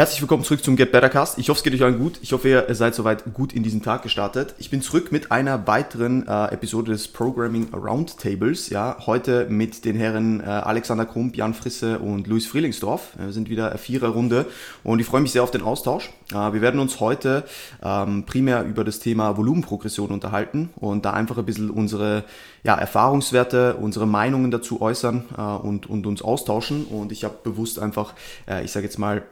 [0.00, 1.36] Herzlich willkommen zurück zum Get Better Cast.
[1.36, 2.20] Ich hoffe, es geht euch allen gut.
[2.22, 4.54] Ich hoffe, ihr seid soweit gut in diesen Tag gestartet.
[4.56, 8.70] Ich bin zurück mit einer weiteren äh, Episode des Programming Roundtables.
[8.70, 13.10] Ja, heute mit den Herren äh, Alexander Krump, Jan Frisse und Luis Frielingsdorf.
[13.18, 14.46] Wir sind wieder Viererrunde
[14.84, 16.08] und ich freue mich sehr auf den Austausch.
[16.32, 17.44] Äh, wir werden uns heute
[17.82, 22.24] ähm, primär über das Thema Volumenprogression unterhalten und da einfach ein bisschen unsere
[22.64, 26.86] ja, Erfahrungswerte, unsere Meinungen dazu äußern äh, und, und uns austauschen.
[26.86, 28.14] Und ich habe bewusst einfach,
[28.48, 29.24] äh, ich sage jetzt mal,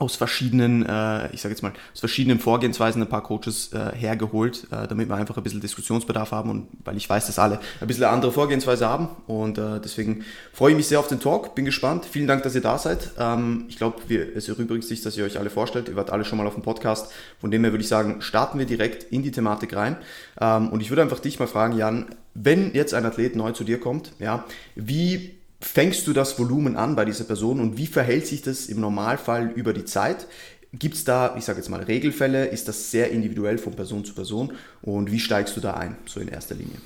[0.00, 4.66] aus verschiedenen, äh, ich sage jetzt mal, aus verschiedenen Vorgehensweisen ein paar Coaches äh, hergeholt,
[4.72, 7.86] äh, damit wir einfach ein bisschen Diskussionsbedarf haben und weil ich weiß, dass alle ein
[7.86, 10.24] bisschen eine andere Vorgehensweise haben und äh, deswegen
[10.54, 12.06] freue ich mich sehr auf den Talk, bin gespannt.
[12.10, 13.10] Vielen Dank, dass ihr da seid.
[13.18, 13.98] Ähm, ich glaube,
[14.34, 15.90] es erübrigt sich, dass ihr euch alle vorstellt.
[15.90, 17.12] Ihr wart alle schon mal auf dem Podcast.
[17.38, 19.96] Von dem her würde ich sagen, starten wir direkt in die Thematik rein.
[20.40, 23.64] Ähm, und ich würde einfach dich mal fragen, Jan, wenn jetzt ein Athlet neu zu
[23.64, 24.44] dir kommt, ja,
[24.74, 28.80] wie fängst du das Volumen an bei dieser Person und wie verhält sich das im
[28.80, 30.26] Normalfall über die Zeit?
[30.72, 32.46] Gibt es da, ich sage jetzt mal, Regelfälle?
[32.46, 34.52] Ist das sehr individuell von Person zu Person?
[34.82, 36.76] Und wie steigst du da ein, so in erster Linie?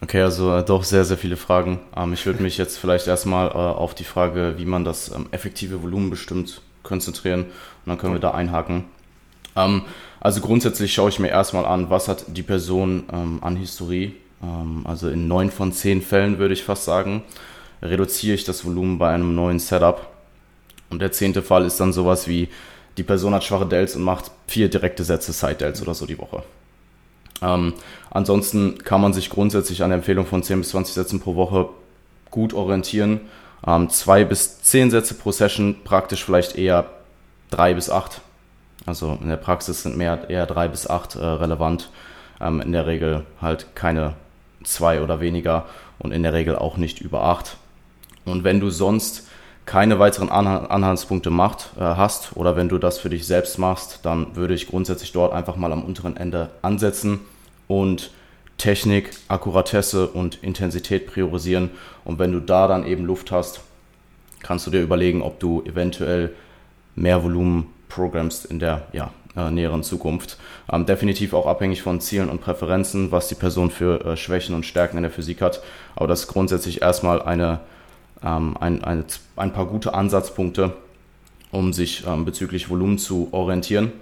[0.00, 1.80] Okay, also äh, doch sehr, sehr viele Fragen.
[1.96, 5.26] Ähm, ich würde mich jetzt vielleicht erstmal äh, auf die Frage, wie man das ähm,
[5.30, 8.84] effektive Volumen bestimmt, konzentrieren und dann können wir da einhaken.
[9.56, 9.82] Ähm,
[10.20, 14.14] also grundsätzlich schaue ich mir erstmal an, was hat die Person ähm, an Historie.
[14.42, 17.24] Ähm, also in neun von zehn Fällen würde ich fast sagen
[17.82, 20.06] reduziere ich das Volumen bei einem neuen Setup.
[20.90, 22.48] Und der zehnte Fall ist dann sowas wie,
[22.96, 26.18] die Person hat schwache Delts und macht vier direkte Sätze Side Delts oder so die
[26.18, 26.42] Woche.
[27.42, 27.74] Ähm,
[28.10, 31.68] ansonsten kann man sich grundsätzlich an der Empfehlung von 10 bis 20 Sätzen pro Woche
[32.30, 33.20] gut orientieren.
[33.66, 36.86] Ähm, zwei bis zehn Sätze pro Session, praktisch vielleicht eher
[37.50, 38.20] drei bis acht.
[38.86, 41.90] Also in der Praxis sind mehr eher drei bis acht äh, relevant.
[42.40, 44.14] Ähm, in der Regel halt keine
[44.64, 45.66] zwei oder weniger
[45.98, 47.57] und in der Regel auch nicht über acht.
[48.28, 49.26] Und wenn du sonst
[49.68, 54.34] keine weiteren Anhaltspunkte macht, äh, hast oder wenn du das für dich selbst machst, dann
[54.34, 57.20] würde ich grundsätzlich dort einfach mal am unteren Ende ansetzen
[57.66, 58.10] und
[58.56, 61.70] Technik, Akkuratesse und Intensität priorisieren.
[62.04, 63.60] Und wenn du da dann eben Luft hast,
[64.42, 66.34] kannst du dir überlegen, ob du eventuell
[66.96, 70.38] mehr Volumen programmst in der ja, äh, näheren Zukunft.
[70.72, 74.66] Ähm, definitiv auch abhängig von Zielen und Präferenzen, was die Person für äh, Schwächen und
[74.66, 75.62] Stärken in der Physik hat.
[75.94, 77.60] Aber das ist grundsätzlich erstmal eine
[78.22, 79.04] ähm, ein, ein,
[79.36, 80.76] ein paar gute Ansatzpunkte,
[81.50, 83.92] um sich ähm, bezüglich Volumen zu orientieren.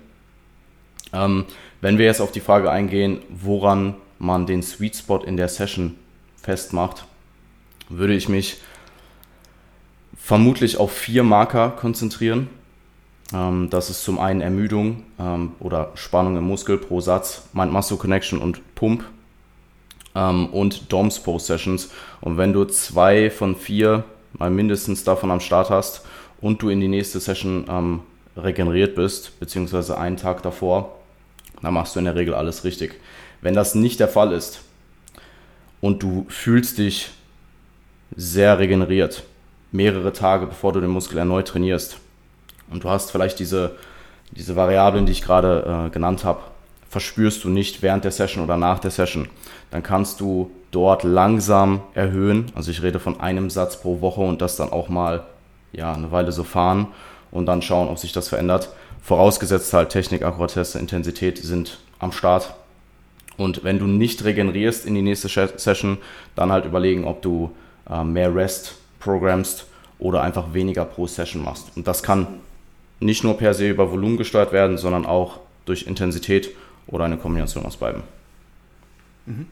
[1.13, 1.45] Ähm,
[1.81, 5.95] wenn wir jetzt auf die Frage eingehen, woran man den Sweet Spot in der Session
[6.43, 7.07] festmacht,
[7.89, 8.61] würde ich mich
[10.17, 12.49] vermutlich auf vier Marker konzentrieren.
[13.33, 18.39] Ähm, das ist zum einen Ermüdung ähm, oder Spannung im Muskel pro Satz, Mind-Muscle Connection
[18.41, 19.05] und Pump
[20.17, 21.91] ähm, und DOMS Post Sessions.
[22.21, 26.05] Und wenn du zwei von vier mal mindestens davon am Start hast
[26.41, 28.01] und du in die nächste Session ähm,
[28.37, 30.97] regeneriert bist, beziehungsweise einen Tag davor,
[31.63, 32.99] dann machst du in der Regel alles richtig.
[33.41, 34.61] Wenn das nicht der Fall ist
[35.81, 37.11] und du fühlst dich
[38.15, 39.23] sehr regeneriert,
[39.73, 41.99] mehrere Tage bevor du den Muskel erneut trainierst
[42.71, 43.77] und du hast vielleicht diese,
[44.31, 46.41] diese Variablen, die ich gerade äh, genannt habe,
[46.89, 49.29] verspürst du nicht während der Session oder nach der Session,
[49.71, 52.47] dann kannst du dort langsam erhöhen.
[52.55, 55.25] Also ich rede von einem Satz pro Woche und das dann auch mal
[55.73, 56.89] ja, eine Weile so fahren
[57.31, 58.71] und dann schauen, ob sich das verändert.
[59.03, 62.55] Vorausgesetzt halt Technik, Akkuratesse, Intensität sind am Start.
[63.37, 65.99] Und wenn du nicht regenerierst in die nächste Session,
[66.35, 67.51] dann halt überlegen, ob du
[67.89, 69.67] äh, mehr Rest programmst
[69.99, 71.77] oder einfach weniger pro Session machst.
[71.77, 72.27] Und das kann
[72.99, 76.51] nicht nur per se über Volumen gesteuert werden, sondern auch durch Intensität
[76.87, 78.03] oder eine Kombination aus beiden.
[79.27, 79.47] Mhm.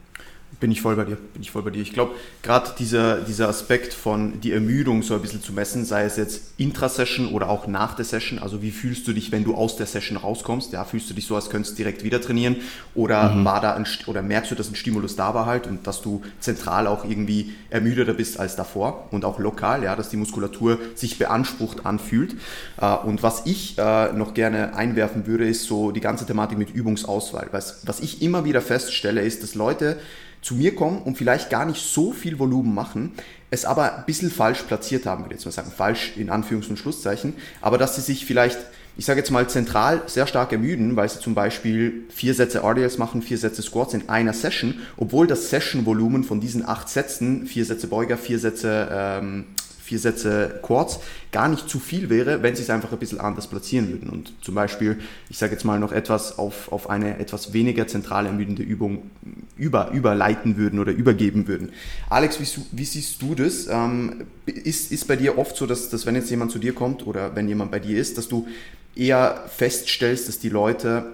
[0.59, 1.81] Bin ich voll bei dir, bin ich voll bei dir.
[1.81, 6.03] Ich glaube, gerade dieser, dieser Aspekt von die Ermüdung so ein bisschen zu messen, sei
[6.03, 9.55] es jetzt Intra-Session oder auch nach der Session, also wie fühlst du dich, wenn du
[9.55, 10.71] aus der Session rauskommst?
[10.71, 12.57] Ja, fühlst du dich so, als könntest du direkt wieder trainieren?
[12.93, 13.45] Oder mhm.
[13.45, 16.21] war da ein, oder merkst du, dass ein Stimulus da war halt und dass du
[16.39, 21.19] zentral auch irgendwie ermüdeter bist als davor und auch lokal, ja, dass die Muskulatur sich
[21.19, 22.35] beansprucht anfühlt.
[22.79, 26.73] Äh, und was ich äh, noch gerne einwerfen würde, ist so die ganze Thematik mit
[26.73, 27.49] Übungsauswahl.
[27.51, 29.97] Was, was ich immer wieder feststelle, ist, dass Leute
[30.45, 33.13] zu mir kommen und vielleicht gar nicht so viel Volumen machen,
[33.49, 36.69] es aber ein bisschen falsch platziert haben, würde ich jetzt mal sagen, falsch in Anführungs-
[36.69, 38.59] und Schlusszeichen, aber dass sie sich vielleicht,
[38.95, 42.99] ich sage jetzt mal zentral sehr stark ermüden, weil sie zum Beispiel vier Sätze RDLs
[42.99, 47.65] machen, vier Sätze Squats in einer Session, obwohl das Session-Volumen von diesen acht Sätzen, vier
[47.65, 49.45] Sätze Beuger, vier Sätze ähm,
[49.85, 50.99] vier Sätze Quads
[51.31, 54.09] gar nicht zu viel wäre, wenn sie es einfach ein bisschen anders platzieren würden.
[54.09, 54.97] Und zum Beispiel,
[55.29, 59.11] ich sage jetzt mal noch etwas auf, auf eine etwas weniger zentral ermüdende Übung
[59.57, 61.71] über, überleiten würden oder übergeben würden.
[62.09, 63.67] Alex, wie, wie siehst du das?
[63.67, 67.05] Ähm, ist, ist bei dir oft so, dass, dass wenn jetzt jemand zu dir kommt
[67.05, 68.47] oder wenn jemand bei dir ist, dass du
[68.95, 71.05] eher feststellst, dass die Leute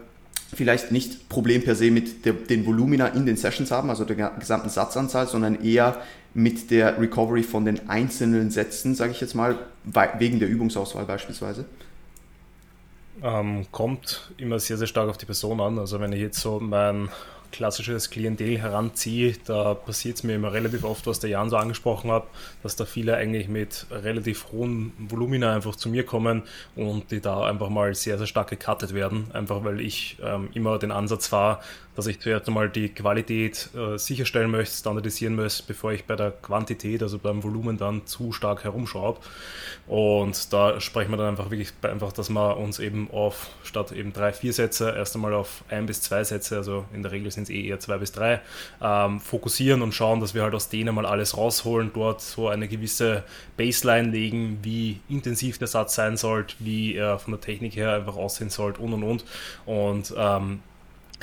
[0.53, 4.31] vielleicht nicht Problem per se mit der, den Volumina in den Sessions haben, also der
[4.39, 5.97] gesamten Satzanzahl, sondern eher
[6.33, 9.57] mit der Recovery von den einzelnen Sätzen, sage ich jetzt mal,
[10.17, 11.65] wegen der Übungsauswahl beispielsweise?
[13.21, 15.77] Ähm, kommt immer sehr, sehr stark auf die Person an.
[15.77, 17.09] Also wenn ich jetzt so mein
[17.51, 22.11] klassisches Klientel heranziehe, da passiert es mir immer relativ oft, was der Jan so angesprochen
[22.11, 22.23] hat,
[22.63, 26.43] dass da viele eigentlich mit relativ hohen Volumina einfach zu mir kommen
[26.75, 30.79] und die da einfach mal sehr, sehr stark gecuttet werden, einfach weil ich ähm, immer
[30.79, 31.59] den Ansatz fahre,
[31.95, 36.31] dass ich zuerst einmal die Qualität äh, sicherstellen möchte, standardisieren möchte, bevor ich bei der
[36.31, 39.19] Quantität, also beim Volumen dann zu stark herumschraube.
[39.87, 44.13] Und da sprechen wir dann einfach wirklich einfach, dass wir uns eben auf statt eben
[44.13, 47.40] drei, vier Sätze erst einmal auf ein bis zwei Sätze, also in der Regel sind
[47.43, 48.41] es eh eher zwei bis drei,
[48.81, 52.67] ähm, fokussieren und schauen, dass wir halt aus denen mal alles rausholen, dort so eine
[52.67, 53.23] gewisse
[53.57, 58.15] Baseline legen, wie intensiv der Satz sein sollte, wie er von der Technik her einfach
[58.15, 59.25] aussehen sollte und und und.
[59.65, 60.59] Und ähm,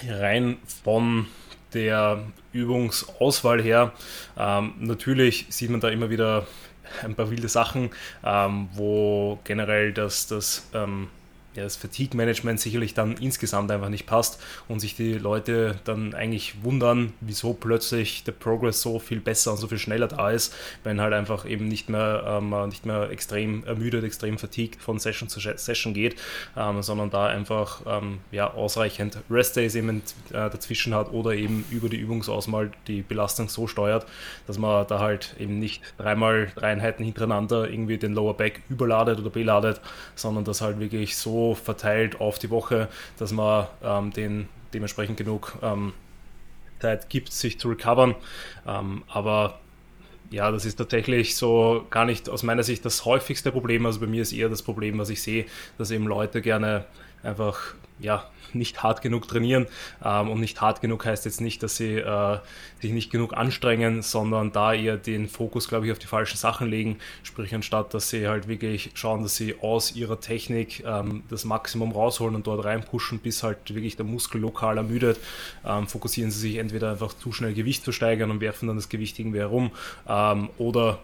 [0.08, 1.26] rein von
[1.74, 3.92] der Übungsauswahl her.
[4.38, 6.46] Ähm, natürlich sieht man da immer wieder
[7.02, 7.90] ein paar wilde Sachen,
[8.24, 11.08] ähm, wo generell das, das ähm,
[11.58, 16.62] ja, das Fatigue-Management sicherlich dann insgesamt einfach nicht passt und sich die Leute dann eigentlich
[16.62, 21.00] wundern, wieso plötzlich der Progress so viel besser und so viel schneller da ist, wenn
[21.00, 25.40] halt einfach eben nicht mehr, ähm, nicht mehr extrem ermüdet, extrem fatigued von Session zu
[25.40, 26.16] Session geht,
[26.56, 31.88] ähm, sondern da einfach ähm, ja, ausreichend Rest-Days eben äh, dazwischen hat oder eben über
[31.88, 34.06] die Übungsauswahl die Belastung so steuert,
[34.46, 39.18] dass man da halt eben nicht dreimal drei Einheiten hintereinander irgendwie den Lower Back überladet
[39.18, 39.80] oder beladet,
[40.14, 45.58] sondern das halt wirklich so verteilt auf die Woche, dass man ähm, den dementsprechend genug
[45.62, 45.92] ähm,
[46.80, 48.14] Zeit gibt, sich zu recovern.
[48.66, 49.58] Ähm, aber
[50.30, 53.86] ja, das ist tatsächlich so gar nicht aus meiner Sicht das häufigste Problem.
[53.86, 55.46] Also bei mir ist eher das Problem, was ich sehe,
[55.78, 56.84] dass eben Leute gerne
[57.22, 58.24] einfach ja,
[58.54, 59.66] nicht hart genug trainieren.
[60.04, 62.38] Ähm, und nicht hart genug heißt jetzt nicht, dass sie äh,
[62.80, 66.68] sich nicht genug anstrengen, sondern da eher den Fokus, glaube ich, auf die falschen Sachen
[66.68, 66.98] legen.
[67.22, 71.92] Sprich, anstatt dass sie halt wirklich schauen, dass sie aus ihrer Technik ähm, das Maximum
[71.92, 75.18] rausholen und dort reinpushen, bis halt wirklich der Muskel lokal ermüdet,
[75.64, 78.88] ähm, fokussieren sie sich entweder einfach zu schnell Gewicht zu steigern und werfen dann das
[78.88, 79.70] Gewicht irgendwie herum
[80.58, 80.98] oder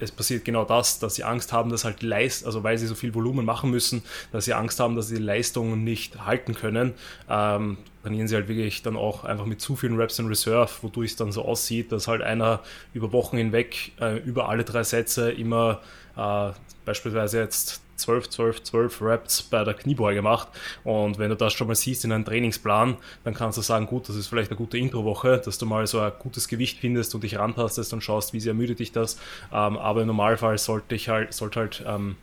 [0.00, 2.94] es passiert genau das, dass sie Angst haben, dass halt Leist, also weil sie so
[2.94, 4.02] viel Volumen machen müssen,
[4.32, 6.94] dass sie Angst haben, dass sie die Leistungen nicht halten können.
[7.28, 11.10] Ähm, trainieren sie halt wirklich dann auch einfach mit zu vielen Reps in Reserve, wodurch
[11.10, 12.60] es dann so aussieht, dass halt einer
[12.94, 15.80] über Wochen hinweg äh, über alle drei Sätze immer
[16.16, 16.50] äh,
[16.84, 20.48] beispielsweise jetzt 12, 12, 12 Reps bei der Kniebeuge macht.
[20.84, 24.08] Und wenn du das schon mal siehst in einem Trainingsplan, dann kannst du sagen, gut,
[24.08, 27.22] das ist vielleicht eine gute Introwoche, dass du mal so ein gutes Gewicht findest und
[27.22, 29.16] dich rantastest und schaust, wie sehr ermüdet dich das.
[29.52, 32.16] Ähm, aber im Normalfall sollte ich halt, sollte halt ähm,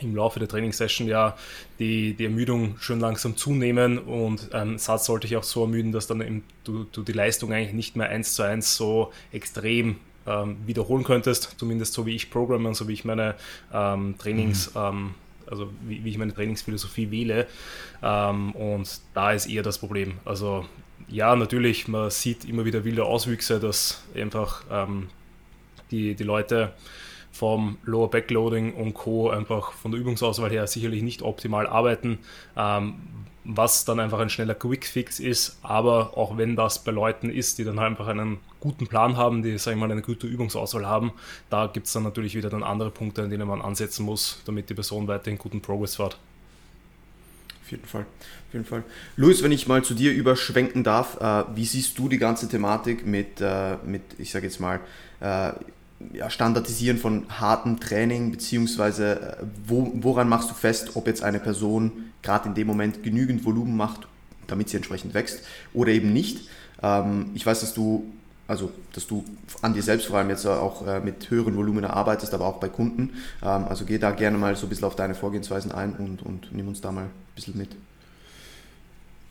[0.00, 1.36] im Laufe der Trainingssession ja
[1.78, 6.06] die, die Ermüdung schon langsam zunehmen und ein Satz sollte ich auch so ermüden, dass
[6.06, 9.96] dann eben du, du die Leistung eigentlich nicht mehr eins zu eins so extrem
[10.26, 13.34] ähm, wiederholen könntest, zumindest so wie ich programme und so wie ich meine
[13.72, 14.80] ähm, Trainings, mhm.
[14.80, 15.14] ähm,
[15.50, 17.46] also wie, wie, ich meine Trainingsphilosophie wähle.
[18.02, 20.14] Ähm, und da ist eher das Problem.
[20.24, 20.64] Also
[21.08, 25.08] ja, natürlich, man sieht immer wieder wilde Auswüchse, dass einfach ähm,
[25.90, 26.72] die, die Leute
[27.34, 29.28] vom Lower Backloading und Co.
[29.28, 32.18] einfach von der Übungsauswahl her sicherlich nicht optimal arbeiten,
[32.56, 32.94] ähm,
[33.44, 35.58] was dann einfach ein schneller Quick-Fix ist.
[35.62, 39.58] Aber auch wenn das bei Leuten ist, die dann einfach einen guten Plan haben, die,
[39.58, 41.12] sag ich mal, eine gute Übungsauswahl haben,
[41.50, 44.70] da gibt es dann natürlich wieder dann andere Punkte, an denen man ansetzen muss, damit
[44.70, 46.18] die Person weiterhin guten Progress fährt.
[47.62, 48.02] Auf jeden Fall.
[48.02, 48.84] Auf jeden Fall.
[49.16, 53.06] Luis, wenn ich mal zu dir überschwenken darf, äh, wie siehst du die ganze Thematik
[53.06, 54.80] mit, äh, mit ich sage jetzt mal,
[55.20, 55.52] äh,
[56.12, 61.40] ja, Standardisieren von hartem Training, beziehungsweise äh, wo, woran machst du fest, ob jetzt eine
[61.40, 64.06] Person gerade in dem Moment genügend Volumen macht,
[64.46, 66.48] damit sie entsprechend wächst oder eben nicht.
[66.82, 68.12] Ähm, ich weiß, dass du,
[68.46, 69.24] also dass du
[69.62, 72.68] an dir selbst vor allem jetzt auch äh, mit höheren Volumen arbeitest, aber auch bei
[72.68, 73.10] Kunden.
[73.42, 76.52] Ähm, also geh da gerne mal so ein bisschen auf deine Vorgehensweisen ein und, und
[76.52, 77.70] nimm uns da mal ein bisschen mit.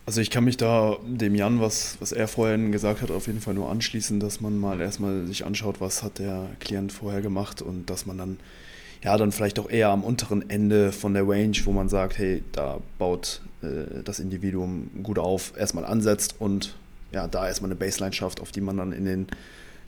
[0.05, 3.39] Also ich kann mich da dem Jan, was, was er vorhin gesagt hat, auf jeden
[3.39, 7.61] Fall nur anschließen, dass man mal erstmal sich anschaut, was hat der Klient vorher gemacht
[7.61, 8.37] und dass man dann
[9.01, 12.43] ja dann vielleicht auch eher am unteren Ende von der Range, wo man sagt, hey,
[12.51, 16.75] da baut äh, das Individuum gut auf, erstmal ansetzt und
[17.13, 19.27] ja, da erstmal eine Baseline schafft, auf die man dann in den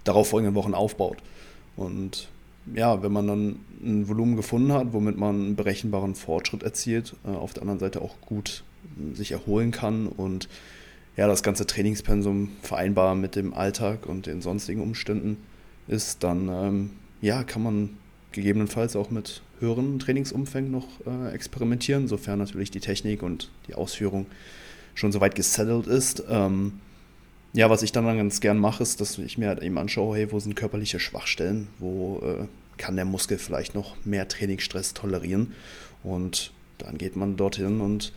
[0.06, 1.18] darauffolgenden Wochen aufbaut.
[1.76, 2.30] Und
[2.74, 7.32] ja, wenn man dann ein Volumen gefunden hat, womit man einen berechenbaren Fortschritt erzielt, äh,
[7.32, 8.64] auf der anderen Seite auch gut
[9.14, 10.50] sich erholen kann und
[11.18, 15.38] ja, das ganze Trainingspensum vereinbar mit dem Alltag und den sonstigen Umständen
[15.88, 16.90] ist, dann ähm,
[17.22, 17.90] ja, kann man
[18.32, 24.26] gegebenenfalls auch mit höheren Trainingsumfängen noch äh, experimentieren, sofern natürlich die Technik und die Ausführung
[24.94, 26.24] schon soweit gesettelt ist.
[26.30, 26.80] Ähm,
[27.54, 30.32] ja, was ich dann ganz gern mache, ist, dass ich mir halt eben anschaue, hey,
[30.32, 35.54] wo sind körperliche Schwachstellen, wo äh, kann der Muskel vielleicht noch mehr Trainingsstress tolerieren
[36.04, 38.12] und dann geht man dorthin und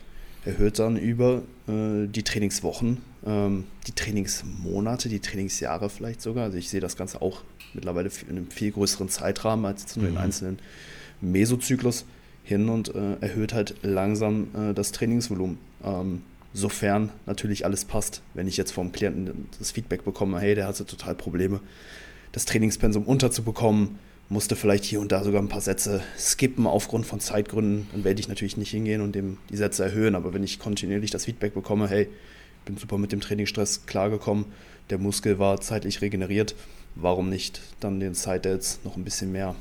[0.45, 6.45] erhöht dann über äh, die Trainingswochen, ähm, die Trainingsmonate, die Trainingsjahre vielleicht sogar.
[6.45, 7.41] Also ich sehe das Ganze auch
[7.73, 10.13] mittlerweile in einem viel größeren Zeitrahmen als nur mhm.
[10.13, 10.59] den einzelnen
[11.21, 12.05] Mesozyklus
[12.43, 15.57] hin und äh, erhöht halt langsam äh, das Trainingsvolumen.
[15.83, 16.21] Ähm,
[16.53, 18.21] sofern natürlich alles passt.
[18.33, 21.59] Wenn ich jetzt vom Klienten das Feedback bekomme, hey, der hatte total Probleme,
[22.31, 23.99] das Trainingspensum unterzubekommen,
[24.29, 28.19] musste vielleicht hier und da sogar ein paar Sätze skippen aufgrund von Zeitgründen, dann werde
[28.19, 30.15] ich natürlich nicht hingehen und dem die Sätze erhöhen.
[30.15, 32.07] Aber wenn ich kontinuierlich das Feedback bekomme, hey,
[32.65, 34.45] bin super mit dem Trainingsstress klargekommen,
[34.91, 36.55] der Muskel war zeitlich regeneriert,
[36.95, 39.55] warum nicht dann den Side-Dates noch ein bisschen mehr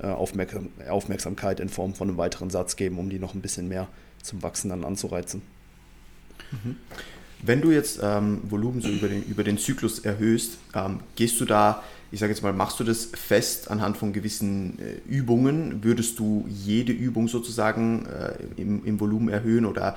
[0.00, 3.88] äh, Aufmerksamkeit in Form von einem weiteren Satz geben, um die noch ein bisschen mehr
[4.22, 5.42] zum Wachsen dann anzureizen.
[6.52, 6.76] Mhm.
[7.42, 11.44] Wenn du jetzt ähm, Volumen so über den, über den Zyklus erhöhst, ähm, gehst du
[11.44, 15.84] da, ich sage jetzt mal, machst du das fest anhand von gewissen äh, Übungen?
[15.84, 19.96] Würdest du jede Übung sozusagen äh, im, im Volumen erhöhen oder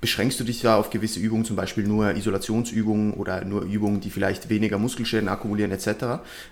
[0.00, 4.10] beschränkst du dich da auf gewisse Übungen, zum Beispiel nur Isolationsübungen oder nur Übungen, die
[4.10, 5.86] vielleicht weniger Muskelschäden akkumulieren etc.?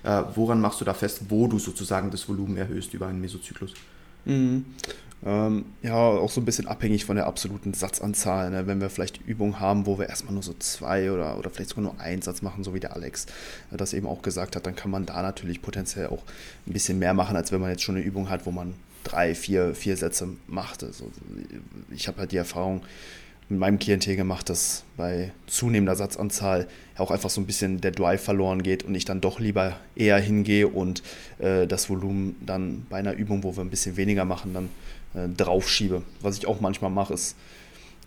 [0.03, 3.75] Äh, woran machst du da fest, wo du sozusagen das Volumen erhöhst über einen Mesozyklus?
[4.25, 4.65] Mhm.
[5.27, 8.51] Ähm, ja, auch so ein bisschen abhängig von der absoluten Satzanzahl.
[8.51, 8.67] Ne?
[8.67, 11.85] Wenn wir vielleicht Übungen haben, wo wir erstmal nur so zwei oder, oder vielleicht sogar
[11.85, 13.27] nur einen Satz machen, so wie der Alex
[13.73, 16.23] äh, das eben auch gesagt hat, dann kann man da natürlich potenziell auch
[16.67, 19.35] ein bisschen mehr machen, als wenn man jetzt schon eine Übung hat, wo man drei,
[19.35, 20.85] vier, vier Sätze macht.
[20.85, 21.11] Also
[21.91, 22.83] ich habe halt die Erfahrung
[23.49, 26.67] mit meinem Klientel gemacht, dass bei zunehmender Satzanzahl
[26.97, 30.19] auch einfach so ein bisschen der Drive verloren geht und ich dann doch lieber eher
[30.19, 31.03] hingehe und
[31.39, 34.71] äh, das Volumen dann bei einer Übung, wo wir ein bisschen weniger machen, dann
[35.15, 36.03] äh, draufschiebe.
[36.21, 37.37] Was ich auch manchmal mache, ist,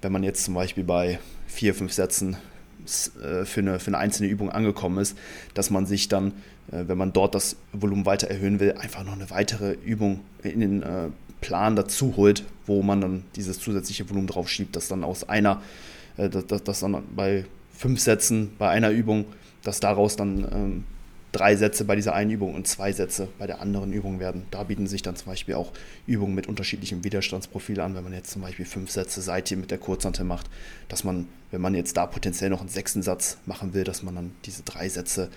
[0.02, 2.38] wenn man jetzt zum Beispiel bei vier, fünf Sätzen
[3.24, 5.18] äh, für, eine, für eine einzelne Übung angekommen ist,
[5.54, 6.34] dass man sich dann,
[6.72, 10.60] äh, wenn man dort das Volumen weiter erhöhen will, einfach noch eine weitere Übung in
[10.60, 10.84] den
[11.42, 15.62] Plan dazu holt, wo man dann dieses zusätzliche Volumen drauf schiebt, dass dann aus einer,
[16.16, 19.26] dass, dass dann bei fünf Sätzen bei einer Übung,
[19.64, 20.84] dass daraus dann ähm,
[21.38, 24.48] drei Sätze bei dieser einen Übung und zwei Sätze bei der anderen Übung werden.
[24.50, 25.72] Da bieten sich dann zum Beispiel auch
[26.08, 29.78] Übungen mit unterschiedlichem Widerstandsprofil an, wenn man jetzt zum Beispiel fünf Sätze Seithieb mit der
[29.78, 30.50] Kurzhantel macht,
[30.88, 34.16] dass man, wenn man jetzt da potenziell noch einen sechsten Satz machen will, dass man
[34.16, 35.30] dann diese drei Sätze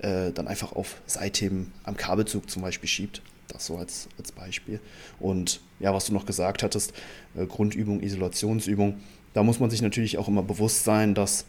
[0.00, 3.22] äh, dann einfach auf Seitheben am Kabelzug zum Beispiel schiebt.
[3.48, 4.80] Das so als, als Beispiel.
[5.20, 6.92] Und ja, was du noch gesagt hattest,
[7.34, 9.00] äh, Grundübung, Isolationsübung,
[9.32, 11.46] da muss man sich natürlich auch immer bewusst sein, dass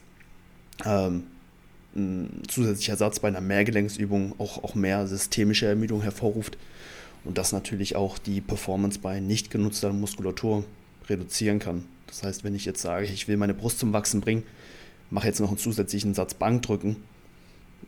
[0.86, 1.24] ähm,
[1.98, 6.58] ein zusätzlicher Satz bei einer Mehrgelenksübung auch, auch mehr systemische Ermüdung hervorruft
[7.26, 10.64] und das natürlich auch die Performance bei nicht genutzter Muskulatur
[11.10, 11.84] reduzieren kann.
[12.08, 14.44] Das heißt, wenn ich jetzt sage, ich will meine Brust zum Wachsen bringen,
[15.10, 16.98] mache jetzt noch einen zusätzlichen Satz Bankdrücken,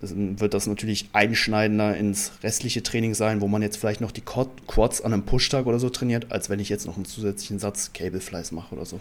[0.02, 4.22] dann wird das natürlich einschneidender ins restliche Training sein, wo man jetzt vielleicht noch die
[4.22, 7.92] Quads an einem Pushtag oder so trainiert, als wenn ich jetzt noch einen zusätzlichen Satz
[7.94, 9.00] Cable Flies mache oder so.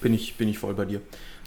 [0.00, 1.00] Bin ich, bin ich voll bei dir.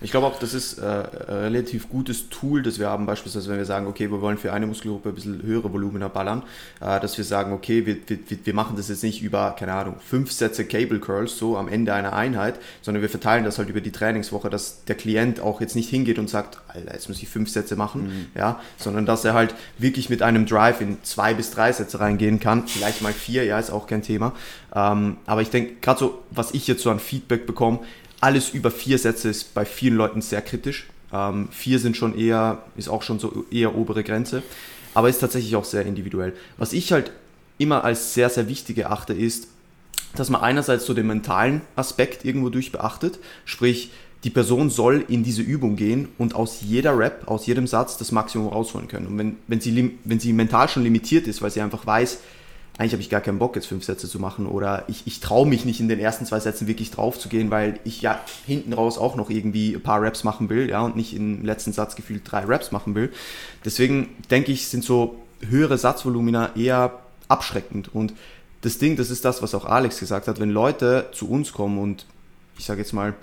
[0.04, 3.58] Ich glaube auch, das ist äh, ein relativ gutes Tool, das wir haben, beispielsweise, wenn
[3.58, 6.44] wir sagen, okay, wir wollen für eine Muskelgruppe ein bisschen höhere Volumina ballern,
[6.82, 9.96] äh, dass wir sagen, okay, wir, wir, wir machen das jetzt nicht über, keine Ahnung,
[10.06, 13.80] fünf Sätze Cable Curls so am Ende einer Einheit, sondern wir verteilen das halt über
[13.80, 17.30] die Trainingswoche, dass der Klient auch jetzt nicht hingeht und sagt, Alter, jetzt muss ich
[17.30, 18.26] fünf Sätze machen, mhm.
[18.36, 22.42] ja, sondern dass er halt wirklich mit einem Drive in zwei bis drei Sätze reingehen
[22.42, 24.34] kann, vielleicht mal vier, ja, ist auch kein Thema.
[24.76, 27.80] Ähm, aber ich denke, gerade so, was ich jetzt so an Feedback bekomme,
[28.24, 30.88] alles über vier Sätze ist bei vielen Leuten sehr kritisch.
[31.12, 34.44] Ähm, vier sind schon eher, ist auch schon so eher obere Grenze,
[34.94, 36.34] aber ist tatsächlich auch sehr individuell.
[36.58, 37.12] Was ich halt
[37.58, 39.50] immer als sehr, sehr wichtig erachte, ist,
[40.16, 43.92] dass man einerseits so den mentalen Aspekt irgendwo durch beachtet, sprich,
[44.24, 48.14] die Person soll in diese Übung gehen und aus jeder Rap, aus jedem Satz das
[48.14, 49.08] Maximum rausholen können.
[49.08, 52.20] Und wenn, wenn, sie, wenn sie mental schon limitiert ist, weil sie einfach weiß,
[52.78, 55.48] eigentlich habe ich gar keinen Bock, jetzt fünf Sätze zu machen oder ich, ich traue
[55.48, 58.74] mich nicht in den ersten zwei Sätzen wirklich drauf zu gehen, weil ich ja hinten
[58.74, 61.96] raus auch noch irgendwie ein paar Raps machen will, ja, und nicht im letzten Satz
[61.96, 63.12] gefühlt drei Raps machen will.
[63.64, 65.16] Deswegen denke ich, sind so
[65.48, 68.14] höhere Satzvolumina eher abschreckend und
[68.62, 71.78] das Ding, das ist das, was auch Alex gesagt hat, wenn Leute zu uns kommen
[71.78, 72.06] und
[72.58, 73.14] ich sage jetzt mal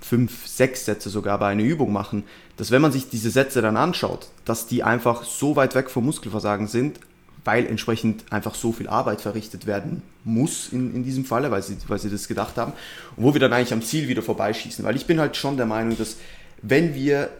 [0.00, 2.24] fünf, sechs Sätze sogar bei einer Übung machen,
[2.56, 6.04] dass wenn man sich diese Sätze dann anschaut, dass die einfach so weit weg vom
[6.04, 7.00] Muskelversagen sind,
[7.44, 11.76] weil entsprechend einfach so viel Arbeit verrichtet werden muss in, in diesem Falle, weil sie,
[11.88, 12.72] weil sie das gedacht haben.
[13.16, 14.84] Und wo wir dann eigentlich am Ziel wieder vorbeischießen.
[14.84, 16.16] Weil ich bin halt schon der Meinung, dass
[16.62, 17.30] wenn wir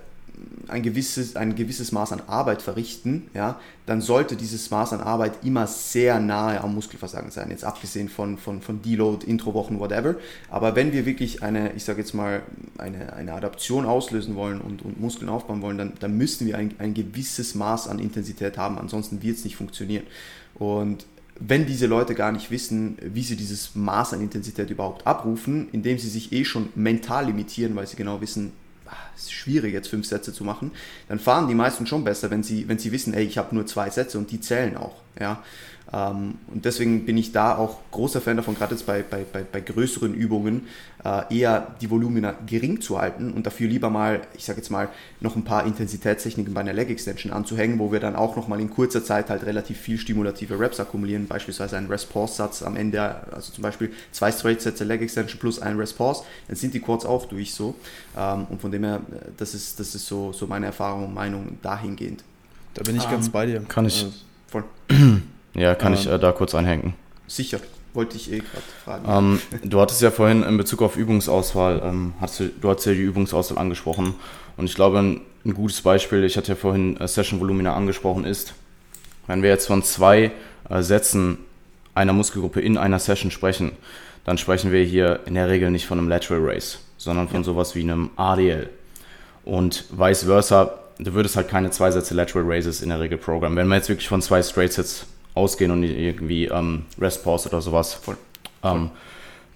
[0.69, 5.45] ein gewisses, ein gewisses Maß an Arbeit verrichten, ja, dann sollte dieses Maß an Arbeit
[5.45, 7.51] immer sehr nahe am Muskelversagen sein.
[7.51, 10.17] Jetzt abgesehen von, von, von Deload, Introwochen, whatever.
[10.51, 12.43] Aber wenn wir wirklich eine, ich sage jetzt mal,
[12.79, 16.75] eine, eine Adaption auslösen wollen und, und Muskeln aufbauen wollen, dann, dann müssen wir ein,
[16.79, 18.79] ein gewisses Maß an Intensität haben.
[18.79, 20.05] Ansonsten wird es nicht funktionieren.
[20.55, 21.07] Und
[21.41, 25.99] wenn diese Leute gar nicht wissen, wie sie dieses Maß an Intensität überhaupt abrufen, indem
[25.99, 28.53] sie sich eh schon mental limitieren, weil sie genau wissen,
[29.17, 30.73] ist schwierig, jetzt fünf Sätze zu machen,
[31.09, 33.67] dann fahren die meisten schon besser, wenn sie, wenn sie wissen, ey, ich habe nur
[33.67, 34.97] zwei Sätze und die zählen auch.
[35.19, 35.43] Ja?
[35.93, 39.43] Ähm, und deswegen bin ich da auch großer Fan davon, gerade jetzt bei, bei, bei,
[39.43, 40.69] bei größeren Übungen,
[41.05, 44.89] äh, eher die Volumina gering zu halten und dafür lieber mal, ich sage jetzt mal,
[45.21, 48.71] noch ein paar Intensitätstechniken bei einer Leg Extension anzuhängen, wo wir dann auch nochmal in
[48.71, 53.63] kurzer Zeit halt relativ viel stimulative Reps akkumulieren, beispielsweise einen Rest-Pause-Satz am Ende, also zum
[53.63, 57.75] Beispiel zwei Straight-Sätze Leg Extension plus ein Rest-Pause, dann sind die Quads auch durch so.
[58.17, 59.01] Ähm, und von dem her,
[59.37, 62.25] das ist, das ist so, so meine Erfahrung und Meinung dahingehend.
[62.75, 63.61] Da bin ich um, ganz ähm, bei dir.
[63.69, 64.05] Kann ich.
[64.05, 64.09] Äh,
[64.49, 64.65] voll.
[65.55, 66.95] Ja, kann ähm, ich äh, da kurz einhängen.
[67.27, 67.61] Sicher,
[67.95, 69.41] wollte ich eh gerade fragen.
[69.63, 72.93] Ähm, du hattest ja vorhin in Bezug auf Übungsauswahl, ähm, hast du, du hast ja
[72.93, 74.15] die Übungsauswahl angesprochen.
[74.57, 78.25] Und ich glaube, ein, ein gutes Beispiel, ich hatte ja vorhin äh, Session Volumina angesprochen,
[78.25, 78.55] ist,
[79.27, 80.33] wenn wir jetzt von zwei
[80.69, 81.39] äh, Sätzen
[81.95, 83.73] einer Muskelgruppe in einer Session sprechen,
[84.25, 87.45] dann sprechen wir hier in der Regel nicht von einem Lateral Race, sondern von ja.
[87.45, 88.71] sowas wie einem ADL.
[89.45, 93.57] Und vice versa, du würdest halt keine zwei Sätze Lateral Races in der Regel programmen.
[93.57, 97.61] Wenn wir jetzt wirklich von zwei Straight Sets ausgehen und irgendwie ähm, Rest Pause oder
[97.61, 98.17] sowas Voll.
[98.63, 98.91] Ähm,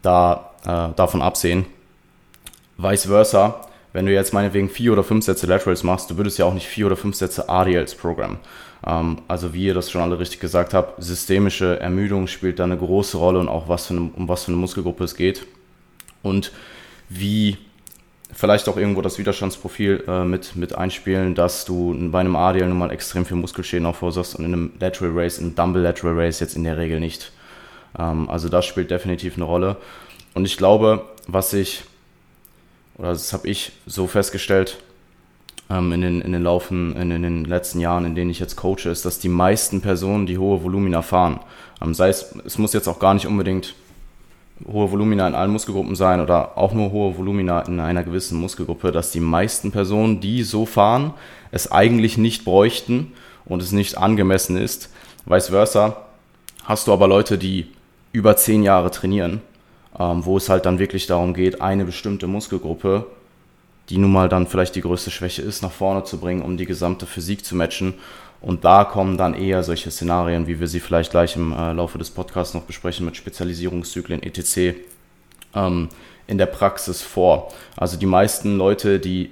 [0.02, 1.66] da äh, davon absehen.
[2.78, 6.44] Vice versa, wenn du jetzt meinetwegen vier oder fünf Sätze Laterals machst, du würdest ja
[6.44, 8.38] auch nicht vier oder fünf Sätze ADLs programmen.
[8.86, 12.76] Ähm, also wie ihr das schon alle richtig gesagt habt, systemische Ermüdung spielt da eine
[12.76, 15.46] große Rolle und auch was für eine, um was für eine Muskelgruppe es geht.
[16.22, 16.52] Und
[17.08, 17.56] wie
[18.36, 22.78] vielleicht auch irgendwo das Widerstandsprofil äh, mit, mit einspielen, dass du bei einem ADL nun
[22.78, 26.14] mal extrem viel Muskelschäden auch verursachst und in einem Lateral Race, in einem Dumble Lateral
[26.20, 27.32] Race jetzt in der Regel nicht.
[27.98, 29.76] Ähm, also das spielt definitiv eine Rolle.
[30.34, 31.84] Und ich glaube, was ich,
[32.98, 34.78] oder das habe ich so festgestellt,
[35.70, 38.56] ähm, in, den, in, den Laufen, in, in, den letzten Jahren, in denen ich jetzt
[38.56, 41.40] coache, ist, dass die meisten Personen, die hohe Volumina fahren,
[41.80, 43.74] ähm, sei es, es muss jetzt auch gar nicht unbedingt
[44.64, 48.92] hohe Volumina in allen Muskelgruppen sein oder auch nur hohe Volumina in einer gewissen Muskelgruppe,
[48.92, 51.12] dass die meisten Personen, die so fahren,
[51.50, 53.12] es eigentlich nicht bräuchten
[53.44, 54.90] und es nicht angemessen ist.
[55.26, 55.96] Vice versa
[56.64, 57.66] hast du aber Leute, die
[58.12, 59.42] über zehn Jahre trainieren,
[59.98, 63.06] ähm, wo es halt dann wirklich darum geht, eine bestimmte Muskelgruppe,
[63.90, 66.66] die nun mal dann vielleicht die größte Schwäche ist, nach vorne zu bringen, um die
[66.66, 67.94] gesamte Physik zu matchen
[68.40, 71.98] und da kommen dann eher solche Szenarien, wie wir sie vielleicht gleich im äh, Laufe
[71.98, 74.76] des Podcasts noch besprechen, mit Spezialisierungszyklen etc.
[75.54, 75.88] Ähm,
[76.26, 77.52] in der Praxis vor.
[77.76, 79.30] Also die meisten Leute, die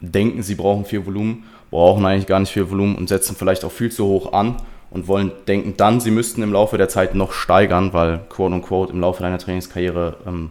[0.00, 3.72] denken, sie brauchen viel Volumen, brauchen eigentlich gar nicht viel Volumen und setzen vielleicht auch
[3.72, 4.56] viel zu hoch an
[4.90, 8.92] und wollen denken dann, sie müssten im Laufe der Zeit noch steigern, weil quote unquote
[8.92, 10.50] im Laufe deiner Trainingskarriere ähm,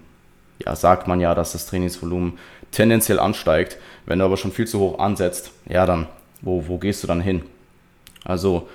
[0.66, 2.34] ja, sagt man ja, dass das Trainingsvolumen
[2.72, 3.78] tendenziell ansteigt.
[4.06, 6.08] Wenn du aber schon viel zu hoch ansetzt, ja dann,
[6.42, 7.44] wo, wo gehst du dann hin?
[8.24, 8.68] Also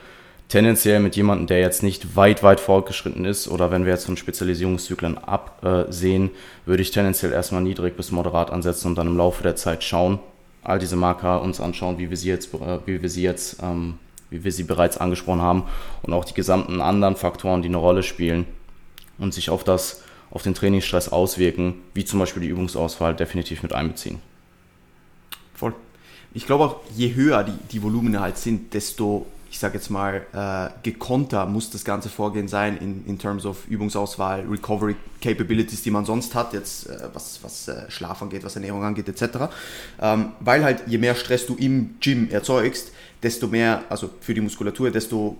[0.48, 4.16] tendenziell mit jemandem, der jetzt nicht weit, weit fortgeschritten ist oder wenn wir jetzt von
[4.16, 6.30] Spezialisierungszyklen absehen,
[6.64, 10.18] würde ich tendenziell erstmal niedrig bis moderat ansetzen und dann im Laufe der Zeit schauen,
[10.62, 13.98] all diese Marker uns anschauen, wie wir sie jetzt, äh, wie wir sie jetzt, ähm,
[14.30, 15.64] wie wir sie bereits angesprochen haben
[16.02, 18.46] und auch die gesamten anderen Faktoren, die eine Rolle spielen
[19.18, 23.72] und sich auf das, auf den Trainingsstress auswirken, wie zum Beispiel die Übungsauswahl, definitiv mit
[23.72, 24.20] einbeziehen.
[25.54, 25.74] Voll.
[26.34, 30.26] Ich glaube auch, je höher die, die Volumina halt sind, desto ich sage jetzt mal,
[30.34, 35.90] äh, gekonter muss das ganze Vorgehen sein in, in terms of Übungsauswahl, Recovery Capabilities, die
[35.90, 39.48] man sonst hat, jetzt äh, was, was äh, Schlaf angeht, was Ernährung angeht, etc.
[39.98, 42.92] Ähm, weil halt je mehr Stress du im Gym erzeugst,
[43.22, 45.38] desto mehr, also für die Muskulatur, desto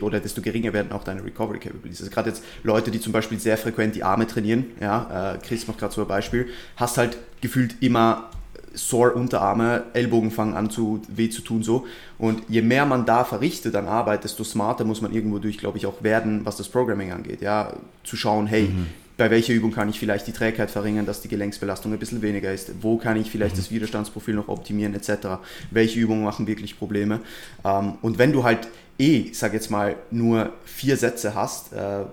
[0.00, 2.00] oder desto geringer werden auch deine Recovery Capabilities.
[2.00, 5.68] Also gerade jetzt Leute, die zum Beispiel sehr frequent die Arme trainieren, ja, äh, Chris
[5.68, 8.28] macht gerade so ein Beispiel, hast halt gefühlt immer
[8.74, 11.86] sore Unterarme, Ellbogen fangen an zu weh zu tun so.
[12.18, 15.78] Und je mehr man da verrichtet an Arbeit, desto smarter muss man irgendwo durch, glaube
[15.78, 17.42] ich, auch werden, was das Programming angeht.
[17.42, 17.72] Ja,
[18.04, 18.86] zu schauen, hey, mhm.
[19.16, 22.52] bei welcher Übung kann ich vielleicht die Trägheit verringern, dass die Gelenksbelastung ein bisschen weniger
[22.52, 22.72] ist?
[22.80, 23.60] Wo kann ich vielleicht mhm.
[23.60, 25.38] das Widerstandsprofil noch optimieren, etc.
[25.70, 27.20] Welche Übungen machen wirklich Probleme?
[27.64, 32.04] Ähm, und wenn du halt eh, sag jetzt mal, nur vier Sätze hast, äh,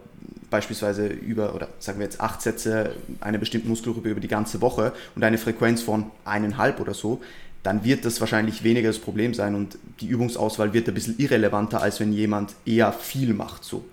[0.49, 4.93] beispielsweise über, oder sagen wir jetzt acht Sätze einer bestimmten Muskelgruppe über die ganze Woche
[5.15, 7.21] und eine Frequenz von eineinhalb oder so,
[7.63, 11.81] dann wird das wahrscheinlich weniger das Problem sein und die Übungsauswahl wird ein bisschen irrelevanter,
[11.81, 13.63] als wenn jemand eher viel macht.
[13.63, 13.85] So.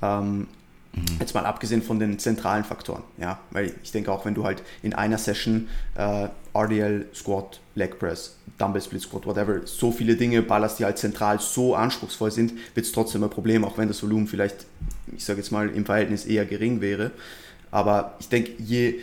[0.00, 0.46] Ähm,
[0.92, 1.04] mhm.
[1.18, 4.62] Jetzt mal abgesehen von den zentralen Faktoren, ja, weil ich denke auch, wenn du halt
[4.82, 6.28] in einer Session äh,
[6.64, 11.40] RDL, Squat, Leg Press, Dumbbell Split Squat, whatever, so viele Dinge ballerst, die halt zentral
[11.40, 14.66] so anspruchsvoll sind, wird es trotzdem ein Problem, auch wenn das Volumen vielleicht,
[15.16, 17.12] ich sage jetzt mal, im Verhältnis eher gering wäre.
[17.70, 18.94] Aber ich denke, je,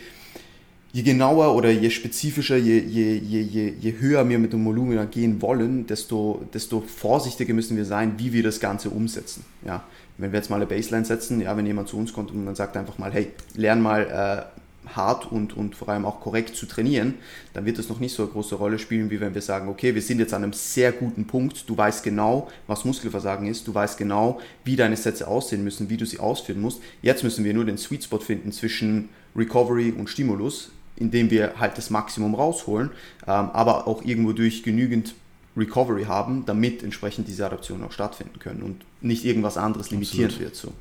[0.92, 5.40] je genauer oder je spezifischer, je, je, je, je, höher wir mit dem Volumen gehen
[5.42, 9.44] wollen, desto, desto vorsichtiger müssen wir sein, wie wir das Ganze umsetzen.
[9.64, 9.84] Ja,
[10.18, 12.54] wenn wir jetzt mal eine Baseline setzen, ja, wenn jemand zu uns kommt und dann
[12.54, 14.60] sagt einfach mal, hey, lern mal äh,
[14.94, 17.14] hart und, und vor allem auch korrekt zu trainieren,
[17.54, 19.94] dann wird das noch nicht so eine große Rolle spielen, wie wenn wir sagen, okay,
[19.94, 23.74] wir sind jetzt an einem sehr guten Punkt, du weißt genau, was Muskelversagen ist, du
[23.74, 26.80] weißt genau, wie deine Sätze aussehen müssen, wie du sie ausführen musst.
[27.02, 31.76] Jetzt müssen wir nur den Sweet Spot finden zwischen Recovery und Stimulus, indem wir halt
[31.76, 32.90] das Maximum rausholen,
[33.26, 35.14] ähm, aber auch irgendwo durch genügend
[35.56, 40.40] Recovery haben, damit entsprechend diese Adaptionen auch stattfinden können und nicht irgendwas anderes limitiert Absolut.
[40.40, 40.56] wird.
[40.56, 40.72] So.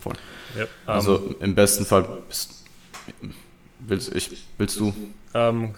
[0.00, 0.14] Voll.
[0.56, 2.57] Ja, also im besten Fall bist,
[3.80, 4.92] willst, ich, willst du
[5.34, 5.74] ähm,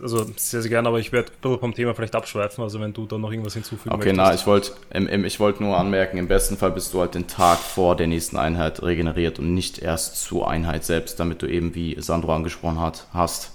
[0.00, 3.18] also sehr, sehr gerne, aber ich werde vom Thema vielleicht abschweifen, also wenn du da
[3.18, 4.20] noch irgendwas hinzufügen okay, möchtest.
[4.20, 7.26] Okay, na, ich wollte ich wollt nur anmerken, im besten Fall bist du halt den
[7.26, 11.74] Tag vor der nächsten Einheit regeneriert und nicht erst zur Einheit selbst, damit du eben,
[11.74, 13.52] wie Sandro angesprochen hat, hast,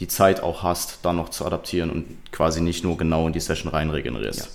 [0.00, 3.40] die Zeit auch hast, dann noch zu adaptieren und quasi nicht nur genau in die
[3.40, 4.40] Session rein regenerierst.
[4.40, 4.46] Ja.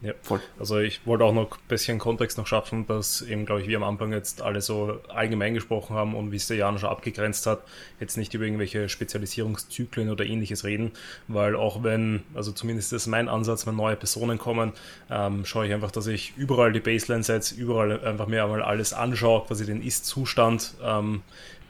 [0.00, 0.40] Ja, voll.
[0.60, 3.78] Also ich wollte auch noch ein bisschen Kontext noch schaffen, dass eben, glaube ich, wir
[3.78, 7.46] am Anfang jetzt alle so allgemein gesprochen haben und wie es der Jan schon abgegrenzt
[7.46, 7.62] hat,
[7.98, 10.92] jetzt nicht über irgendwelche Spezialisierungszyklen oder ähnliches reden,
[11.26, 14.72] weil auch wenn, also zumindest ist mein Ansatz, wenn neue Personen kommen,
[15.10, 18.92] ähm, schaue ich einfach, dass ich überall die Baseline setze, überall einfach mir einmal alles
[18.92, 21.22] anschaue, quasi den Ist-Zustand ähm,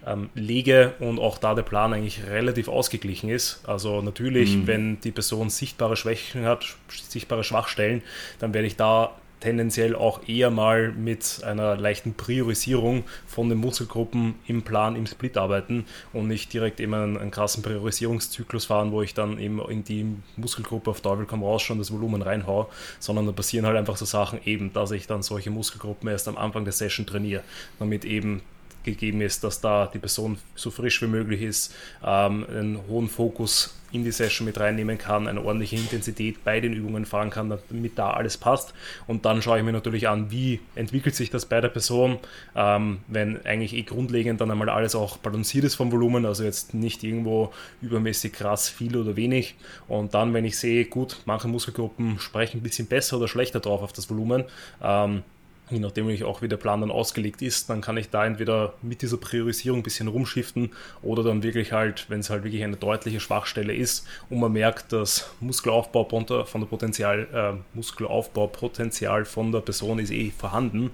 [0.08, 3.60] ähm, lege und auch da der Plan eigentlich relativ ausgeglichen ist.
[3.66, 4.66] Also natürlich, mhm.
[4.66, 8.02] wenn die Person sichtbare Schwächen hat, sichtbare Schwachstellen,
[8.38, 14.34] dann werde ich da tendenziell auch eher mal mit einer leichten Priorisierung von den Muskelgruppen
[14.46, 19.02] im Plan, im Split arbeiten und nicht direkt eben einen, einen krassen Priorisierungszyklus fahren, wo
[19.02, 22.66] ich dann eben in die Muskelgruppe auf Teufel komm raus schon das Volumen reinhaue,
[22.98, 26.36] sondern da passieren halt einfach so Sachen eben, dass ich dann solche Muskelgruppen erst am
[26.36, 27.44] Anfang der Session trainiere,
[27.78, 28.42] damit eben
[28.90, 31.74] gegeben ist, dass da die Person so frisch wie möglich ist,
[32.04, 36.72] ähm, einen hohen Fokus in die Session mit reinnehmen kann, eine ordentliche Intensität bei den
[36.72, 38.74] Übungen fahren kann, damit da alles passt.
[39.06, 42.18] Und dann schaue ich mir natürlich an, wie entwickelt sich das bei der Person,
[42.54, 46.74] ähm, wenn eigentlich eh grundlegend dann einmal alles auch balanciert ist vom Volumen, also jetzt
[46.74, 49.54] nicht irgendwo übermäßig krass viel oder wenig.
[49.86, 53.82] Und dann, wenn ich sehe, gut, manche Muskelgruppen sprechen ein bisschen besser oder schlechter drauf
[53.82, 54.44] auf das Volumen,
[54.82, 55.22] ähm,
[55.70, 59.02] je nachdem auch wie der Plan dann ausgelegt ist, dann kann ich da entweder mit
[59.02, 60.70] dieser Priorisierung ein bisschen rumschiften
[61.02, 64.92] oder dann wirklich halt, wenn es halt wirklich eine deutliche Schwachstelle ist und man merkt,
[64.92, 66.04] dass Muskelaufbau
[66.44, 70.90] von der Potenzial, äh, Muskelaufbaupotenzial von der Person ist eh vorhanden,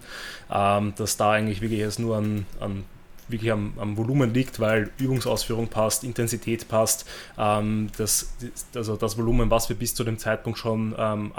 [0.52, 2.84] ähm, dass da eigentlich wirklich erst nur an, an
[3.28, 7.08] wirklich am, am, Volumen liegt, weil Übungsausführung passt, Intensität passt.
[7.38, 8.34] Ähm, das,
[8.74, 11.32] also das Volumen, was wir bis zu dem Zeitpunkt schon ähm,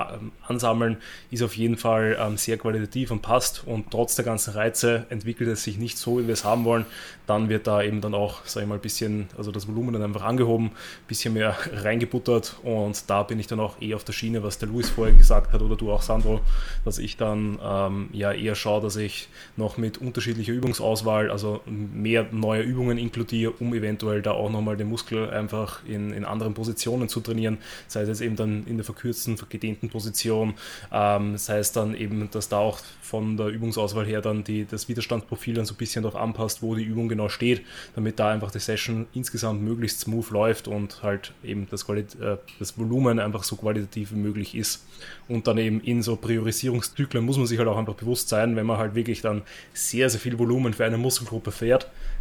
[0.48, 0.98] ansammeln,
[1.32, 3.64] ist auf jeden Fall ähm, sehr qualitativ und passt.
[3.66, 6.86] Und trotz der ganzen Reize entwickelt es sich nicht so, wie wir es haben wollen.
[7.28, 10.04] Dann wird da eben dann auch, sage ich mal, ein bisschen, also das Volumen dann
[10.04, 12.56] einfach angehoben, ein bisschen mehr reingebuttert.
[12.64, 15.54] Und da bin ich dann auch eh auf der Schiene, was der Luis vorher gesagt
[15.54, 16.42] hat oder du auch, Sandro,
[16.84, 22.28] dass ich dann ähm, ja eher schaue, dass ich noch mit unterschiedlicher Übungsauswahl, also mehr
[22.32, 27.10] neue Übungen inkludiere, um eventuell da auch nochmal den Muskel einfach in, in anderen Positionen
[27.10, 27.58] zu trainieren,
[27.88, 30.56] sei es jetzt eben dann in der verkürzten, gedehnten Position,
[30.92, 34.90] ähm, sei es dann eben, dass da auch von der Übungsauswahl her dann die, das
[34.90, 37.62] Widerstandsprofil dann so ein bisschen darauf anpasst, wo die Übung genau steht,
[37.96, 42.38] damit da einfach die Session insgesamt möglichst smooth läuft und halt eben das, Qualit äh,
[42.60, 44.86] das Volumen einfach so qualitativ wie möglich ist.
[45.28, 48.66] Und dann eben in so Priorisierungszyklen muss man sich halt auch einfach bewusst sein, wenn
[48.66, 49.42] man halt wirklich dann
[49.74, 51.65] sehr, sehr viel Volumen für eine Muskelgruppe fährt,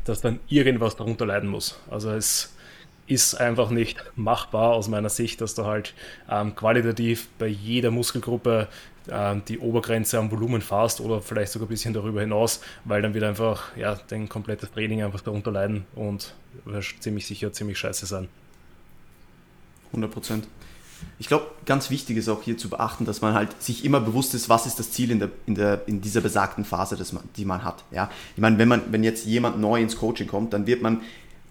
[0.05, 1.79] dass dann irgendwas darunter leiden muss.
[1.91, 2.55] Also es
[3.07, 5.95] ist einfach nicht machbar aus meiner Sicht, dass du halt
[6.31, 8.69] ähm, qualitativ bei jeder Muskelgruppe
[9.09, 13.13] ähm, die Obergrenze am Volumen fährst oder vielleicht sogar ein bisschen darüber hinaus, weil dann
[13.13, 16.35] wird einfach ja, dein komplettes Training einfach darunter leiden und
[17.01, 18.29] ziemlich sicher ziemlich scheiße sein.
[19.89, 20.49] 100 Prozent.
[21.19, 24.35] Ich glaube, ganz wichtig ist auch hier zu beachten, dass man halt sich immer bewusst
[24.35, 27.25] ist, was ist das Ziel in, der, in, der, in dieser besagten Phase, das man,
[27.37, 27.85] die man hat.
[27.91, 28.11] Ja?
[28.35, 31.01] Ich meine, wenn, man, wenn jetzt jemand neu ins Coaching kommt, dann wird man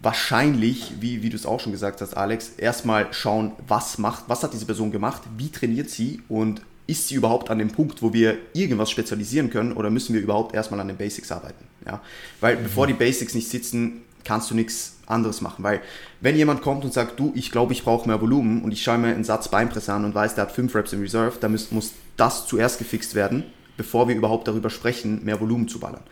[0.02, 4.44] wahrscheinlich, wie, wie du es auch schon gesagt hast, Alex, erstmal schauen, was macht, was
[4.44, 8.12] hat diese Person gemacht, wie trainiert sie und ist sie überhaupt an dem Punkt, wo
[8.12, 11.66] wir irgendwas spezialisieren können oder müssen wir überhaupt erstmal an den Basics arbeiten?
[11.86, 12.02] Ja?
[12.42, 12.64] Weil mhm.
[12.64, 15.64] bevor die Basics nicht sitzen, kannst du nichts anderes machen.
[15.64, 15.82] Weil
[16.22, 18.98] wenn jemand kommt und sagt, du, ich glaube, ich brauche mehr Volumen und ich schaue
[18.98, 21.72] mir einen Satz Beinpress an und weiß, der hat 5 Reps in Reserve, dann muss,
[21.72, 23.44] muss das zuerst gefixt werden,
[23.78, 26.04] bevor wir überhaupt darüber sprechen, mehr Volumen zu ballern.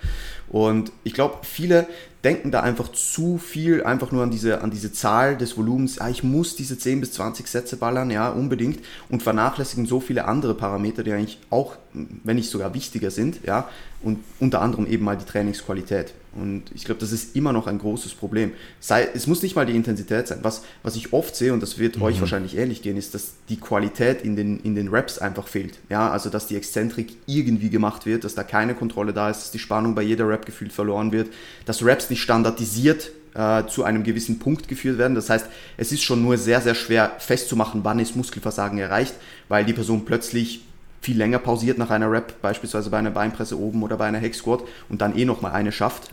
[0.51, 1.87] Und ich glaube, viele
[2.25, 5.99] denken da einfach zu viel einfach nur an diese, an diese Zahl des Volumens.
[5.99, 8.79] Ah, ich muss diese 10 bis 20 Sätze ballern, ja, unbedingt.
[9.09, 13.69] Und vernachlässigen so viele andere Parameter, die eigentlich auch, wenn nicht sogar wichtiger sind, ja.
[14.03, 16.13] Und unter anderem eben mal die Trainingsqualität.
[16.33, 18.53] Und ich glaube, das ist immer noch ein großes Problem.
[18.79, 20.39] Sei, es muss nicht mal die Intensität sein.
[20.43, 22.03] Was, was ich oft sehe, und das wird mhm.
[22.03, 25.79] euch wahrscheinlich ähnlich gehen, ist, dass die Qualität in den, in den Raps einfach fehlt.
[25.89, 29.51] Ja, also dass die Exzentrik irgendwie gemacht wird, dass da keine Kontrolle da ist, dass
[29.51, 31.30] die Spannung bei jeder Rap gefühlt verloren wird,
[31.65, 35.15] dass Raps nicht standardisiert äh, zu einem gewissen Punkt geführt werden.
[35.15, 39.13] Das heißt, es ist schon nur sehr, sehr schwer festzumachen, wann ist Muskelversagen erreicht,
[39.47, 40.62] weil die Person plötzlich
[41.01, 44.38] viel länger pausiert nach einer Rap, beispielsweise bei einer Beinpresse oben oder bei einer Hex
[44.38, 46.10] Squat und dann eh nochmal eine schafft.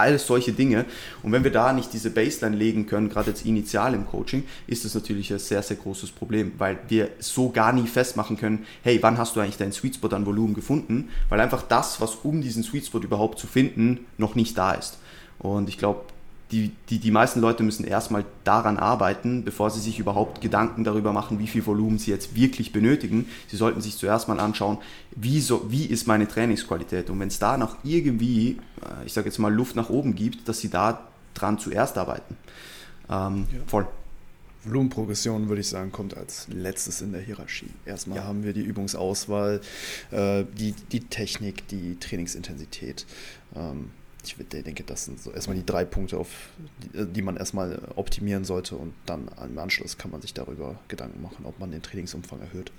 [0.00, 0.86] Alles solche Dinge.
[1.22, 4.84] Und wenn wir da nicht diese Baseline legen können, gerade jetzt initial im Coaching, ist
[4.84, 8.98] das natürlich ein sehr, sehr großes Problem, weil wir so gar nie festmachen können, hey,
[9.02, 11.10] wann hast du eigentlich deinen Sweet Spot an Volumen gefunden?
[11.28, 14.98] Weil einfach das, was um diesen Sweet Spot überhaupt zu finden, noch nicht da ist.
[15.38, 16.02] Und ich glaube,
[16.52, 21.12] die, die, die meisten Leute müssen erstmal daran arbeiten, bevor sie sich überhaupt Gedanken darüber
[21.12, 23.26] machen, wie viel Volumen sie jetzt wirklich benötigen.
[23.48, 24.78] Sie sollten sich zuerst mal anschauen,
[25.12, 27.08] wie, so, wie ist meine Trainingsqualität.
[27.10, 30.48] Und wenn es da noch irgendwie, äh, ich sage jetzt mal, Luft nach oben gibt,
[30.48, 32.36] dass sie da dran zuerst arbeiten.
[33.08, 33.60] Ähm, ja.
[33.66, 33.86] Voll.
[34.62, 37.70] Volumenprogression, würde ich sagen, kommt als letztes in der Hierarchie.
[37.86, 38.24] Erstmal ja.
[38.24, 39.62] haben wir die Übungsauswahl,
[40.10, 43.06] äh, die, die Technik, die Trainingsintensität.
[43.56, 43.90] Ähm,
[44.24, 46.28] ich denke, das sind so erstmal die drei Punkte, auf
[46.82, 51.22] die, die man erstmal optimieren sollte und dann im Anschluss kann man sich darüber Gedanken
[51.22, 52.72] machen, ob man den Trainingsumfang erhöht.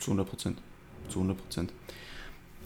[0.00, 0.58] Zu 100 Prozent.
[1.08, 1.72] Zu 100 Prozent.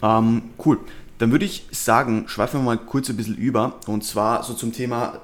[0.01, 0.79] Ähm, cool.
[1.19, 4.73] Dann würde ich sagen, schweifen wir mal kurz ein bisschen über und zwar so zum
[4.73, 5.21] Thema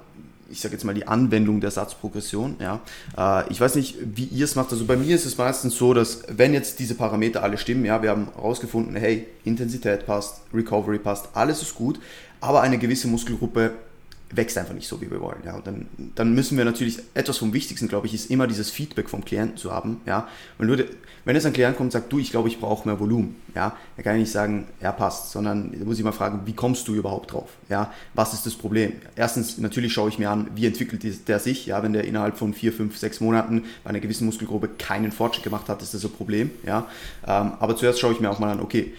[0.50, 2.58] ich sage jetzt mal, die Anwendung der Satzprogression.
[2.60, 2.80] Ja.
[3.18, 4.72] Äh, ich weiß nicht, wie ihr es macht.
[4.72, 8.02] Also bei mir ist es meistens so, dass wenn jetzt diese Parameter alle stimmen, ja,
[8.02, 12.00] wir haben herausgefunden, hey, Intensität passt, Recovery passt, alles ist gut,
[12.42, 13.74] aber eine gewisse Muskelgruppe
[14.32, 15.40] wächst einfach nicht so, wie wir wollen.
[15.46, 15.56] Ja.
[15.56, 19.10] Und dann, dann müssen wir natürlich, etwas vom Wichtigsten, glaube ich, ist immer dieses Feedback
[19.10, 20.02] vom Klienten zu haben.
[20.06, 20.28] Ja.
[20.58, 20.86] Wenn, du,
[21.24, 23.76] wenn jetzt ein Klient kommt und sagt, du, ich glaube, ich brauche mehr Volumen, ja,
[23.96, 26.88] dann kann ich nicht sagen, ja, passt, sondern da muss ich mal fragen, wie kommst
[26.88, 27.50] du überhaupt drauf?
[27.70, 27.94] Ja.
[28.14, 28.94] Was ist das Problem?
[29.16, 31.66] Erstens, natürlich schaue ich mir an, wie entwickelt der sich.
[31.66, 31.82] Ja.
[31.82, 35.70] Wenn der innerhalb von vier, fünf, sechs Monaten bei einer gewissen Muskelgruppe keinen Fortschritt gemacht
[35.70, 36.52] hat, ist das ein Problem.
[36.66, 36.88] Ja.
[37.26, 38.94] Ähm, aber zuerst schaue ich mir auch mal an, okay,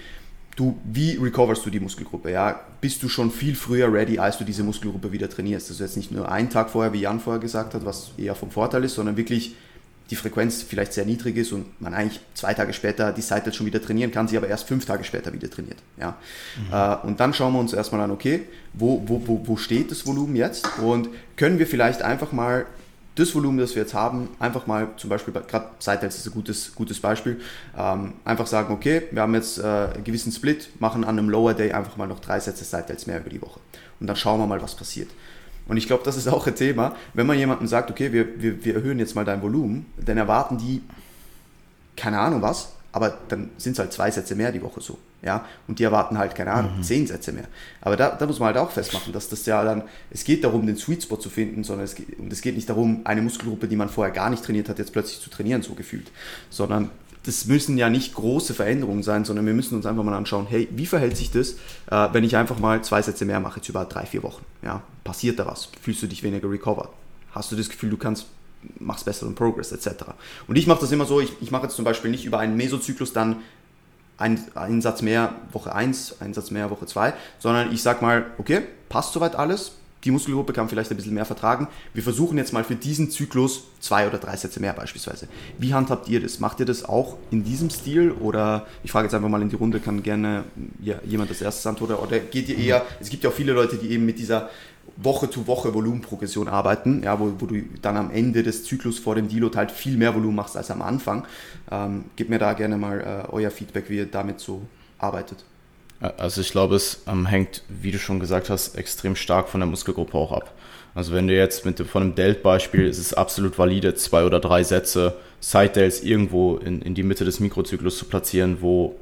[0.58, 2.30] du, wie recoverst du die Muskelgruppe?
[2.30, 2.60] Ja?
[2.80, 5.70] Bist du schon viel früher ready, als du diese Muskelgruppe wieder trainierst?
[5.70, 8.50] Also jetzt nicht nur einen Tag vorher, wie Jan vorher gesagt hat, was eher vom
[8.50, 9.54] Vorteil ist, sondern wirklich
[10.10, 13.66] die Frequenz vielleicht sehr niedrig ist und man eigentlich zwei Tage später die Seite schon
[13.66, 15.78] wieder trainieren kann, sie aber erst fünf Tage später wieder trainiert.
[15.98, 16.16] Ja.
[16.56, 16.72] Mhm.
[16.72, 20.06] Äh, und dann schauen wir uns erstmal an, okay, wo, wo, wo, wo steht das
[20.06, 22.64] Volumen jetzt und können wir vielleicht einfach mal
[23.18, 26.74] das Volumen, das wir jetzt haben, einfach mal zum Beispiel, gerade Seitels ist ein gutes,
[26.74, 27.40] gutes Beispiel,
[27.76, 31.54] ähm, einfach sagen, okay, wir haben jetzt äh, einen gewissen Split, machen an einem Lower
[31.54, 33.60] Day einfach mal noch drei Sätze Seitels mehr über die Woche.
[34.00, 35.10] Und dann schauen wir mal, was passiert.
[35.66, 38.64] Und ich glaube, das ist auch ein Thema, wenn man jemandem sagt, okay, wir, wir,
[38.64, 40.82] wir erhöhen jetzt mal dein Volumen, dann erwarten die,
[41.96, 44.98] keine Ahnung was, aber dann sind es halt zwei Sätze mehr die Woche so.
[45.20, 46.82] Ja, und die erwarten halt, keine Ahnung, mhm.
[46.82, 47.48] zehn Sätze mehr.
[47.80, 50.64] Aber da, da muss man halt auch festmachen, dass das ja dann, es geht darum,
[50.64, 53.66] den Sweet Spot zu finden, sondern es geht, und es geht nicht darum, eine Muskelgruppe,
[53.66, 56.12] die man vorher gar nicht trainiert hat, jetzt plötzlich zu trainieren, so gefühlt.
[56.50, 56.90] Sondern
[57.24, 60.68] das müssen ja nicht große Veränderungen sein, sondern wir müssen uns einfach mal anschauen, hey,
[60.70, 61.54] wie verhält sich das,
[61.90, 64.44] äh, wenn ich einfach mal zwei Sätze mehr mache, jetzt über drei, vier Wochen?
[64.62, 65.68] Ja, passiert da was?
[65.82, 66.90] Fühlst du dich weniger recovered?
[67.32, 68.26] Hast du das Gefühl, du kannst
[68.78, 70.04] machst besseren Progress etc.
[70.46, 72.56] Und ich mache das immer so, ich, ich mache jetzt zum Beispiel nicht über einen
[72.56, 73.36] Mesozyklus dann
[74.18, 78.26] ein, einen Satz mehr Woche 1, einen Satz mehr Woche 2, sondern ich sage mal,
[78.38, 79.72] okay, passt soweit alles,
[80.04, 81.66] die Muskelgruppe kann vielleicht ein bisschen mehr vertragen.
[81.92, 85.26] Wir versuchen jetzt mal für diesen Zyklus zwei oder drei Sätze mehr beispielsweise.
[85.58, 86.38] Wie handhabt ihr das?
[86.38, 89.56] Macht ihr das auch in diesem Stil oder ich frage jetzt einfach mal in die
[89.56, 90.44] Runde, kann gerne
[90.80, 93.76] ja, jemand das erste antworten oder geht ihr eher, es gibt ja auch viele Leute,
[93.76, 94.50] die eben mit dieser
[95.00, 99.14] Woche zu Woche Volumenprogression arbeiten, ja, wo, wo du dann am Ende des Zyklus vor
[99.14, 101.24] dem Deload halt viel mehr Volumen machst als am Anfang.
[101.70, 104.62] Ähm, gebt mir da gerne mal äh, euer Feedback, wie ihr damit so
[104.98, 105.44] arbeitet.
[106.00, 109.68] Also ich glaube, es ähm, hängt, wie du schon gesagt hast, extrem stark von der
[109.68, 110.52] Muskelgruppe auch ab.
[110.94, 114.40] Also wenn du jetzt mit dem, von einem Delt-Beispiel, ist es absolut valide, zwei oder
[114.40, 118.96] drei Sätze Side-Delts irgendwo in, in die Mitte des Mikrozyklus zu platzieren, wo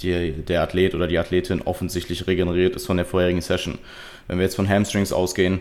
[0.00, 3.78] die, der Athlet oder die Athletin offensichtlich regeneriert ist von der vorherigen Session.
[4.28, 5.60] Wenn wir jetzt von Hamstrings ausgehen,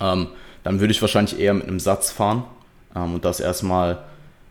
[0.00, 0.28] ähm,
[0.62, 2.44] dann würde ich wahrscheinlich eher mit einem Satz fahren
[2.96, 4.04] ähm, und das erstmal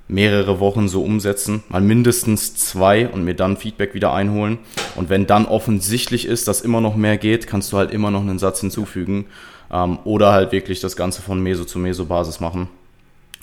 [0.07, 4.59] mehrere Wochen so umsetzen, mal mindestens zwei und mir dann Feedback wieder einholen.
[4.95, 8.21] Und wenn dann offensichtlich ist, dass immer noch mehr geht, kannst du halt immer noch
[8.21, 9.25] einen Satz hinzufügen.
[9.73, 12.69] ähm, oder halt wirklich das Ganze von Meso zu Meso-Basis machen.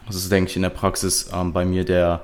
[0.06, 2.22] Das ist, denke ich, in der Praxis ähm, bei mir der,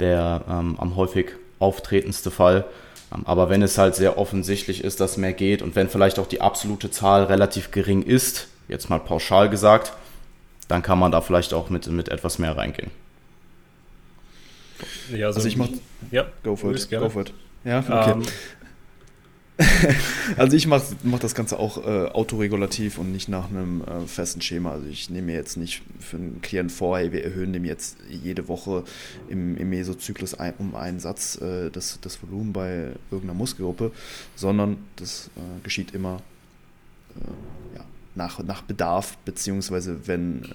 [0.00, 1.26] der ähm, am häufig
[1.58, 2.64] auftretendste Fall.
[3.12, 6.26] Ähm, aber wenn es halt sehr offensichtlich ist, dass mehr geht und wenn vielleicht auch
[6.26, 9.92] die absolute Zahl relativ gering ist, jetzt mal pauschal gesagt,
[10.68, 12.90] dann kann man da vielleicht auch mit, mit etwas mehr reingehen.
[15.10, 15.68] Ja, also, also ich mach,
[16.10, 17.32] ja, go for it, go for it.
[17.64, 18.12] Ja, okay.
[18.12, 18.28] Um, ähm,
[20.36, 24.40] also ich mache mach das Ganze auch äh, autoregulativ und nicht nach einem äh, festen
[24.40, 24.72] Schema.
[24.72, 27.96] Also ich nehme mir jetzt nicht für einen Klienten vor, hey, wir erhöhen dem jetzt
[28.08, 28.84] jede Woche
[29.28, 33.92] im, im Mesozyklus ein, um einen Satz äh, das, das Volumen bei irgendeiner Muskelgruppe,
[34.36, 36.22] sondern das äh, geschieht immer
[37.16, 40.46] äh, ja, nach, nach Bedarf, beziehungsweise wenn äh,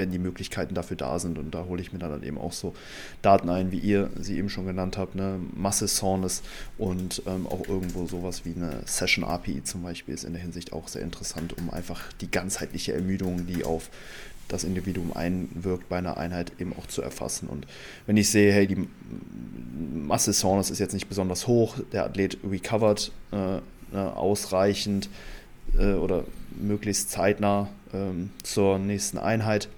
[0.00, 1.38] wenn die Möglichkeiten dafür da sind.
[1.38, 2.74] Und da hole ich mir dann eben auch so
[3.22, 5.38] Daten ein, wie ihr sie eben schon genannt habt, ne?
[5.54, 6.42] Masse Soreness
[6.76, 10.72] und ähm, auch irgendwo sowas wie eine Session API zum Beispiel ist in der Hinsicht
[10.72, 13.90] auch sehr interessant, um einfach die ganzheitliche Ermüdung, die auf
[14.48, 17.48] das Individuum einwirkt bei einer Einheit eben auch zu erfassen.
[17.48, 17.66] Und
[18.06, 18.88] wenn ich sehe, hey, die
[19.94, 25.08] Masse Soreness ist jetzt nicht besonders hoch, der Athlet recovered äh, ne, ausreichend
[25.78, 26.24] äh, oder
[26.58, 29.68] möglichst zeitnah ähm, zur nächsten Einheit,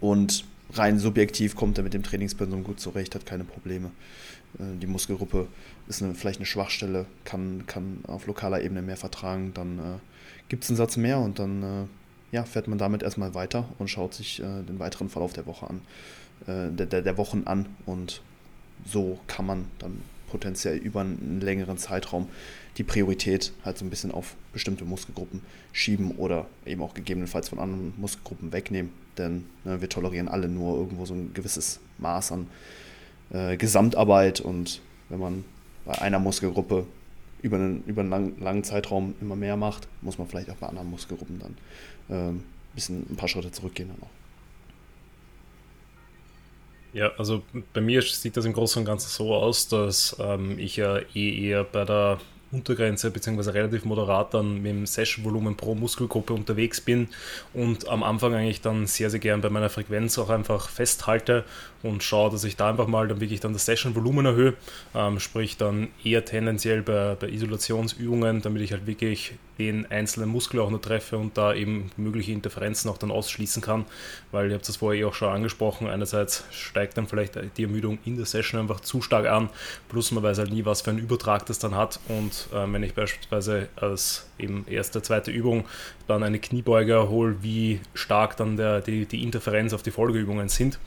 [0.00, 3.90] und rein subjektiv kommt er mit dem Trainingspensum gut zurecht, hat keine Probleme.
[4.58, 5.46] Äh, die Muskelgruppe
[5.88, 9.82] ist eine, vielleicht eine Schwachstelle, kann, kann auf lokaler Ebene mehr vertragen, dann äh,
[10.48, 11.86] gibt es einen Satz mehr und dann äh,
[12.30, 15.68] ja, fährt man damit erstmal weiter und schaut sich äh, den weiteren Verlauf der Woche
[15.68, 15.80] an,
[16.46, 18.20] äh, der, der, der Wochen an und
[18.84, 22.28] so kann man dann potenziell über einen längeren Zeitraum
[22.76, 27.58] die Priorität halt so ein bisschen auf bestimmte Muskelgruppen schieben oder eben auch gegebenenfalls von
[27.58, 28.92] anderen Muskelgruppen wegnehmen.
[29.18, 32.46] Denn ne, wir tolerieren alle nur irgendwo so ein gewisses Maß an
[33.30, 35.44] äh, Gesamtarbeit und wenn man
[35.84, 36.86] bei einer Muskelgruppe
[37.42, 40.66] über einen, über einen lang, langen Zeitraum immer mehr macht, muss man vielleicht auch bei
[40.66, 41.56] anderen Muskelgruppen dann
[42.08, 44.10] äh, ein bisschen ein paar Schritte zurückgehen dann auch.
[46.94, 47.42] Ja, also
[47.74, 51.48] bei mir sieht das im Großen und Ganzen so aus, dass ähm, ich ja eh
[51.48, 52.18] eher bei der
[52.50, 57.08] Untergrenze beziehungsweise relativ moderat dann mit dem Session-Volumen pro Muskelgruppe unterwegs bin
[57.52, 61.44] und am Anfang eigentlich dann sehr, sehr gern bei meiner Frequenz auch einfach festhalte
[61.82, 64.54] und schaue, dass ich da einfach mal dann wirklich dann das Session-Volumen erhöhe,
[64.94, 70.60] ähm, sprich dann eher tendenziell bei, bei Isolationsübungen, damit ich halt wirklich den einzelnen Muskel
[70.60, 73.86] auch nur treffe und da eben mögliche Interferenzen auch dann ausschließen kann,
[74.30, 77.98] weil ihr habt das vorher eh auch schon angesprochen, einerseits steigt dann vielleicht die Ermüdung
[78.04, 79.50] in der Session einfach zu stark an,
[79.88, 82.82] plus man weiß halt nie, was für einen Übertrag das dann hat und äh, wenn
[82.82, 85.64] ich beispielsweise als eben erste, zweite Übung
[86.06, 90.78] dann eine Kniebeuge erhole, wie stark dann der, die, die Interferenz auf die Folgeübungen sind.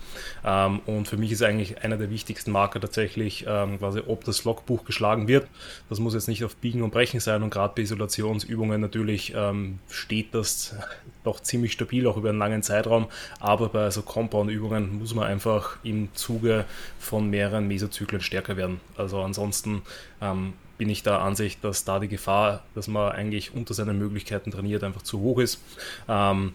[0.44, 4.44] Ähm, und für mich ist eigentlich einer der wichtigsten Marker tatsächlich ähm, quasi, ob das
[4.44, 5.48] Logbuch geschlagen wird.
[5.90, 9.80] Das muss jetzt nicht auf Biegen und Brechen sein und gerade bei Isolationsübungen natürlich ähm,
[9.90, 10.76] steht das
[11.24, 13.08] doch ziemlich stabil, auch über einen langen Zeitraum.
[13.40, 16.66] Aber bei so Compound-Übungen muss man einfach im Zuge
[17.00, 18.80] von mehreren Mesozyklen stärker werden.
[18.98, 19.84] Also ansonsten
[20.22, 24.50] ähm, bin ich der Ansicht, dass da die Gefahr, dass man eigentlich unter seinen Möglichkeiten
[24.50, 25.62] trainiert, einfach zu hoch ist.
[26.10, 26.54] Ähm,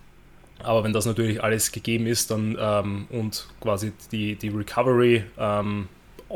[0.64, 5.86] aber wenn das natürlich alles gegeben ist dann, ähm, und quasi die, die Recovery ähm,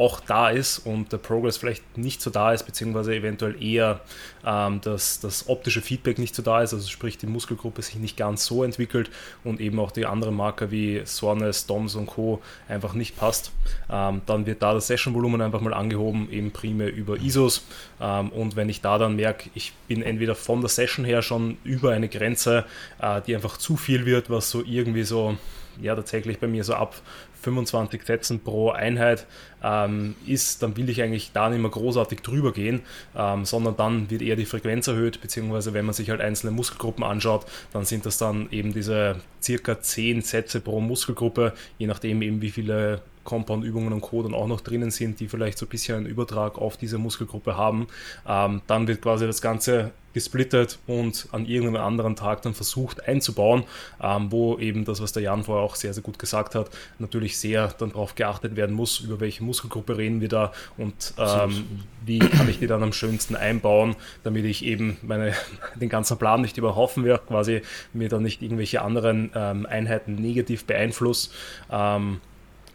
[0.01, 4.01] auch da ist und der Progress vielleicht nicht so da ist, beziehungsweise eventuell eher
[4.47, 8.17] ähm, das, das optische Feedback nicht so da ist, also sprich die Muskelgruppe sich nicht
[8.17, 9.11] ganz so entwickelt
[9.45, 12.41] und eben auch die anderen Marker wie Soreness, DOMS und Co.
[12.67, 13.53] einfach nicht passt,
[13.91, 17.67] ähm, dann wird da das Session-Volumen einfach mal angehoben, eben primär über ISOs
[18.01, 21.59] ähm, und wenn ich da dann merke, ich bin entweder von der Session her schon
[21.63, 22.65] über eine Grenze,
[23.03, 25.37] äh, die einfach zu viel wird, was so irgendwie so
[25.81, 26.95] ja tatsächlich bei mir so ab
[27.41, 29.27] 25 Sätzen pro Einheit
[29.63, 32.81] ähm, ist, dann will ich eigentlich da nicht mehr großartig drüber gehen,
[33.17, 37.05] ähm, sondern dann wird eher die Frequenz erhöht, beziehungsweise wenn man sich halt einzelne Muskelgruppen
[37.05, 42.43] anschaut, dann sind das dann eben diese circa 10 Sätze pro Muskelgruppe, je nachdem eben
[42.43, 44.23] wie viele Compound-Übungen und Co.
[44.23, 47.57] dann auch noch drinnen sind, die vielleicht so ein bisschen einen Übertrag auf diese Muskelgruppe
[47.57, 47.89] haben.
[48.27, 53.65] Ähm, dann wird quasi das Ganze gesplittet und an irgendeinem anderen Tag dann versucht einzubauen,
[54.03, 57.39] ähm, wo eben das, was der Jan vorher auch sehr, sehr gut gesagt hat, natürlich
[57.39, 61.65] sehr dann darauf geachtet werden muss, über welche Muskelgruppe reden wir da und ähm,
[62.05, 65.33] wie kann ich die dann am schönsten einbauen, damit ich eben meine,
[65.77, 70.65] den ganzen Plan nicht überhaufen werde, quasi mir dann nicht irgendwelche anderen ähm, Einheiten negativ
[70.65, 71.31] beeinflusse.
[71.71, 72.21] Ähm,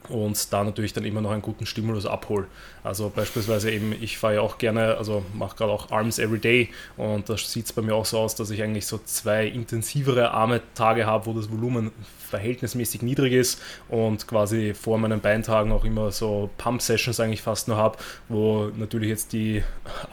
[0.09, 2.47] und da natürlich dann immer noch einen guten Stimulus abhole.
[2.83, 6.69] Also beispielsweise eben, ich fahre ja auch gerne, also mache gerade auch Arms Every Day
[6.97, 10.31] und da sieht es bei mir auch so aus, dass ich eigentlich so zwei intensivere
[10.31, 11.91] Arme-Tage habe, wo das Volumen
[12.29, 17.77] verhältnismäßig niedrig ist und quasi vor meinen Beintagen auch immer so Pump-Sessions eigentlich fast nur
[17.77, 17.97] habe,
[18.29, 19.63] wo natürlich jetzt die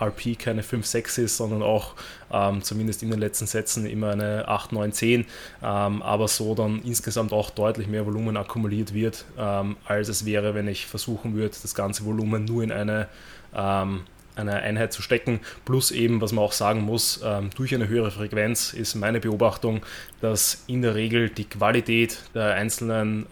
[0.00, 1.94] RP keine 5, 6 ist, sondern auch
[2.32, 5.26] ähm, zumindest in den letzten Sätzen immer eine 8, 9, 10,
[5.62, 10.54] ähm, aber so dann insgesamt auch deutlich mehr Volumen akkumuliert wird, ähm, als es wäre,
[10.54, 13.08] wenn ich versuchen würde, das ganze Volumen nur in eine
[13.54, 14.02] ähm,
[14.34, 15.40] eine Einheit zu stecken.
[15.66, 19.82] Plus eben, was man auch sagen muss, ähm, durch eine höhere Frequenz ist meine Beobachtung,
[20.22, 23.26] dass in der Regel die Qualität der einzelnen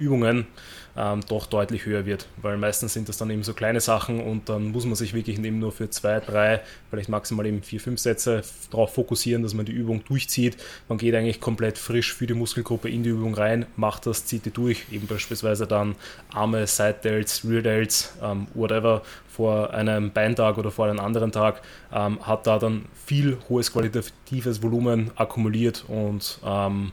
[0.00, 0.46] Übungen
[0.96, 4.48] ähm, doch deutlich höher wird, weil meistens sind das dann eben so kleine Sachen und
[4.48, 6.60] dann muss man sich wirklich eben nur für zwei, drei,
[6.90, 10.56] vielleicht maximal eben vier, fünf Sätze darauf fokussieren, dass man die Übung durchzieht.
[10.88, 14.44] Man geht eigentlich komplett frisch für die Muskelgruppe in die Übung rein, macht das, zieht
[14.46, 15.94] die durch, eben beispielsweise dann
[16.32, 21.62] Arme, Side Delts, Rear Delts, ähm, whatever, vor einem Beintag oder vor einem anderen Tag,
[21.92, 26.92] ähm, hat da dann viel hohes qualitatives Volumen akkumuliert und ähm,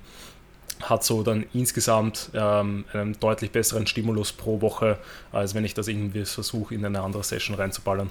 [0.82, 4.98] hat so dann insgesamt ähm, einen deutlich besseren Stimulus pro Woche,
[5.32, 8.10] als wenn ich das irgendwie versuche, in eine andere Session reinzuballern.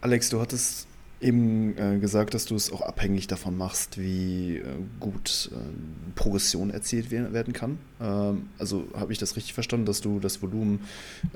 [0.00, 0.86] Alex, du hattest
[1.20, 4.64] eben äh, gesagt, dass du es auch abhängig davon machst, wie äh,
[5.00, 5.56] gut äh,
[6.14, 7.78] Progression erzielt werden kann.
[8.00, 10.80] Ähm, also habe ich das richtig verstanden, dass du das Volumen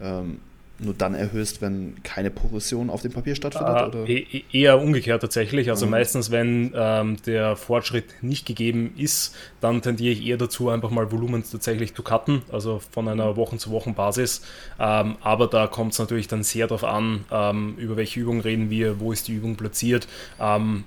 [0.01, 0.39] ähm,
[0.79, 4.09] nur dann erhöhst, wenn keine Progression auf dem Papier stattfindet?
[4.09, 5.71] Äh, e eher umgekehrt tatsächlich.
[5.71, 5.93] Also mhm.
[5.93, 11.13] meistens, wenn ähm, der Fortschritt nicht gegeben ist, dann tendiere ich eher dazu, einfach mal
[11.13, 14.43] Volumen tatsächlich zu cutten, also von einer Wochen-zu-Wochen-Basis.
[14.81, 18.71] Ähm, aber da kommt es natürlich dann sehr darauf an, ähm, über welche Übung reden
[18.71, 20.09] wir, wo ist die Übung platziert
[20.41, 20.85] ähm,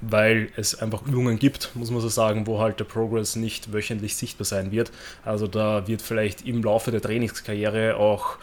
[0.00, 4.16] weil es einfach Übungen gibt, muss man so sagen, wo halt der Progress nicht wöchentlich
[4.16, 4.92] sichtbar sein wird.
[5.24, 8.36] Also da wird vielleicht im Laufe der Trainingskarriere auch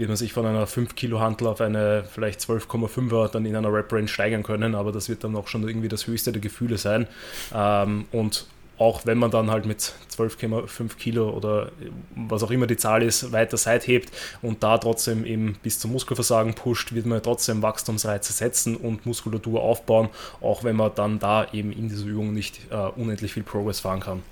[0.00, 3.70] wird man sich von einer 5 Kilo Hantel auf eine vielleicht 12,5er dann in einer
[3.70, 7.06] Rep-Range steigern können, aber das wird dann auch schon irgendwie das höchste der Gefühle sein.
[7.54, 8.46] Ähm, und
[8.78, 11.70] auch wenn man dann halt mit 12,5 Kilo oder
[12.16, 16.54] was auch immer die Zahl ist, weiter hebt und da trotzdem eben bis zum Muskelversagen
[16.54, 20.08] pusht, wird man trotzdem Wachstumsreize setzen und Muskulatur aufbauen,
[20.40, 24.00] auch wenn man dann da eben in dieser Übung nicht äh, unendlich viel Progress fahren
[24.00, 24.22] kann.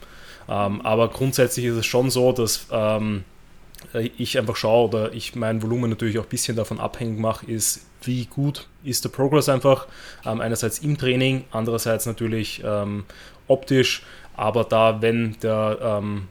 [0.49, 3.38] Ähm, aber grundsätzlich ist es schon so, dass ähm, äh,
[4.17, 7.87] ich einfach schaue oder ich mein Volumen natürlich auch ein bisschen davon abhängig mache, ist,
[8.03, 9.87] wie gut ist der Progress einfach.
[10.25, 13.05] Ähm, einerseits im Training, andererseits natürlich ähm,
[13.47, 14.03] optisch,
[14.37, 16.29] aber da, wenn der ähm,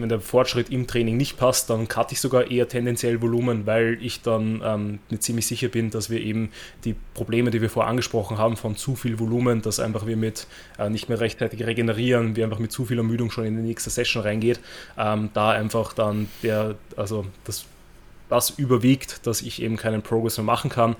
[0.00, 3.98] wenn der Fortschritt im Training nicht passt, dann cutte ich sogar eher tendenziell Volumen, weil
[4.00, 6.50] ich dann ähm, mir ziemlich sicher bin, dass wir eben
[6.84, 10.46] die Probleme, die wir vorher angesprochen haben, von zu viel Volumen, dass einfach wir mit
[10.78, 13.90] äh, nicht mehr rechtzeitig regenerieren, wir einfach mit zu viel Ermüdung schon in die nächste
[13.90, 14.60] Session reingeht,
[14.98, 17.66] ähm, da einfach dann der, also das
[18.28, 20.96] das überwiegt, dass ich eben keinen Progress mehr machen kann.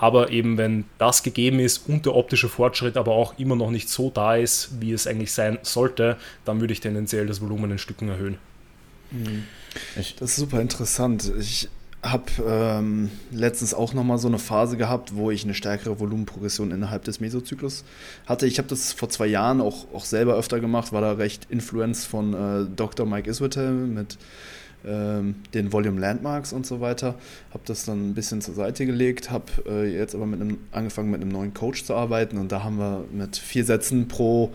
[0.00, 3.90] Aber eben wenn das gegeben ist und der optische Fortschritt aber auch immer noch nicht
[3.90, 7.78] so da ist, wie es eigentlich sein sollte, dann würde ich tendenziell das Volumen in
[7.78, 8.38] Stücken erhöhen.
[9.10, 9.44] Mhm.
[9.94, 11.30] das ist super interessant.
[11.38, 11.68] Ich
[12.02, 17.04] habe ähm, letztens auch nochmal so eine Phase gehabt, wo ich eine stärkere Volumenprogression innerhalb
[17.04, 17.84] des Mesozyklus
[18.24, 18.46] hatte.
[18.46, 22.06] Ich habe das vor zwei Jahren auch, auch selber öfter gemacht, war da recht influenced
[22.06, 23.04] von äh, Dr.
[23.04, 24.16] Mike Iswitel mit
[24.82, 27.14] den Volume Landmarks und so weiter.
[27.50, 31.10] Habe das dann ein bisschen zur Seite gelegt, habe äh, jetzt aber mit einem, angefangen
[31.10, 34.52] mit einem neuen Coach zu arbeiten und da haben wir mit vier Sätzen pro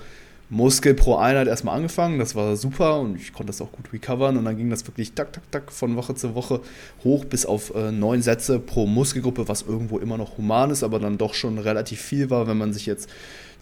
[0.50, 2.20] Muskel pro Einheit erstmal angefangen.
[2.20, 4.38] Das war super und ich konnte das auch gut recovern.
[4.38, 6.62] Und dann ging das wirklich tak, tak, tak von Woche zu Woche
[7.04, 11.00] hoch bis auf äh, neun Sätze pro Muskelgruppe, was irgendwo immer noch human ist, aber
[11.00, 13.10] dann doch schon relativ viel war, wenn man sich jetzt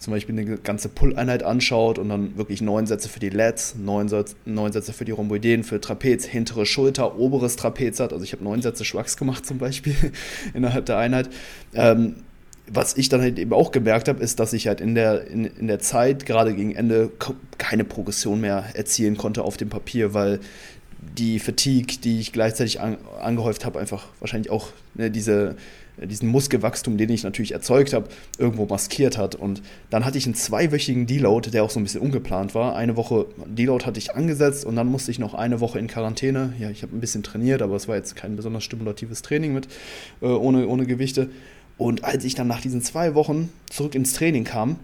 [0.04, 4.10] zum Beispiel eine ganze Pull-Einheit anschaut und dann wirklich neun Sätze für die Lats, neun,
[4.44, 8.12] neun Sätze für die Rhomboideen, für Trapez, hintere Schulter, oberes Trapez hat.
[8.12, 9.96] Also ich habe neun Sätze Schwachs gemacht zum Beispiel
[10.54, 11.30] innerhalb der Einheit.
[11.74, 12.16] Ähm,
[12.66, 15.44] was ich dann halt eben auch gemerkt habe, ist, dass ich halt in der, in,
[15.44, 17.10] in der Zeit, gerade gegen Ende,
[17.58, 20.40] keine Progression mehr erzielen konnte auf dem Papier, weil
[21.18, 25.56] die Fatigue, die ich gleichzeitig an, angehäuft habe, einfach wahrscheinlich auch ne, diese,
[25.96, 29.34] diesen Muskelwachstum, den ich natürlich erzeugt habe, irgendwo maskiert hat.
[29.34, 32.74] Und dann hatte ich einen zweiwöchigen Deload, der auch so ein bisschen ungeplant war.
[32.74, 36.54] Eine Woche Deload hatte ich angesetzt und dann musste ich noch eine Woche in Quarantäne.
[36.58, 39.68] Ja, ich habe ein bisschen trainiert, aber es war jetzt kein besonders stimulatives Training mit,
[40.20, 41.30] äh, ohne, ohne Gewichte.
[41.78, 44.78] Und als ich dann nach diesen zwei Wochen zurück ins Training kam,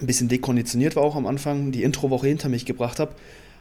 [0.00, 3.12] ein bisschen dekonditioniert war auch am Anfang, die Introwoche hinter mich gebracht habe,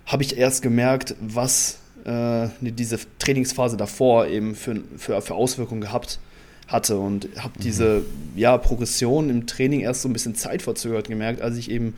[0.05, 6.19] habe ich erst gemerkt, was äh, diese Trainingsphase davor eben für, für, für Auswirkungen gehabt
[6.67, 7.63] hatte und habe mhm.
[7.63, 8.05] diese
[8.35, 11.95] ja, Progression im Training erst so ein bisschen zeitverzögert gemerkt, als ich eben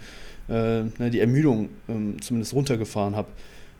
[0.47, 3.30] äh, ne, die Ermüdung äh, zumindest runtergefahren habe.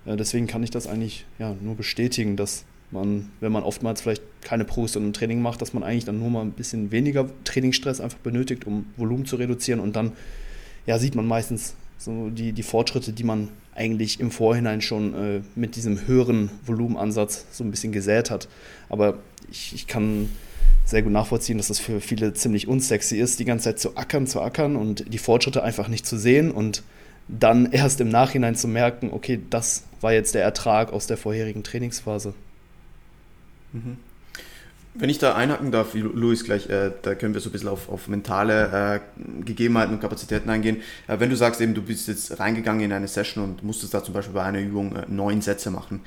[0.06, 4.24] Äh, deswegen kann ich das eigentlich ja, nur bestätigen, dass man, wenn man oftmals vielleicht
[4.42, 8.02] keine Progression im Training macht, dass man eigentlich dann nur mal ein bisschen weniger Trainingsstress
[8.02, 10.14] einfach benötigt, um Volumen zu reduzieren und dann
[10.88, 15.42] ja, sieht man meistens so die, die Fortschritte, die man eigentlich im Vorhinein schon äh,
[15.56, 18.48] mit diesem höheren Volumenansatz so ein bisschen gesät hat.
[18.88, 19.20] Aber
[19.52, 20.30] ich, ich kann
[20.90, 24.26] sehr gut nachvollziehen, dass das für viele ziemlich unsexy ist, die ganze Zeit zu ackern,
[24.26, 26.82] zu ackern und die Fortschritte einfach nicht zu sehen und
[27.28, 31.64] dann erst im Nachhinein zu merken, okay, das war jetzt der Ertrag aus der vorherigen
[31.64, 32.34] Trainingsphase.
[33.72, 33.98] Mhm.
[35.00, 37.90] Wenn ich da einhaken darf, Luis, gleich, äh, da können wir so ein bisschen auf,
[37.90, 40.82] auf mentale äh, Gegebenheiten und Kapazitäten eingehen.
[41.08, 44.04] Äh, wenn du sagst, eben, du bist jetzt reingegangen in eine Session und musstest da
[44.04, 46.02] zum Beispiel bei einer Übung äh, neun Sätze machen.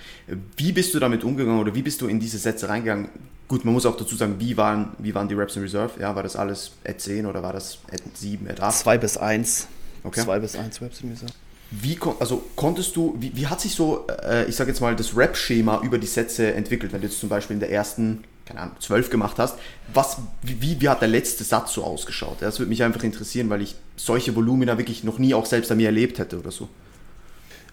[0.57, 3.09] Wie bist du damit umgegangen oder wie bist du in diese Sätze reingegangen?
[3.49, 5.99] Gut, man muss auch dazu sagen, wie waren, wie waren die Reps in Reserve?
[5.99, 8.79] Ja, war das alles at 10 oder war das at 7, at 8?
[8.79, 9.69] 2 bis 1.
[10.05, 10.21] Okay.
[10.21, 11.33] 2 bis 1 Reps in Reserve.
[11.71, 15.17] Wie, also konntest du, wie, wie hat sich so, äh, ich sage jetzt mal, das
[15.17, 18.77] Rap-Schema über die Sätze entwickelt, wenn du jetzt zum Beispiel in der ersten, keine Ahnung,
[18.81, 19.59] zwölf gemacht hast?
[19.93, 22.37] Was, wie, wie hat der letzte Satz so ausgeschaut?
[22.41, 25.79] Das würde mich einfach interessieren, weil ich solche Volumina wirklich noch nie auch selbst an
[25.79, 26.69] mir erlebt hätte oder so.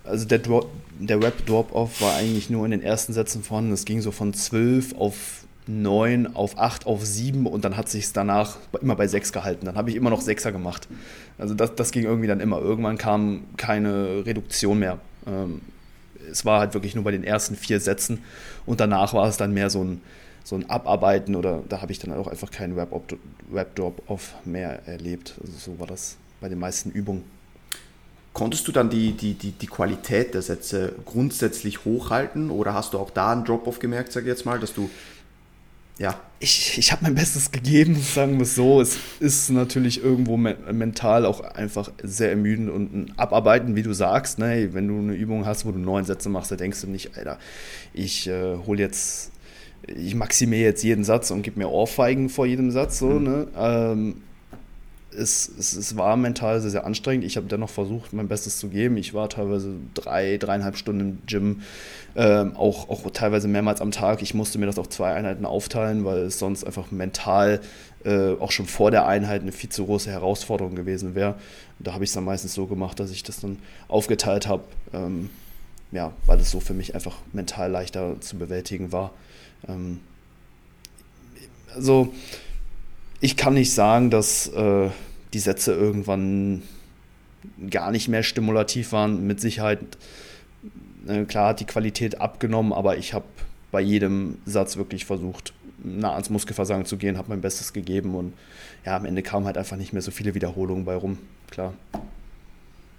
[0.03, 0.39] Also der,
[0.99, 3.73] der Rap-Drop-Off war eigentlich nur in den ersten Sätzen vorhanden.
[3.73, 8.05] Es ging so von 12 auf 9 auf 8 auf 7 und dann hat sich
[8.05, 9.65] es danach immer bei 6 gehalten.
[9.65, 10.87] Dann habe ich immer noch 6er gemacht.
[11.37, 12.59] Also das, das ging irgendwie dann immer.
[12.59, 14.99] Irgendwann kam keine Reduktion mehr.
[15.27, 15.61] Ähm,
[16.31, 18.23] es war halt wirklich nur bei den ersten vier Sätzen
[18.65, 20.01] und danach war es dann mehr so ein,
[20.43, 25.35] so ein Abarbeiten oder da habe ich dann auch einfach keinen Web-Drop-Off mehr erlebt.
[25.41, 27.23] Also so war das bei den meisten Übungen.
[28.33, 32.99] Konntest du dann die, die, die, die Qualität der Sätze grundsätzlich hochhalten oder hast du
[32.99, 34.89] auch da einen Drop-Off gemerkt, sage ich jetzt mal, dass du
[35.99, 36.17] ja.
[36.39, 38.79] Ich, ich habe mein Bestes gegeben, sagen wir es so.
[38.79, 43.93] Es ist natürlich irgendwo me mental auch einfach sehr ermüdend und ein Abarbeiten, wie du
[43.93, 44.39] sagst.
[44.39, 44.69] Ne?
[44.73, 47.37] Wenn du eine Übung hast, wo du neun Sätze machst, da denkst du nicht, Alter,
[47.93, 49.31] ich äh, hole jetzt,
[49.95, 52.99] ich maximiere jetzt jeden Satz und gebe mir Ohrfeigen vor jedem Satz.
[52.99, 53.23] So, mhm.
[53.23, 53.47] ne?
[53.57, 54.15] Ähm,
[55.11, 57.25] es, es, es, war mental sehr, sehr anstrengend.
[57.25, 58.95] Ich habe dennoch versucht, mein Bestes zu geben.
[58.97, 61.61] Ich war teilweise drei, dreieinhalb Stunden im Gym,
[62.15, 64.21] ähm, auch, auch teilweise mehrmals am Tag.
[64.21, 67.59] Ich musste mir das auf zwei Einheiten aufteilen, weil es sonst einfach mental
[68.05, 71.35] äh, auch schon vor der Einheit eine viel zu große Herausforderung gewesen wäre.
[71.79, 74.63] Da habe ich es dann meistens so gemacht, dass ich das dann aufgeteilt habe,
[74.93, 75.29] ähm,
[75.91, 79.11] ja, weil es so für mich einfach mental leichter zu bewältigen war.
[79.67, 79.99] Ähm,
[81.73, 82.13] also
[83.21, 84.89] ich kann nicht sagen, dass äh,
[85.33, 86.63] die Sätze irgendwann
[87.69, 89.25] gar nicht mehr stimulativ waren.
[89.25, 89.79] Mit Sicherheit,
[91.07, 93.25] äh, klar hat die Qualität abgenommen, aber ich habe
[93.71, 98.33] bei jedem Satz wirklich versucht, nah ans Muskelversagen zu gehen, habe mein Bestes gegeben und
[98.85, 101.19] ja, am Ende kamen halt einfach nicht mehr so viele Wiederholungen bei rum,
[101.49, 101.73] klar.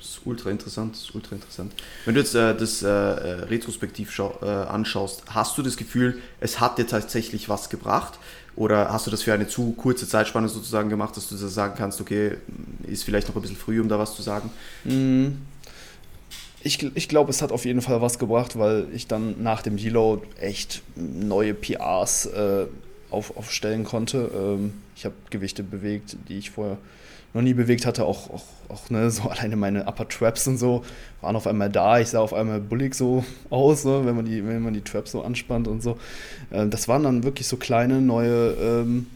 [0.00, 1.72] Das ist ultra interessant, ist ultra interessant.
[2.06, 6.58] Wenn du jetzt äh, das äh, äh retrospektiv äh, anschaust, hast du das Gefühl, es
[6.58, 8.18] hat dir tatsächlich was gebracht?
[8.56, 11.74] Oder hast du das für eine zu kurze Zeitspanne sozusagen gemacht, dass du das sagen
[11.76, 12.38] kannst, okay,
[12.86, 14.50] ist vielleicht noch ein bisschen früh, um da was zu sagen?
[14.84, 15.38] Mhm.
[16.62, 19.76] Ich, ich glaube, es hat auf jeden Fall was gebracht, weil ich dann nach dem
[19.76, 22.66] Deload echt neue PRs äh,
[23.10, 24.30] auf, aufstellen konnte.
[24.34, 26.76] Ähm, ich habe Gewichte bewegt, die ich vorher
[27.32, 30.84] noch nie bewegt hatte, auch, auch, auch ne, so alleine meine Upper Traps und so
[31.20, 32.00] waren auf einmal da.
[32.00, 35.12] Ich sah auf einmal bullig so aus, ne, wenn, man die, wenn man die Traps
[35.12, 35.98] so anspannt und so.
[36.52, 39.06] Ähm, das waren dann wirklich so kleine neue ähm,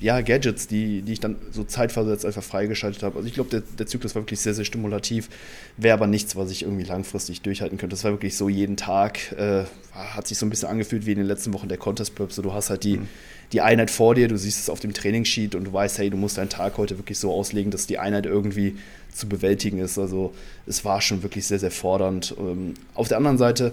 [0.00, 3.16] ja, Gadgets, die, die ich dann so zeitversetzt einfach freigeschaltet habe.
[3.16, 5.28] Also ich glaube, der, der Zyklus war wirklich sehr, sehr stimulativ,
[5.76, 7.94] wäre aber nichts, was ich irgendwie langfristig durchhalten könnte.
[7.94, 11.18] Das war wirklich so jeden Tag, äh, hat sich so ein bisschen angefühlt wie in
[11.18, 12.32] den letzten Wochen der Contest Prep.
[12.32, 13.08] So, du hast halt die, mhm.
[13.54, 16.16] Die Einheit vor dir, du siehst es auf dem Trainingssheet und du weißt, hey, du
[16.16, 18.76] musst deinen Tag heute wirklich so auslegen, dass die Einheit irgendwie
[19.12, 19.96] zu bewältigen ist.
[19.96, 20.34] Also
[20.66, 22.34] es war schon wirklich sehr, sehr fordernd.
[22.36, 23.72] Ähm, auf der anderen Seite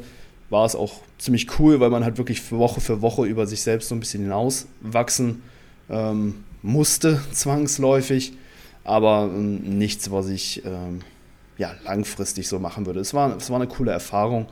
[0.51, 3.89] war es auch ziemlich cool, weil man halt wirklich Woche für Woche über sich selbst
[3.89, 5.41] so ein bisschen hinauswachsen
[5.89, 8.33] ähm, musste, zwangsläufig,
[8.83, 11.01] aber ähm, nichts, was ich ähm,
[11.57, 12.99] ja, langfristig so machen würde.
[12.99, 14.45] Es war, es war eine coole Erfahrung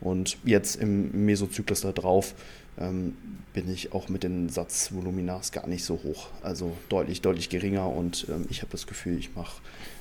[0.00, 2.34] und jetzt im Mesozyklus da drauf
[2.78, 3.16] ähm,
[3.52, 6.28] bin ich auch mit den Satzvoluminas gar nicht so hoch.
[6.42, 9.60] Also deutlich, deutlich geringer und ähm, ich habe das Gefühl, ich mache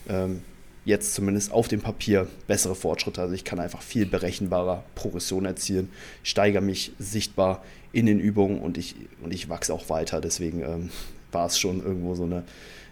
[0.09, 0.41] ähm,
[0.85, 3.21] jetzt zumindest auf dem Papier bessere Fortschritte.
[3.21, 5.89] Also ich kann einfach viel berechenbarer Progression erzielen,
[6.23, 10.21] steigere mich sichtbar in den Übungen und ich, und ich wachse auch weiter.
[10.21, 10.89] Deswegen ähm,
[11.31, 12.43] war es schon irgendwo so eine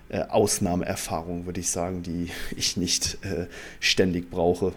[0.10, 3.48] äh, Ausnahmeerfahrung, würde ich sagen, die ich nicht äh,
[3.80, 4.74] ständig brauche.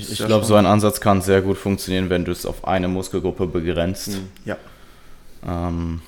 [0.00, 2.88] Ich, ich glaube, so ein Ansatz kann sehr gut funktionieren, wenn du es auf eine
[2.88, 4.08] Muskelgruppe begrenzt.
[4.08, 4.28] Mhm.
[4.44, 4.56] Ja.
[5.46, 6.02] Ähm,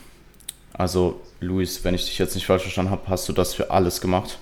[0.72, 4.00] also, Luis, wenn ich dich jetzt nicht falsch verstanden habe, hast du das für alles
[4.00, 4.38] gemacht?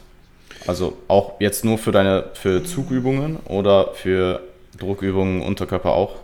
[0.67, 4.43] Also auch jetzt nur für deine für Zugübungen oder für
[4.79, 6.17] Druckübungen Unterkörper auch?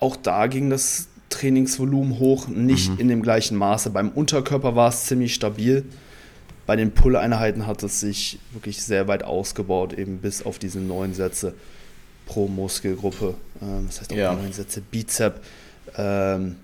[0.00, 2.98] Auch da ging das Trainingsvolumen hoch, nicht mhm.
[2.98, 3.90] in dem gleichen Maße.
[3.90, 5.84] Beim Unterkörper war es ziemlich stabil.
[6.68, 11.14] Bei den Pull-Einheiten hat es sich wirklich sehr weit ausgebaut, eben bis auf diese neun
[11.14, 11.54] Sätze
[12.26, 13.36] pro Muskelgruppe.
[13.62, 14.34] Ähm, das heißt auch ja.
[14.34, 15.40] neun Sätze Bizep.
[15.96, 16.56] Ähm,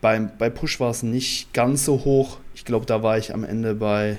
[0.00, 2.38] beim, bei Push war es nicht ganz so hoch.
[2.54, 4.18] Ich glaube, da war ich am Ende bei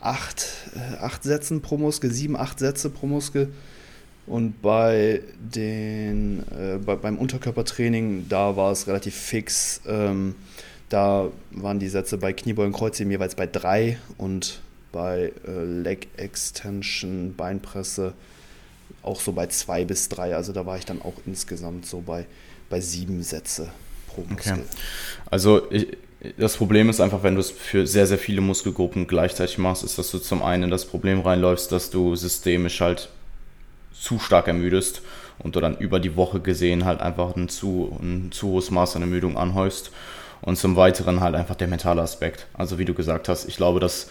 [0.00, 3.52] acht, äh, acht Sätzen pro Muskel, sieben, acht Sätze pro Muskel.
[4.26, 9.82] Und bei den, äh, bei, beim Unterkörpertraining, da war es relativ fix.
[9.86, 10.34] Ähm,
[10.88, 14.60] da waren die Sätze bei Kniebeugen, Kreuzheben jeweils bei drei und
[14.92, 18.12] bei äh, Leg Extension, Beinpresse
[19.02, 20.34] auch so bei zwei bis drei.
[20.34, 22.26] Also da war ich dann auch insgesamt so bei,
[22.70, 23.70] bei sieben Sätze
[24.08, 24.52] pro Muskel.
[24.52, 24.62] Okay.
[25.30, 25.88] Also ich,
[26.38, 29.98] das Problem ist einfach, wenn du es für sehr, sehr viele Muskelgruppen gleichzeitig machst, ist,
[29.98, 33.10] dass du zum einen in das Problem reinläufst, dass du systemisch halt
[33.92, 35.02] zu stark ermüdest
[35.38, 38.96] und du dann über die Woche gesehen halt einfach ein zu, ein zu hohes Maß
[38.96, 39.90] an Ermüdung anhäufst.
[40.44, 42.46] Und zum Weiteren halt einfach der mentale Aspekt.
[42.52, 44.10] Also wie du gesagt hast, ich glaube, dass,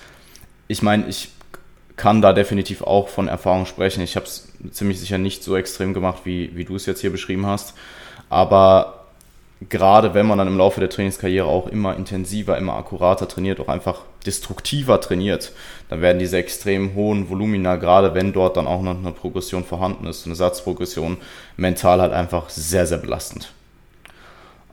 [0.68, 1.30] ich meine, ich
[1.96, 4.02] kann da definitiv auch von Erfahrung sprechen.
[4.02, 7.12] Ich habe es ziemlich sicher nicht so extrem gemacht, wie, wie du es jetzt hier
[7.12, 7.76] beschrieben hast.
[8.30, 9.06] Aber
[9.70, 13.68] gerade wenn man dann im Laufe der Trainingskarriere auch immer intensiver, immer akkurater trainiert, auch
[13.68, 15.52] einfach destruktiver trainiert,
[15.90, 20.08] dann werden diese extrem hohen Volumina, gerade wenn dort dann auch noch eine Progression vorhanden
[20.08, 21.18] ist, eine Satzprogression,
[21.58, 23.54] mental halt einfach sehr, sehr belastend.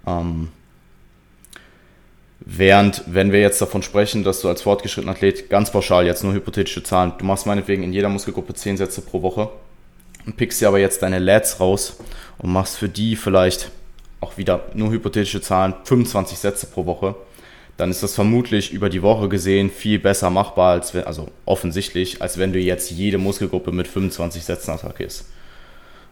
[0.06, 0.48] Ähm,
[2.40, 6.32] Während, wenn wir jetzt davon sprechen, dass du als fortgeschrittener Athlet ganz pauschal jetzt nur
[6.32, 9.50] hypothetische Zahlen, du machst meinetwegen in jeder Muskelgruppe 10 Sätze pro Woche
[10.24, 11.98] und pickst dir aber jetzt deine Lats raus
[12.38, 13.70] und machst für die vielleicht
[14.20, 17.14] auch wieder nur hypothetische Zahlen, 25 Sätze pro Woche,
[17.76, 22.20] dann ist das vermutlich über die Woche gesehen viel besser machbar, als wenn, also offensichtlich,
[22.20, 25.26] als wenn du jetzt jede Muskelgruppe mit 25 Sätzen attackierst.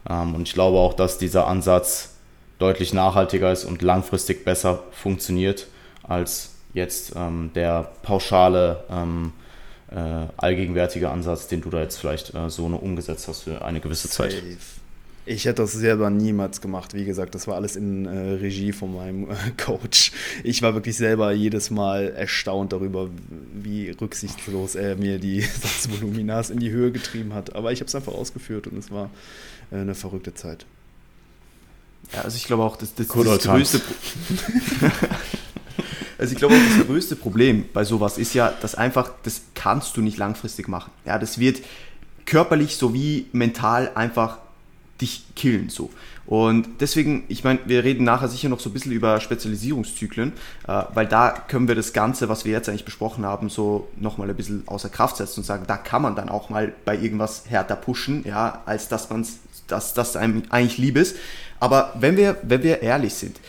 [0.09, 2.15] Ähm, und ich glaube auch, dass dieser Ansatz
[2.57, 5.67] deutlich nachhaltiger ist und langfristig besser funktioniert,
[6.09, 9.31] als jetzt ähm, der pauschale, ähm,
[9.91, 13.79] äh, allgegenwärtige Ansatz, den du da jetzt vielleicht äh, so nur umgesetzt hast für eine
[13.79, 14.29] gewisse Safe.
[14.29, 14.43] Zeit.
[15.25, 16.95] Ich hätte das selber niemals gemacht.
[16.95, 20.11] Wie gesagt, das war alles in äh, Regie von meinem äh, Coach.
[20.43, 23.09] Ich war wirklich selber jedes Mal erstaunt darüber,
[23.53, 27.55] wie rücksichtslos er mir die Satzvoluminas in die Höhe getrieben hat.
[27.55, 29.09] Aber ich habe es einfach ausgeführt und es war
[29.71, 30.65] äh, eine verrückte Zeit.
[32.13, 33.81] Ja, also ich glaube auch, das, das, das, das größte
[36.19, 40.01] Also ich glaube das größte Problem bei sowas ist ja, dass einfach, das kannst du
[40.01, 40.91] nicht langfristig machen.
[41.05, 41.61] Ja, das wird
[42.25, 44.37] körperlich sowie mental einfach
[45.01, 45.89] dich killen so.
[46.25, 50.33] Und deswegen, ich meine, wir reden nachher sicher noch so ein bisschen über Spezialisierungszyklen,
[50.67, 54.29] äh, weil da können wir das Ganze, was wir jetzt eigentlich besprochen haben, so nochmal
[54.29, 57.45] ein bisschen außer Kraft setzen und sagen, da kann man dann auch mal bei irgendwas
[57.47, 59.25] härter pushen, ja, als dass man
[59.67, 61.15] dass das einem eigentlich lieb ist.
[61.59, 63.39] Aber wenn wir, wenn wir ehrlich sind,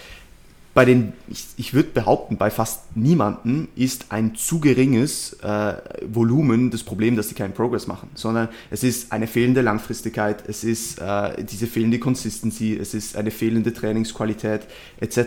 [0.73, 5.75] bei den, ich, ich würde behaupten, bei fast niemanden ist ein zu geringes äh,
[6.07, 10.63] Volumen das Problem, dass sie keinen Progress machen, sondern es ist eine fehlende Langfristigkeit, es
[10.63, 14.63] ist äh, diese fehlende Consistency, es ist eine fehlende Trainingsqualität
[15.01, 15.19] etc.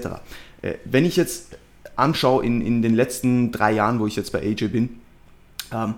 [0.61, 1.57] Äh, wenn ich jetzt
[1.97, 4.89] anschaue in, in den letzten drei Jahren, wo ich jetzt bei AJ bin,
[5.73, 5.95] ähm,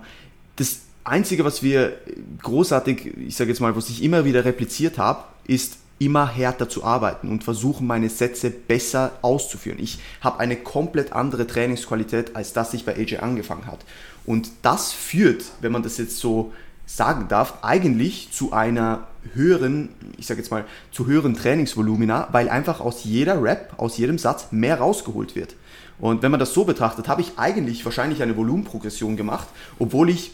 [0.56, 1.96] das Einzige, was wir
[2.42, 6.84] großartig, ich sage jetzt mal, was ich immer wieder repliziert habe, ist immer härter zu
[6.84, 9.78] arbeiten und versuchen, meine Sätze besser auszuführen.
[9.80, 13.78] Ich habe eine komplett andere Trainingsqualität, als das ich bei AJ angefangen hat.
[14.26, 16.52] Und das führt, wenn man das jetzt so
[16.84, 19.88] sagen darf, eigentlich zu einer höheren,
[20.18, 24.48] ich sage jetzt mal, zu höheren Trainingsvolumina, weil einfach aus jeder Rap, aus jedem Satz
[24.52, 25.56] mehr rausgeholt wird.
[25.98, 30.32] Und wenn man das so betrachtet, habe ich eigentlich wahrscheinlich eine Volumenprogression gemacht, obwohl ich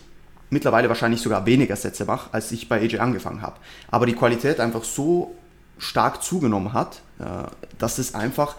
[0.51, 3.57] mittlerweile wahrscheinlich sogar weniger Sätze mache, als ich bei AJ angefangen habe.
[3.91, 5.35] Aber die Qualität einfach so
[5.83, 7.03] stark zugenommen hat,
[7.79, 8.57] dass es einfach,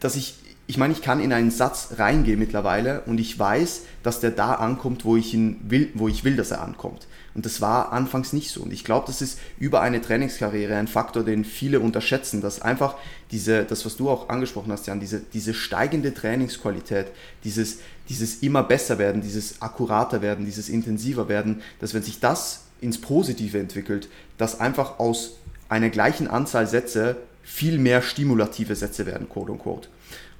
[0.00, 0.34] dass ich,
[0.66, 4.54] ich meine, ich kann in einen Satz reingehen mittlerweile und ich weiß, dass der da
[4.54, 7.06] ankommt, wo ich ihn will, wo ich will, dass er ankommt.
[7.34, 8.62] Und das war anfangs nicht so.
[8.62, 12.96] Und ich glaube, das ist über eine Trainingskarriere ein Faktor, den viele unterschätzen, dass einfach
[13.30, 17.06] diese, das, was du auch angesprochen hast, Jan, diese, diese steigende Trainingsqualität,
[17.44, 17.78] dieses,
[18.08, 23.00] dieses immer besser werden, dieses akkurater werden, dieses intensiver werden, dass wenn sich das ins
[23.00, 25.36] Positive entwickelt, dass einfach aus
[25.70, 29.88] einer gleichen Anzahl Sätze viel mehr stimulative Sätze werden, quote unquote.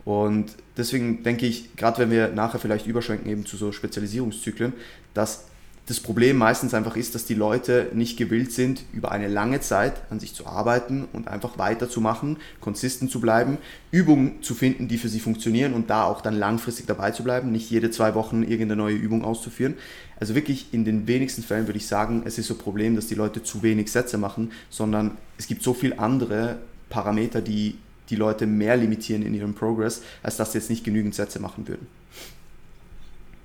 [0.05, 4.73] Und deswegen denke ich, gerade wenn wir nachher vielleicht überschwenken eben zu so Spezialisierungszyklen,
[5.15, 5.47] dass
[5.91, 9.95] das Problem meistens einfach ist, dass die Leute nicht gewillt sind, über eine lange Zeit
[10.09, 13.59] an sich zu arbeiten und einfach weiterzumachen, konsistent zu bleiben,
[13.91, 17.51] Übungen zu finden, die für sie funktionieren und da auch dann langfristig dabei zu bleiben,
[17.51, 19.75] nicht jede zwei Wochen irgendeine neue Übung auszuführen.
[20.21, 23.09] Also wirklich in den wenigsten Fällen würde ich sagen, es ist so ein Problem, dass
[23.09, 27.79] die Leute zu wenig Sätze machen, sondern es gibt so viele andere Parameter, die
[28.11, 31.67] die Leute mehr limitieren in ihrem Progress, als dass sie jetzt nicht genügend Sätze machen
[31.67, 31.87] würden.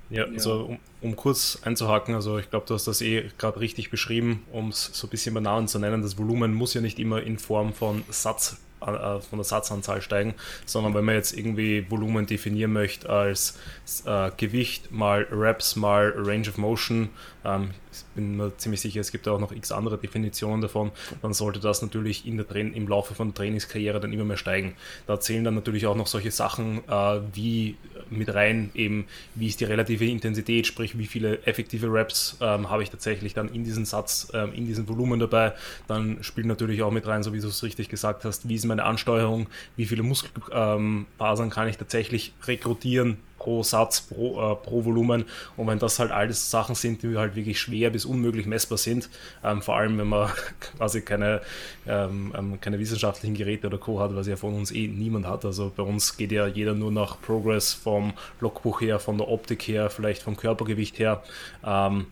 [0.09, 3.89] Ja, also um, um kurz einzuhaken, also ich glaube, du hast das eh gerade richtig
[3.89, 6.01] beschrieben, um es so ein bisschen banal zu nennen.
[6.01, 10.35] Das Volumen muss ja nicht immer in Form von Satz äh, von der Satzanzahl steigen,
[10.65, 13.57] sondern wenn man jetzt irgendwie Volumen definieren möchte als
[14.05, 17.09] äh, Gewicht mal Reps mal Range of Motion,
[17.43, 17.71] ähm,
[18.15, 20.91] bin mir ziemlich sicher, es gibt auch noch x andere Definitionen davon,
[21.21, 24.75] dann sollte das natürlich in der im Laufe von der Trainingskarriere dann immer mehr steigen.
[25.07, 27.75] Da zählen dann natürlich auch noch solche Sachen äh, wie
[28.09, 32.83] mit rein, eben wie ist die relative Intensität, sprich wie viele effektive Reps ähm, habe
[32.83, 35.53] ich tatsächlich dann in diesen Satz, ähm, in diesem Volumen dabei.
[35.87, 38.65] Dann spielt natürlich auch mit rein, so wie du es richtig gesagt hast, wie ist
[38.65, 41.05] meine Ansteuerung, wie viele Muskelfasern
[41.45, 45.25] ähm, kann ich tatsächlich rekrutieren pro Satz, pro, äh, pro Volumen.
[45.55, 49.07] Und wenn das halt alles Sachen sind, die halt wirklich schwer bis unmöglich messbar sind,
[49.43, 50.31] ähm, vor allem wenn man
[50.77, 51.41] quasi keine,
[51.87, 53.99] ähm, ähm, keine wissenschaftlichen Geräte oder Co.
[53.99, 55.45] hat, was ja von uns eh niemand hat.
[55.45, 59.67] Also bei uns geht ja jeder nur nach Progress vom Logbuch her, von der Optik
[59.67, 61.21] her, vielleicht vom Körpergewicht her.
[61.63, 62.07] Ähm,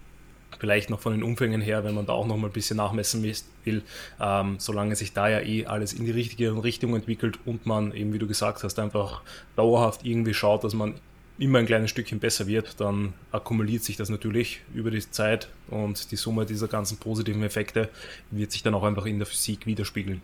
[0.59, 3.23] vielleicht noch von den Umfängen her, wenn man da auch noch mal ein bisschen nachmessen
[3.23, 3.81] will,
[4.21, 8.13] ähm, solange sich da ja eh alles in die richtige Richtung entwickelt und man eben,
[8.13, 9.23] wie du gesagt hast, einfach
[9.55, 10.93] dauerhaft irgendwie schaut, dass man
[11.39, 16.11] immer ein kleines Stückchen besser wird, dann akkumuliert sich das natürlich über die Zeit und
[16.11, 17.89] die Summe dieser ganzen positiven Effekte
[18.31, 20.21] wird sich dann auch einfach in der Physik widerspiegeln.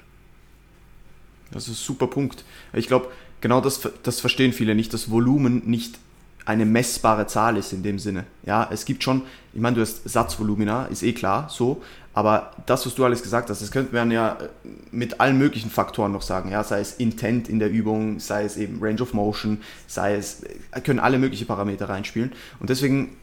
[1.51, 2.43] Das ist ein super Punkt.
[2.73, 5.97] Ich glaube, genau das, das verstehen viele nicht, dass Volumen nicht
[6.45, 8.25] eine messbare Zahl ist in dem Sinne.
[8.43, 11.81] Ja, es gibt schon, ich meine, du hast Satzvolumina, ist eh klar, so,
[12.13, 14.47] aber das, was du alles gesagt hast, das könnte man ja äh,
[14.91, 18.57] mit allen möglichen Faktoren noch sagen, ja, sei es Intent in der Übung, sei es
[18.57, 22.31] eben Range of Motion, sei es, äh, können alle möglichen Parameter reinspielen.
[22.59, 23.15] Und deswegen,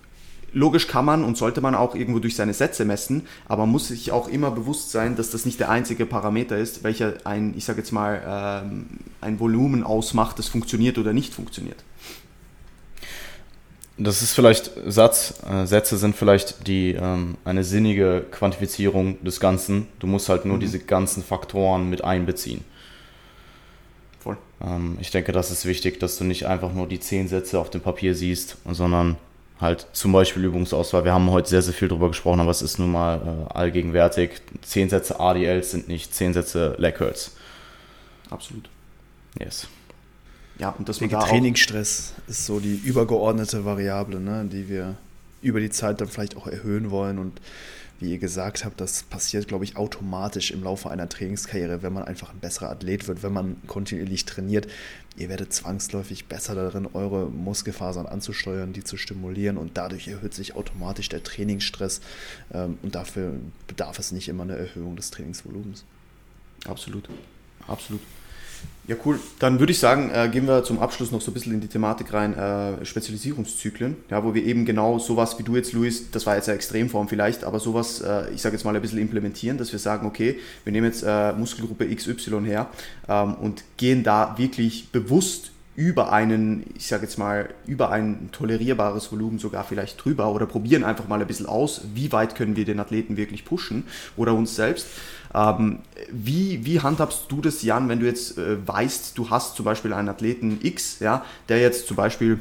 [0.53, 3.89] logisch kann man und sollte man auch irgendwo durch seine Sätze messen, aber man muss
[3.89, 7.65] sich auch immer bewusst sein, dass das nicht der einzige Parameter ist, welcher ein, ich
[7.65, 8.23] sage jetzt mal,
[8.65, 8.87] ähm,
[9.21, 11.83] ein Volumen ausmacht, das funktioniert oder nicht funktioniert.
[13.99, 19.87] Das ist vielleicht Satz, äh, Sätze sind vielleicht die ähm, eine sinnige Quantifizierung des Ganzen.
[20.01, 20.61] Du musst halt nur mhm.
[20.61, 22.63] diese ganzen Faktoren mit einbeziehen.
[24.21, 24.37] Voll.
[24.61, 27.71] Ähm, ich denke, das ist wichtig, dass du nicht einfach nur die zehn Sätze auf
[27.71, 29.17] dem Papier siehst, sondern
[29.63, 31.05] halt zum Beispiel Übungsauswahl.
[31.05, 34.43] Wir haben heute sehr, sehr viel darüber gesprochen, aber es ist nun mal äh, allgegenwärtig.
[34.61, 37.35] Zehn Sätze ADLs sind nicht zehn Sätze Leg Curls.
[38.29, 38.69] Absolut.
[39.41, 39.69] Yes.
[40.59, 44.97] Ja, und das Trainingsstress ist so die übergeordnete Variable, ne, die wir
[45.43, 47.19] über die Zeit dann vielleicht auch erhöhen wollen.
[47.19, 47.41] Und
[48.01, 52.05] wie ihr gesagt habt, das passiert, glaube ich, automatisch im Laufe einer Trainingskarriere, wenn man
[52.05, 54.67] einfach ein besserer Athlet wird, wenn man kontinuierlich trainiert.
[55.17, 60.55] Ihr werdet zwangsläufig besser darin, eure Muskelfasern anzusteuern, die zu stimulieren und dadurch erhöht sich
[60.57, 62.03] automatisch der Trainingsstress
[62.53, 63.33] ähm, und dafür
[63.67, 65.85] bedarf es nicht immer einer Erhöhung des Trainingsvolumens.
[66.67, 67.09] Absolut,
[67.67, 68.01] absolut.
[68.89, 69.19] Ja, cool.
[69.41, 71.67] Dann würde ich sagen, äh, gehen wir zum Abschluss noch so ein bisschen in die
[71.67, 76.25] Thematik rein, äh, Spezialisierungszyklen, ja, wo wir eben genau sowas wie du jetzt, Luis, das
[76.25, 79.59] war jetzt eine Extremform vielleicht, aber sowas, äh, ich sage jetzt mal ein bisschen implementieren,
[79.59, 82.69] dass wir sagen, okay, wir nehmen jetzt äh, Muskelgruppe XY her
[83.09, 89.13] ähm, und gehen da wirklich bewusst über einen, ich sage jetzt mal, über ein tolerierbares
[89.13, 92.65] Volumen sogar vielleicht drüber oder probieren einfach mal ein bisschen aus, wie weit können wir
[92.65, 93.85] den Athleten wirklich pushen
[94.17, 94.87] oder uns selbst.
[95.35, 99.65] Ähm, wie, wie handhabst du das, Jan, wenn du jetzt äh, weißt, du hast zum
[99.65, 102.41] Beispiel einen Athleten X, ja, der jetzt zum Beispiel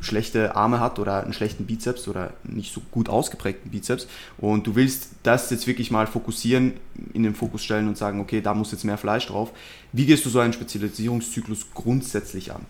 [0.00, 4.06] schlechte Arme hat oder einen schlechten Bizeps oder nicht so gut ausgeprägten Bizeps
[4.38, 6.74] und du willst das jetzt wirklich mal fokussieren,
[7.14, 9.50] in den Fokus stellen und sagen, okay, da muss jetzt mehr Fleisch drauf.
[9.92, 12.66] Wie gehst du so einen Spezialisierungszyklus grundsätzlich an?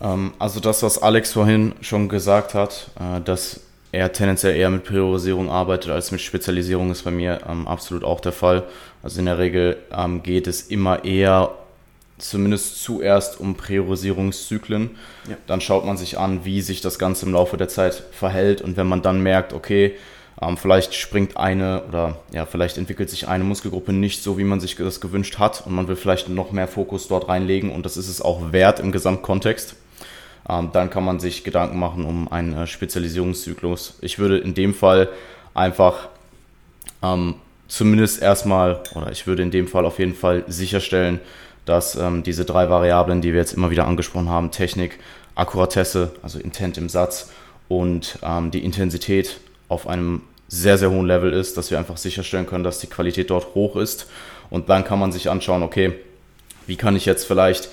[0.00, 3.60] Ähm, also das, was Alex vorhin schon gesagt hat, äh, dass
[3.96, 8.20] er tendenziell eher mit Priorisierung arbeitet als mit Spezialisierung, ist bei mir ähm, absolut auch
[8.20, 8.64] der Fall.
[9.02, 11.54] Also in der Regel ähm, geht es immer eher
[12.18, 14.90] zumindest zuerst um Priorisierungszyklen.
[15.28, 15.36] Ja.
[15.46, 18.76] Dann schaut man sich an, wie sich das Ganze im Laufe der Zeit verhält und
[18.76, 19.94] wenn man dann merkt, okay,
[20.42, 24.60] ähm, vielleicht springt eine oder ja, vielleicht entwickelt sich eine Muskelgruppe nicht so, wie man
[24.60, 27.96] sich das gewünscht hat und man will vielleicht noch mehr Fokus dort reinlegen und das
[27.96, 29.74] ist es auch wert im Gesamtkontext
[30.48, 33.98] ähm, dann kann man sich Gedanken machen um einen äh, Spezialisierungszyklus.
[34.00, 35.08] Ich würde in dem Fall
[35.54, 36.08] einfach
[37.02, 37.34] ähm,
[37.68, 41.20] zumindest erstmal, oder ich würde in dem Fall auf jeden Fall sicherstellen,
[41.64, 44.98] dass ähm, diese drei Variablen, die wir jetzt immer wieder angesprochen haben, Technik,
[45.34, 47.30] Akkuratesse, also Intent im Satz
[47.68, 52.46] und ähm, die Intensität auf einem sehr, sehr hohen Level ist, dass wir einfach sicherstellen
[52.46, 54.06] können, dass die Qualität dort hoch ist.
[54.48, 55.92] Und dann kann man sich anschauen, okay,
[56.68, 57.68] wie kann ich jetzt vielleicht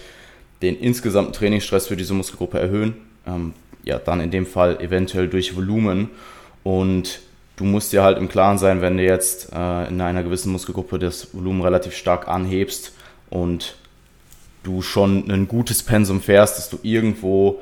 [0.64, 2.96] den insgesamten Trainingsstress für diese Muskelgruppe erhöhen.
[3.28, 3.54] Ähm,
[3.84, 6.10] ja, dann in dem Fall eventuell durch Volumen.
[6.64, 7.20] Und
[7.58, 10.98] du musst dir halt im Klaren sein, wenn du jetzt äh, in einer gewissen Muskelgruppe
[10.98, 12.94] das Volumen relativ stark anhebst
[13.30, 13.76] und
[14.64, 17.62] du schon ein gutes Pensum fährst, dass du irgendwo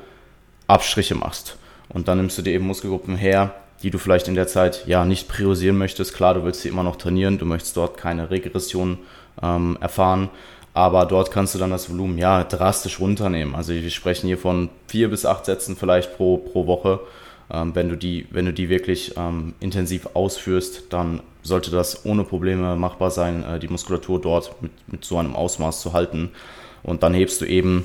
[0.68, 1.58] Abstriche machst.
[1.90, 5.04] Und dann nimmst du dir eben Muskelgruppen her, die du vielleicht in der Zeit ja
[5.06, 6.14] nicht priorisieren möchtest.
[6.14, 9.00] Klar, du willst sie immer noch trainieren, du möchtest dort keine Regression
[9.42, 10.30] ähm, erfahren,
[10.74, 13.56] aber dort kannst du dann das Volumen ja drastisch runternehmen.
[13.56, 17.00] Also wir sprechen hier von vier bis acht Sätzen vielleicht pro, pro Woche.
[17.52, 22.24] Ähm, wenn, du die, wenn du die wirklich ähm, intensiv ausführst, dann sollte das ohne
[22.24, 26.30] Probleme machbar sein, äh, die Muskulatur dort mit, mit so einem Ausmaß zu halten.
[26.84, 27.84] Und dann hebst du eben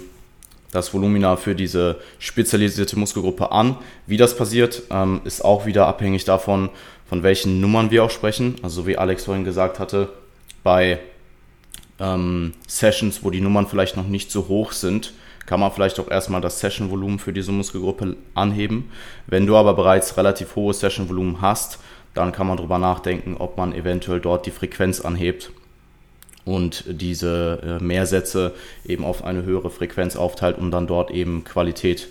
[0.70, 3.76] das Volumina für diese spezialisierte Muskelgruppe an.
[4.06, 6.68] Wie das passiert, ähm, ist auch wieder abhängig davon,
[7.08, 8.56] von welchen Nummern wir auch sprechen.
[8.62, 10.08] Also wie Alex vorhin gesagt hatte,
[10.62, 11.00] bei
[12.00, 15.12] ähm, Sessions, wo die Nummern vielleicht noch nicht so hoch sind,
[15.46, 18.90] kann man vielleicht auch erstmal das Session-Volumen für diese Muskelgruppe anheben.
[19.26, 21.78] Wenn du aber bereits relativ hohes Session-Volumen hast,
[22.14, 25.50] dann kann man darüber nachdenken, ob man eventuell dort die Frequenz anhebt
[26.44, 32.08] und diese äh, Mehrsätze eben auf eine höhere Frequenz aufteilt, um dann dort eben Qualität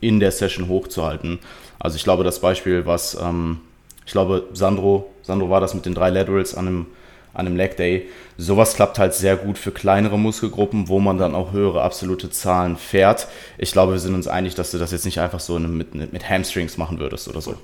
[0.00, 1.38] in der Session hochzuhalten.
[1.78, 3.60] Also ich glaube, das Beispiel, was ähm,
[4.06, 6.86] ich glaube, Sandro, Sandro war das mit den drei Laterals an einem,
[7.34, 8.08] an einem Leg Day.
[8.38, 12.76] Sowas klappt halt sehr gut für kleinere Muskelgruppen, wo man dann auch höhere absolute Zahlen
[12.76, 13.28] fährt.
[13.58, 16.28] Ich glaube, wir sind uns einig, dass du das jetzt nicht einfach so mit, mit
[16.28, 17.56] Hamstrings machen würdest oder so.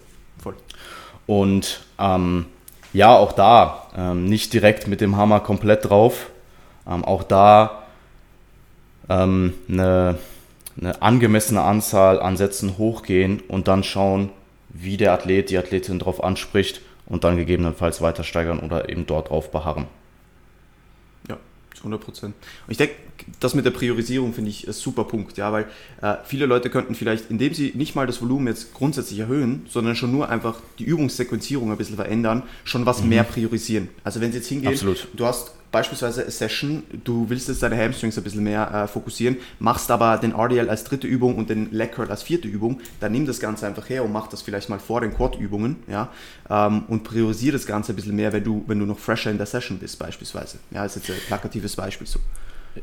[0.42, 0.54] Voll.
[1.26, 2.46] Und ähm,
[2.92, 6.30] ja, auch da ähm, nicht direkt mit dem Hammer komplett drauf.
[6.88, 7.84] Ähm, auch da
[9.08, 10.18] ähm, eine,
[10.80, 14.30] eine angemessene Anzahl an Sätzen hochgehen und dann schauen,
[14.68, 16.80] wie der Athlet, die Athletin darauf anspricht
[17.10, 19.86] und dann gegebenenfalls weiter steigern oder eben dort drauf beharren.
[21.28, 21.36] Ja,
[21.74, 22.34] zu 100 Prozent.
[22.66, 22.94] Und ich denke,
[23.40, 25.66] das mit der Priorisierung finde ich ein super Punkt, ja, weil
[26.00, 29.96] äh, viele Leute könnten vielleicht, indem sie nicht mal das Volumen jetzt grundsätzlich erhöhen, sondern
[29.96, 33.10] schon nur einfach die Übungssequenzierung ein bisschen verändern, schon was mhm.
[33.10, 33.88] mehr priorisieren.
[34.04, 35.08] Also wenn sie jetzt hingehen, Absolut.
[35.12, 39.90] du hast beispielsweise Session, du willst jetzt deine Hamstrings ein bisschen mehr äh, fokussieren, machst
[39.90, 43.26] aber den RDL als dritte Übung und den Leg Curl als vierte Übung, dann nimm
[43.26, 46.10] das Ganze einfach her und mach das vielleicht mal vor den Quad-Übungen, ja,
[46.48, 49.38] ähm, und priorisiere das Ganze ein bisschen mehr, wenn du, wenn du noch fresher in
[49.38, 50.58] der Session bist, beispielsweise.
[50.70, 52.20] Ja, das ist jetzt ein plakatives Beispiel so.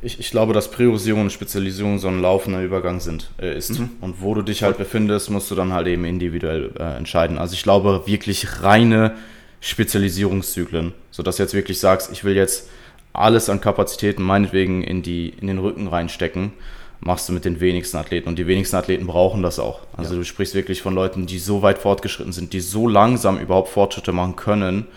[0.02, 3.80] Ich, ich glaube, dass Priorisierung und Spezialisierung so ein laufender Übergang sind, äh, ist.
[3.80, 3.92] Mhm.
[4.02, 7.38] Und wo du dich halt befindest, musst du dann halt eben individuell äh, entscheiden.
[7.38, 9.16] Also ich glaube wirklich reine
[9.62, 12.70] Spezialisierungszyklen, sodass du jetzt wirklich sagst, ich will jetzt
[13.14, 16.54] alles an Kapazitäten meinetwegen in, die, in den Rücken reinstecken,
[17.00, 18.30] machst du mit den wenigsten Athleten.
[18.30, 19.82] Und die wenigsten Athleten brauchen das auch.
[19.96, 20.20] Also ja.
[20.20, 24.12] du sprichst wirklich von Leuten, die so weit fortgeschritten sind, die so langsam überhaupt Fortschritte
[24.12, 24.88] machen können,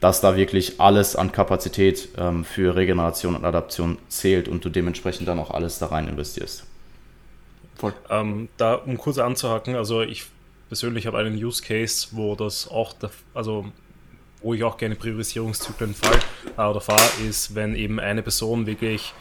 [0.00, 5.28] dass da wirklich alles an Kapazität ähm, für Regeneration und Adaption zählt und du dementsprechend
[5.28, 6.64] dann auch alles da rein investierst.
[7.76, 7.94] Voll.
[8.08, 10.24] Ähm, da, um kurz anzuhaken, also ich
[10.68, 13.66] persönlich habe einen Use Case, wo das auch, der, also
[14.42, 16.18] wo ich auch gerne Priorisierungszyklen fall
[16.70, 19.12] oder fahre, ist, wenn eben eine Person wirklich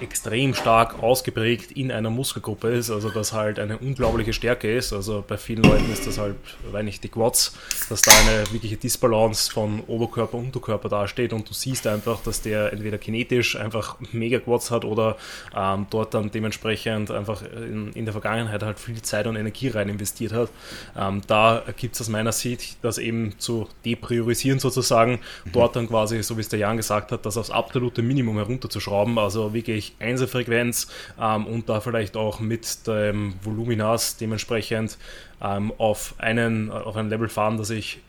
[0.00, 4.92] extrem stark ausgeprägt in einer Muskelgruppe ist, also dass halt eine unglaubliche Stärke ist.
[4.92, 6.36] Also bei vielen Leuten ist das halt,
[6.70, 7.56] weil nicht die Quads,
[7.88, 12.42] dass da eine wirkliche Disbalance von Oberkörper und Unterkörper dasteht und du siehst einfach, dass
[12.42, 15.16] der entweder kinetisch einfach mega Quads hat oder
[15.54, 19.88] ähm, dort dann dementsprechend einfach in, in, der Vergangenheit halt viel Zeit und Energie rein
[19.88, 20.50] investiert hat.
[20.96, 25.52] Ähm, da gibt es aus meiner Sicht, das eben zu depriorisieren sozusagen, mhm.
[25.52, 29.18] dort dann quasi, so wie es der Jan gesagt hat, das aufs absolute Minimum herunterzuschrauben,
[29.18, 30.88] also wirklich wirklich Einzelfrequenz
[31.20, 34.98] ähm, und da vielleicht auch mit dem Voluminas dementsprechend
[35.42, 38.00] ähm, auf, einen, auf ein Level fahren, dass ich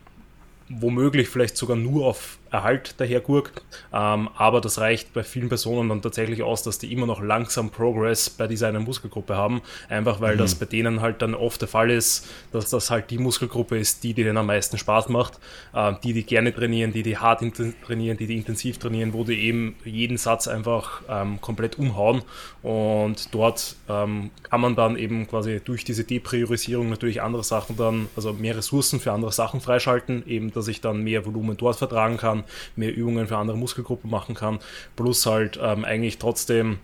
[0.70, 3.62] womöglich vielleicht sogar nur auf Erhalt daher Gurk.
[3.94, 7.70] Ähm, aber das reicht bei vielen Personen dann tatsächlich aus, dass die immer noch langsam
[7.70, 9.62] Progress bei dieser einen Muskelgruppe haben.
[9.90, 10.40] Einfach weil mhm.
[10.40, 14.04] das bei denen halt dann oft der Fall ist, dass das halt die Muskelgruppe ist,
[14.04, 15.40] die denen am meisten Spaß macht,
[15.74, 17.44] äh, die die gerne trainieren, die die hart
[17.86, 22.22] trainieren, die die intensiv trainieren, wo die eben jeden Satz einfach ähm, komplett umhauen.
[22.64, 28.08] Und dort ähm, kann man dann eben quasi durch diese Depriorisierung natürlich andere Sachen dann,
[28.16, 32.18] also mehr Ressourcen für andere Sachen freischalten, eben dass ich dann mehr Volumen dort vertragen
[32.18, 32.44] kann kann,
[32.76, 34.60] mehr Übungen für andere Muskelgruppen machen kann,
[34.96, 36.80] plus halt ähm, eigentlich trotzdem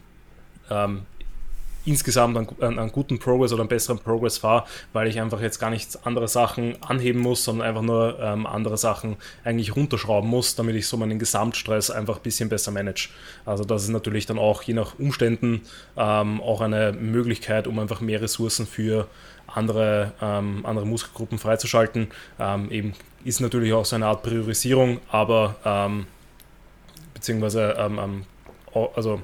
[0.70, 1.06] ähm,
[1.86, 5.70] insgesamt einen, einen, guten Progress oder einen besseren Progress fahre, weil ich einfach jetzt gar
[5.70, 10.78] nicht andere Sachen anheben muss, sondern einfach nur ähm, andere Sachen eigentlich runterschrauben muss, damit
[10.78, 13.10] ich so meinen Gesamtstress einfach ein bisschen besser manage.
[13.46, 15.64] Also das ist natürlich dann auch je nach Umständen
[15.98, 19.10] ähm, auch eine Möglichkeit, um einfach mehr Ressourcen für
[19.54, 22.08] andere, ähm, andere Muskelgruppen freizuschalten.
[22.40, 22.94] Ähm, eben
[23.24, 26.08] ist natürlich auch so eine Art Priorisierung, aber ähm,
[27.14, 28.26] beziehungsweise ähm, ähm,
[28.96, 29.22] also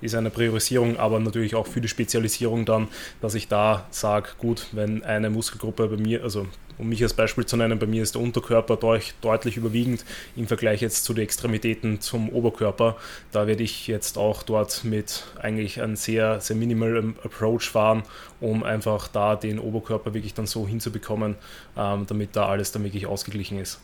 [0.00, 2.88] ist eine Priorisierung, aber natürlich auch für die Spezialisierung dann,
[3.20, 6.46] dass ich da sage, gut, wenn eine Muskelgruppe bei mir, also
[6.78, 10.04] um mich als Beispiel zu nennen, bei mir ist der Unterkörper deut deutlich überwiegend
[10.36, 12.96] im Vergleich jetzt zu den Extremitäten zum Oberkörper.
[13.30, 18.02] Da werde ich jetzt auch dort mit eigentlich einem sehr, sehr minimal Approach fahren,
[18.40, 21.36] um einfach da den Oberkörper wirklich dann so hinzubekommen,
[21.76, 23.78] ähm, damit da alles dann wirklich ausgeglichen ist.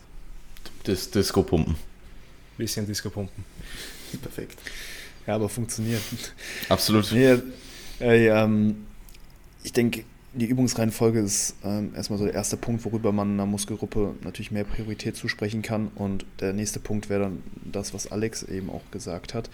[0.83, 1.75] Das Disco-Pumpen.
[2.57, 3.45] Bisschen Disco-Pumpen.
[4.21, 4.59] Perfekt.
[5.27, 6.01] Ja, aber funktioniert.
[6.69, 7.11] Absolut.
[7.11, 7.37] Nee,
[7.99, 8.87] äh, ähm,
[9.63, 10.03] ich denke,
[10.33, 14.63] die Übungsreihenfolge ist ähm, erstmal so der erste Punkt, worüber man einer Muskelgruppe natürlich mehr
[14.63, 15.89] Priorität zusprechen kann.
[15.95, 19.49] Und der nächste Punkt wäre dann das, was Alex eben auch gesagt hat,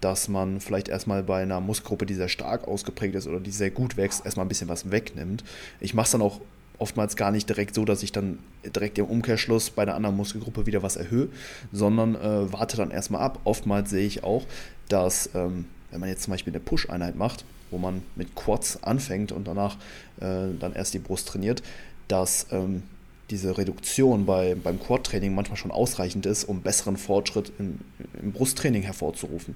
[0.00, 3.70] dass man vielleicht erstmal bei einer Muskelgruppe, die sehr stark ausgeprägt ist oder die sehr
[3.70, 5.44] gut wächst, erstmal ein bisschen was wegnimmt.
[5.80, 6.40] Ich mache es dann auch
[6.78, 10.66] oftmals gar nicht direkt so, dass ich dann direkt im Umkehrschluss bei einer anderen Muskelgruppe
[10.66, 11.28] wieder was erhöhe,
[11.72, 13.40] sondern äh, warte dann erstmal ab.
[13.44, 14.44] Oftmals sehe ich auch,
[14.88, 19.32] dass ähm, wenn man jetzt zum Beispiel eine Push-Einheit macht, wo man mit Quads anfängt
[19.32, 19.76] und danach
[20.20, 21.62] äh, dann erst die Brust trainiert,
[22.08, 22.82] dass ähm,
[23.30, 27.80] diese Reduktion bei, beim Quad-Training manchmal schon ausreichend ist, um besseren Fortschritt im,
[28.22, 29.54] im Brusttraining hervorzurufen.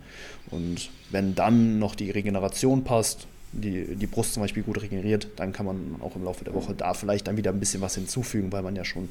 [0.50, 5.52] Und wenn dann noch die Regeneration passt, die, die Brust zum Beispiel gut regeneriert, dann
[5.52, 8.52] kann man auch im Laufe der Woche da vielleicht dann wieder ein bisschen was hinzufügen,
[8.52, 9.08] weil man ja schon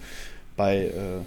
[0.55, 1.21] bei äh,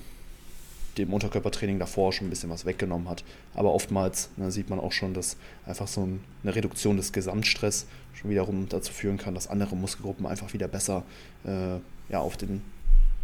[0.99, 3.25] dem Unterkörpertraining davor schon ein bisschen was weggenommen hat.
[3.55, 5.37] Aber oftmals ne, sieht man auch schon, dass
[5.67, 6.09] einfach so
[6.43, 11.03] eine Reduktion des Gesamtstress schon wiederum dazu führen kann, dass andere Muskelgruppen einfach wieder besser
[11.45, 11.77] äh,
[12.09, 12.63] ja, auf den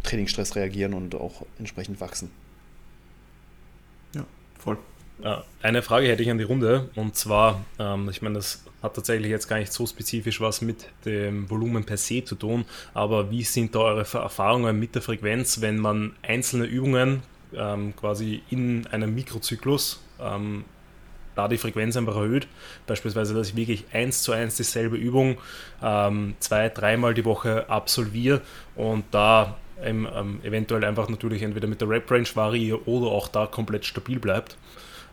[0.03, 2.31] Trainingsstress reagieren und auch entsprechend wachsen.
[4.15, 4.25] Ja,
[4.59, 4.77] voll.
[5.61, 9.29] Eine Frage hätte ich an die Runde und zwar, ähm, ich meine, das hat tatsächlich
[9.29, 12.65] jetzt gar nicht so spezifisch was mit dem Volumen per se zu tun,
[12.95, 17.21] aber wie sind da eure Erfahrungen mit der Frequenz, wenn man einzelne Übungen
[17.55, 20.65] ähm, quasi in einem Mikrozyklus ähm,
[21.35, 22.47] da die Frequenz einfach erhöht.
[22.87, 25.37] Beispielsweise, dass ich wirklich eins zu eins dieselbe Übung
[25.81, 28.41] ähm, zwei, dreimal die Woche absolviere
[28.75, 30.07] und da ähm,
[30.43, 34.57] eventuell einfach natürlich entweder mit der Rep-Range variiere oder auch da komplett stabil bleibt.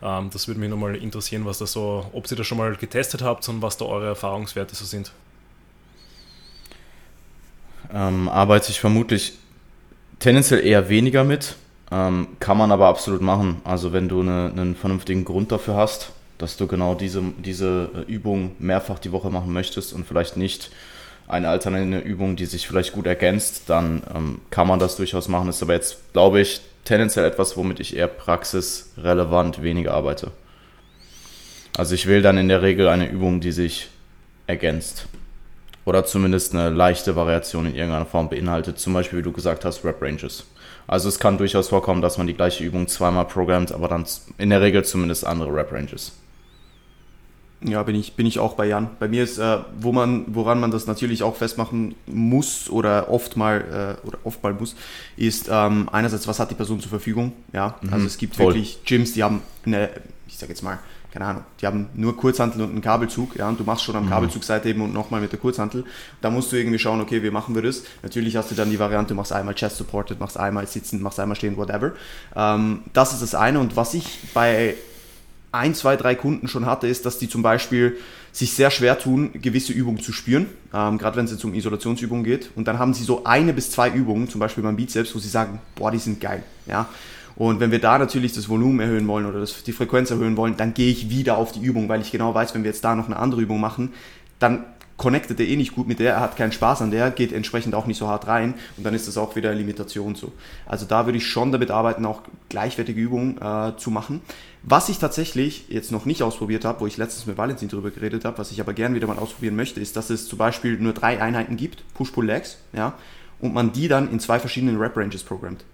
[0.03, 3.23] Ähm, das würde mich nochmal interessieren, was das so, ob ihr das schon mal getestet
[3.23, 5.13] habt und was da eure Erfahrungswerte so sind.
[7.93, 9.33] Ähm, arbeite ich vermutlich
[10.19, 11.57] tendenziell eher weniger mit.
[11.91, 13.61] Ähm, kann man aber absolut machen.
[13.65, 18.13] Also wenn du eine, einen vernünftigen Grund dafür hast, dass du genau diese, diese äh,
[18.13, 20.71] Übung mehrfach die Woche machen möchtest und vielleicht nicht
[21.27, 25.49] eine alternative Übung, die sich vielleicht gut ergänzt, dann ähm, kann man das durchaus machen.
[25.49, 30.31] Ist aber jetzt, glaube ich, tendenziell etwas, womit ich eher praxisrelevant weniger arbeite.
[31.77, 33.89] Also ich wähle dann in der Regel eine Übung, die sich
[34.47, 35.07] ergänzt.
[35.85, 38.79] Oder zumindest eine leichte Variation in irgendeiner Form beinhaltet.
[38.79, 40.45] Zum Beispiel, wie du gesagt hast, Rep Ranges.
[40.89, 44.07] Also es kann durchaus vorkommen, dass man die gleiche Übung zweimal programmt, aber dann
[44.39, 46.13] in der Regel zumindest andere Rep Ranges.
[47.61, 48.89] Ja, bin ich, bin ich auch bei Jan.
[48.99, 53.37] Bei mir ist, äh, wo man, woran man das natürlich auch festmachen muss oder oft
[53.37, 54.77] mal, äh, oder oft mal muss,
[55.17, 57.33] ist ähm, einerseits, was hat die Person zur Verfügung?
[57.53, 58.55] Ja, mhm, also es gibt voll.
[58.55, 59.91] wirklich Gyms, die haben eine,
[60.29, 60.79] ich sag jetzt mal,
[61.13, 64.07] keine Ahnung, die haben nur Kurzhantel und einen Kabelzug, ja, und du machst schon am
[64.07, 64.11] mhm.
[64.11, 65.85] Kabelzugseite eben und nochmal mit der Kurzhantel.
[66.21, 67.85] Da musst du irgendwie schauen, okay, wie machen wir das?
[68.03, 71.19] Natürlich hast du dann die Variante, du machst einmal Chest Supported, machst einmal sitzend, machst
[71.19, 71.93] einmal stehen, whatever.
[72.37, 73.59] Ähm, das ist das eine.
[73.59, 74.75] Und was ich bei
[75.51, 77.97] ein, zwei, drei Kunden schon hatte, ist, dass die zum Beispiel
[78.33, 82.25] sich sehr schwer tun, gewisse Übungen zu spüren, ähm, gerade wenn es jetzt um Isolationsübungen
[82.25, 82.51] geht.
[82.55, 85.29] Und dann haben sie so eine bis zwei Übungen, zum Beispiel beim Bizeps, wo sie
[85.29, 86.43] sagen, boah, die sind geil.
[86.67, 86.89] Ja?
[87.39, 90.57] Und wenn wir da natürlich das Volumen erhöhen wollen oder das, die Frequenz erhöhen wollen,
[90.57, 92.97] dann gehe ich wieder auf die Übung, weil ich genau weiß, wenn wir jetzt da
[92.97, 93.93] noch eine andere Übung machen,
[94.41, 94.65] dann
[94.97, 97.77] connectet er eh nicht gut mit der, er hat keinen Spaß an der, geht entsprechend
[97.77, 100.33] auch nicht so hart rein und dann ist das auch wieder eine Limitation so.
[100.67, 104.21] Also da würde ich schon damit arbeiten, auch gleichwertige Übungen äh, zu machen.
[104.65, 108.25] Was ich tatsächlich jetzt noch nicht ausprobiert habe, wo ich letztens mit Valentin drüber geredet
[108.25, 110.93] habe, was ich aber gern wieder mal ausprobieren möchte, ist, dass es zum Beispiel nur
[110.93, 112.95] drei Einheiten gibt, Push-Pull-Legs, ja,
[113.39, 115.65] und man die dann in zwei verschiedenen Rep-Ranges programmt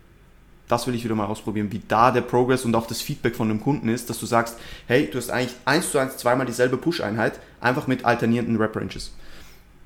[0.69, 3.49] das will ich wieder mal ausprobieren, wie da der Progress und auch das Feedback von
[3.49, 4.57] dem Kunden ist, dass du sagst,
[4.87, 9.13] hey, du hast eigentlich eins zu eins zweimal dieselbe Push-Einheit, einfach mit alternierenden Rep-Ranges.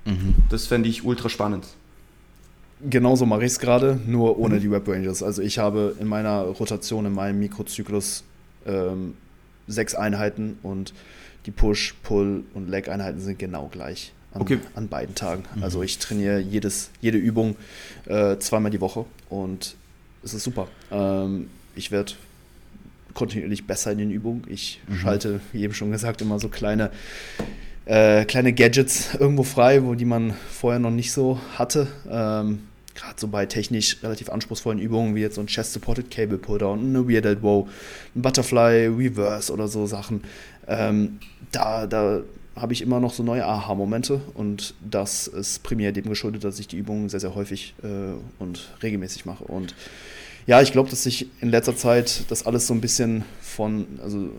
[0.05, 0.37] Mhm.
[0.49, 1.67] Das fände ich ultra spannend.
[2.81, 4.61] Genauso mache ich es gerade, nur ohne mhm.
[4.61, 5.23] die Rep-Ranges.
[5.23, 8.23] Also ich habe in meiner Rotation, in meinem Mikrozyklus
[8.67, 9.15] ähm,
[9.67, 10.95] sechs Einheiten und
[11.47, 14.61] die Push, Pull und Leg-Einheiten sind genau gleich an, okay.
[14.75, 15.45] an beiden Tagen.
[15.57, 15.63] Mhm.
[15.63, 17.57] Also ich trainiere jedes, jede Übung
[18.07, 19.75] äh, zweimal die Woche und
[20.23, 20.69] es ist super.
[20.91, 22.13] Ähm, ich werde
[23.15, 24.45] kontinuierlich besser in den Übungen.
[24.49, 24.97] Ich mhm.
[24.97, 26.91] schalte, wie eben schon gesagt, immer so kleine,
[27.85, 31.89] äh, kleine Gadgets irgendwo frei, wo die man vorher noch nicht so hatte.
[32.09, 32.61] Ähm,
[32.95, 37.09] Gerade so bei technisch relativ anspruchsvollen Übungen wie jetzt so ein Chest-Supported Cable Pulldown, eine
[37.09, 37.69] Weird Elbow,
[38.17, 40.23] ein Butterfly Reverse oder so Sachen.
[40.67, 41.21] Ähm,
[41.53, 42.23] da, da
[42.61, 46.69] habe ich immer noch so neue Aha-Momente und das ist primär dem geschuldet, dass ich
[46.69, 47.87] die Übungen sehr, sehr häufig äh,
[48.39, 49.45] und regelmäßig mache.
[49.45, 49.75] Und
[50.47, 54.31] ja, ich glaube, dass sich in letzter Zeit das alles so ein bisschen von, also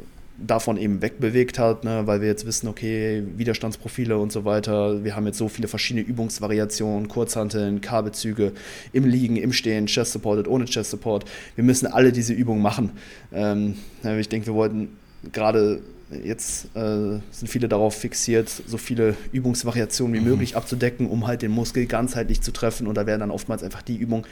[0.46, 5.04] davon eben wegbewegt hat, ne, weil wir jetzt wissen, okay, Widerstandsprofile und so weiter.
[5.04, 8.54] Wir haben jetzt so viele verschiedene Übungsvariationen, Kurzhanteln, Kabelzüge,
[8.94, 11.26] im Liegen, im Stehen, Chest Supported, ohne Chest Support.
[11.56, 12.92] Wir müssen alle diese Übungen machen.
[13.34, 14.98] Ähm, ich denke, wir wollten
[15.32, 15.82] gerade
[16.24, 20.30] jetzt äh, sind viele darauf fixiert, so viele Übungsvariationen wie mhm.
[20.30, 22.88] möglich abzudecken, um halt den Muskel ganzheitlich zu treffen.
[22.88, 24.26] Und da werden dann oftmals einfach die Übungen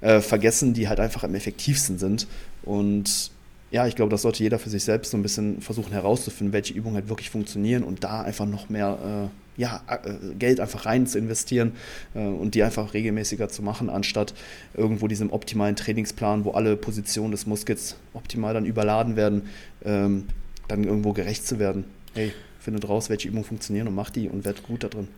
[0.00, 2.26] äh, vergessen, die halt einfach am effektivsten sind.
[2.62, 3.30] Und
[3.70, 6.74] ja, ich glaube, das sollte jeder für sich selbst so ein bisschen versuchen herauszufinden, welche
[6.74, 11.06] Übungen halt wirklich funktionieren und da einfach noch mehr äh, ja, äh, Geld einfach rein
[11.06, 11.72] zu investieren
[12.14, 14.34] äh, und die einfach regelmäßiger zu machen, anstatt
[14.74, 19.48] irgendwo diesem optimalen Trainingsplan, wo alle Positionen des Muskels optimal dann überladen werden,
[19.84, 20.26] ähm,
[20.68, 21.84] dann irgendwo gerecht zu werden.
[22.14, 25.08] Hey, findet raus, welche Übungen funktionieren und macht die und werdet gut da drin.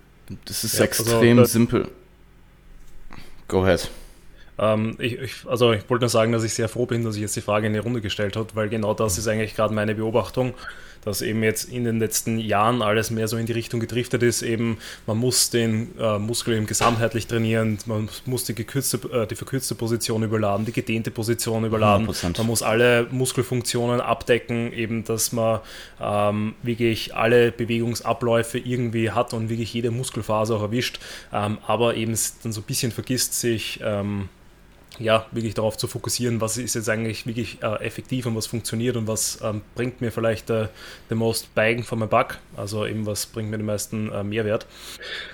[0.44, 1.88] Das ist ja, extrem also, simpel.
[3.48, 3.90] Go ahead.
[4.58, 7.20] Ähm, ich, ich, also ich wollte nur sagen, dass ich sehr froh bin, dass ich
[7.20, 9.94] jetzt die Frage in die Runde gestellt habe, weil genau das ist eigentlich gerade meine
[9.94, 10.54] Beobachtung,
[11.06, 14.42] dass eben jetzt in den letzten Jahren alles mehr so in die Richtung gedriftet ist,
[14.42, 19.36] eben man muss den äh, Muskel eben gesamtheitlich trainieren, man muss die, gekürzte, äh, die
[19.36, 22.38] verkürzte Position überladen, die gedehnte Position überladen, 100%.
[22.38, 25.60] man muss alle Muskelfunktionen abdecken, eben dass man
[26.00, 30.98] ähm, wirklich alle Bewegungsabläufe irgendwie hat und wirklich jede Muskelphase auch erwischt,
[31.32, 34.28] ähm, aber eben dann so ein bisschen vergisst sich ähm,
[34.98, 38.96] ja, wirklich darauf zu fokussieren, was ist jetzt eigentlich wirklich äh, effektiv und was funktioniert
[38.96, 40.68] und was ähm, bringt mir vielleicht äh,
[41.08, 44.66] the most bang for my buck, also eben was bringt mir den meisten äh, Mehrwert.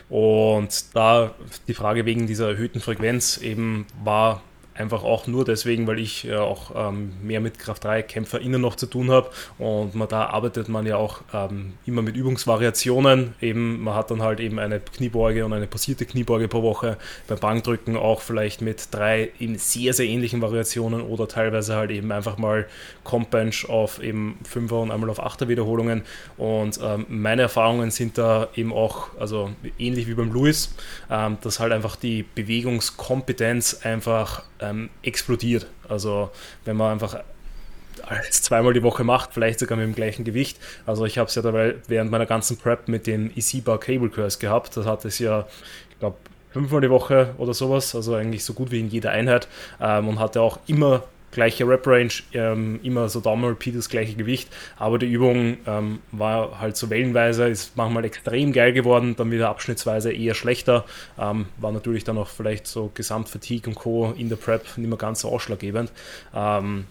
[0.09, 1.35] Und da
[1.69, 4.43] die Frage wegen dieser erhöhten Frequenz eben war
[4.75, 8.77] Einfach auch nur deswegen, weil ich ja auch ähm, mehr mit Kraft 3 KämpferInnen noch
[8.77, 13.35] zu tun habe und man, da arbeitet man ja auch ähm, immer mit Übungsvariationen.
[13.41, 16.97] Eben, man hat dann halt eben eine Kniebeuge und eine passierte Kniebeuge pro Woche.
[17.29, 22.11] Beim Bankdrücken auch vielleicht mit drei in sehr, sehr ähnlichen Variationen oder teilweise halt eben
[22.11, 22.67] einfach mal
[23.05, 26.03] Comp Bench auf eben 5er und einmal auf 8er Wiederholungen.
[26.37, 30.75] Und ähm, meine Erfahrungen sind da eben auch, also ähnlich wie beim Louis,
[31.11, 35.67] ähm, dass halt einfach die Bewegungskompetenz einfach ähm, explodiert.
[35.89, 36.31] Also
[36.65, 37.23] wenn man einfach
[38.03, 40.59] alles zweimal die Woche macht, vielleicht sogar mit dem gleichen Gewicht.
[40.87, 44.39] Also ich habe es ja dabei während meiner ganzen Prep mit dem EC-Bar Cable Curse
[44.39, 44.77] gehabt.
[44.77, 45.47] Das hat es ja,
[45.91, 46.17] ich glaube,
[46.53, 49.49] fünfmal die Woche oder sowas, also eigentlich so gut wie in jeder Einheit
[49.81, 54.99] ähm, und hatte auch immer gleiche Rep-Range, ähm, immer so Daumen-Repeat das gleiche Gewicht, aber
[54.99, 60.13] die Übung ähm, war halt so wellenweise, ist manchmal extrem geil geworden, dann wieder abschnittsweise
[60.13, 60.85] eher schlechter,
[61.19, 64.15] ähm, war natürlich dann auch vielleicht so Gesamtfatigue und Co.
[64.17, 65.91] in der Prep nicht mehr ganz so ausschlaggebend.
[66.35, 66.85] Ähm,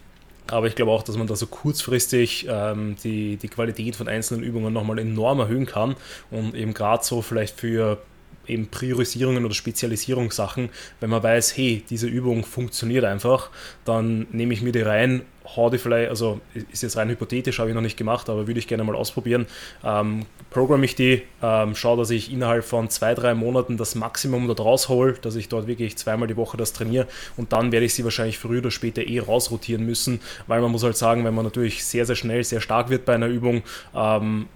[0.47, 4.43] aber ich glaube auch, dass man da so kurzfristig ähm, die, die Qualität von einzelnen
[4.43, 5.95] Übungen nochmal enorm erhöhen kann
[6.29, 7.99] und eben gerade so vielleicht für
[8.47, 10.69] eben Priorisierungen oder Spezialisierungssachen,
[10.99, 13.49] wenn man weiß, hey, diese Übung funktioniert einfach,
[13.85, 15.21] dann nehme ich mir die rein
[15.55, 16.39] hau vielleicht, also
[16.71, 19.47] ist jetzt rein hypothetisch, habe ich noch nicht gemacht, aber würde ich gerne mal ausprobieren.
[19.83, 24.47] Ähm, programme ich die, ähm, schaue, dass ich innerhalb von zwei, drei Monaten das Maximum
[24.47, 27.93] dort raushole, dass ich dort wirklich zweimal die Woche das trainiere und dann werde ich
[27.93, 31.45] sie wahrscheinlich früher oder später eh rausrotieren müssen, weil man muss halt sagen, wenn man
[31.45, 33.63] natürlich sehr, sehr schnell, sehr stark wird bei einer Übung,
[33.95, 34.47] ähm,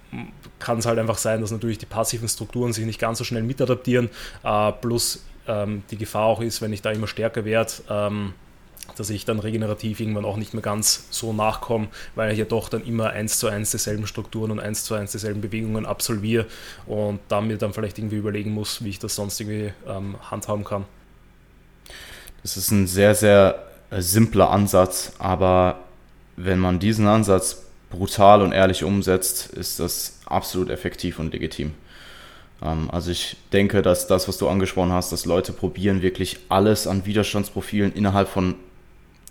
[0.58, 3.42] kann es halt einfach sein, dass natürlich die passiven Strukturen sich nicht ganz so schnell
[3.42, 4.10] mitadaptieren,
[4.44, 8.34] äh, plus ähm, die Gefahr auch ist, wenn ich da immer stärker werde, ähm,
[8.96, 12.68] dass ich dann regenerativ irgendwann auch nicht mehr ganz so nachkomme, weil ich ja doch
[12.68, 16.46] dann immer eins zu eins dieselben Strukturen und eins zu eins dieselben Bewegungen absolviere
[16.86, 20.64] und da mir dann vielleicht irgendwie überlegen muss, wie ich das sonst irgendwie ähm, handhaben
[20.64, 20.84] kann.
[22.42, 25.80] Das ist ein sehr, sehr äh, simpler Ansatz, aber
[26.36, 31.72] wenn man diesen Ansatz brutal und ehrlich umsetzt, ist das absolut effektiv und legitim.
[32.62, 36.86] Ähm, also ich denke, dass das, was du angesprochen hast, dass Leute probieren, wirklich alles
[36.86, 38.54] an Widerstandsprofilen innerhalb von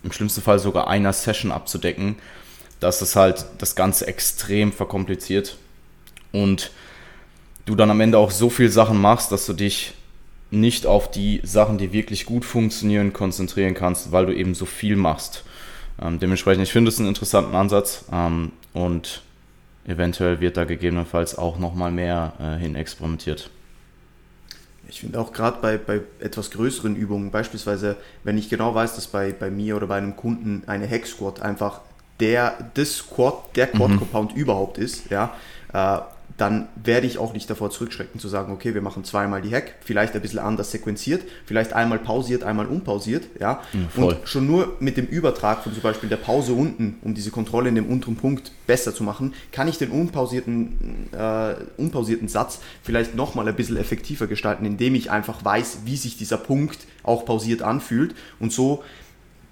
[0.03, 2.15] im schlimmsten Fall sogar einer Session abzudecken,
[2.79, 5.57] dass das halt das Ganze extrem verkompliziert
[6.31, 6.71] und
[7.65, 9.93] du dann am Ende auch so viel Sachen machst, dass du dich
[10.51, 14.95] nicht auf die Sachen, die wirklich gut funktionieren, konzentrieren kannst, weil du eben so viel
[14.95, 15.43] machst.
[16.01, 19.23] Ähm, dementsprechend, ich finde es einen interessanten Ansatz ähm, und
[19.87, 23.49] eventuell wird da gegebenenfalls auch nochmal mehr äh, hin experimentiert.
[24.87, 29.07] Ich finde auch gerade bei, bei etwas größeren Übungen, beispielsweise, wenn ich genau weiß, dass
[29.07, 31.81] bei, bei mir oder bei einem Kunden eine Hex Squat einfach
[32.19, 34.41] der, das Squat, der Quad Compound mhm.
[34.41, 35.33] überhaupt ist, ja,
[35.73, 35.99] äh,
[36.37, 39.75] dann werde ich auch nicht davor zurückschrecken zu sagen, okay, wir machen zweimal die Hack,
[39.81, 43.61] vielleicht ein bisschen anders sequenziert, vielleicht einmal pausiert, einmal unpausiert, ja.
[43.73, 47.31] ja und schon nur mit dem Übertrag von zum Beispiel der Pause unten, um diese
[47.31, 52.59] Kontrolle in dem unteren Punkt besser zu machen, kann ich den unpausierten, äh, unpausierten Satz
[52.83, 57.25] vielleicht nochmal ein bisschen effektiver gestalten, indem ich einfach weiß, wie sich dieser Punkt auch
[57.25, 58.83] pausiert anfühlt und so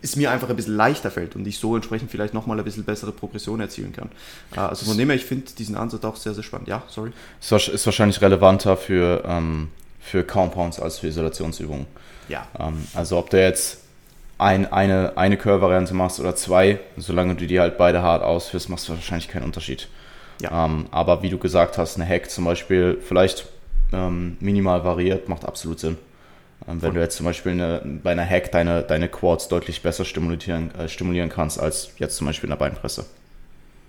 [0.04, 2.84] es mir einfach ein bisschen leichter fällt und ich so entsprechend vielleicht nochmal ein bisschen
[2.84, 4.10] bessere Progression erzielen kann.
[4.56, 6.68] Äh, also von dem her, ich finde diesen Ansatz auch sehr, sehr spannend.
[6.68, 7.12] Ja, sorry.
[7.40, 9.70] Ist wahrscheinlich relevanter für, ähm,
[10.02, 11.86] für Compounds als für Isolationsübungen.
[12.28, 12.46] Ja.
[12.60, 13.80] Ähm, also ob der jetzt
[14.38, 18.90] ein, eine, eine Curl-Variante machst oder zwei, solange du die halt beide hart ausführst, machst
[18.90, 19.88] du wahrscheinlich keinen Unterschied.
[20.42, 20.66] Ja.
[20.66, 23.48] Ähm, aber wie du gesagt hast, eine Hack zum Beispiel vielleicht
[23.94, 25.98] ähm, minimal variiert, macht absolut Sinn.
[26.68, 30.06] Ähm, wenn du jetzt zum Beispiel eine, bei einer Hack deine, deine Quads deutlich besser
[30.06, 33.06] stimulieren, äh, stimulieren kannst als jetzt zum Beispiel in der Beinpresse.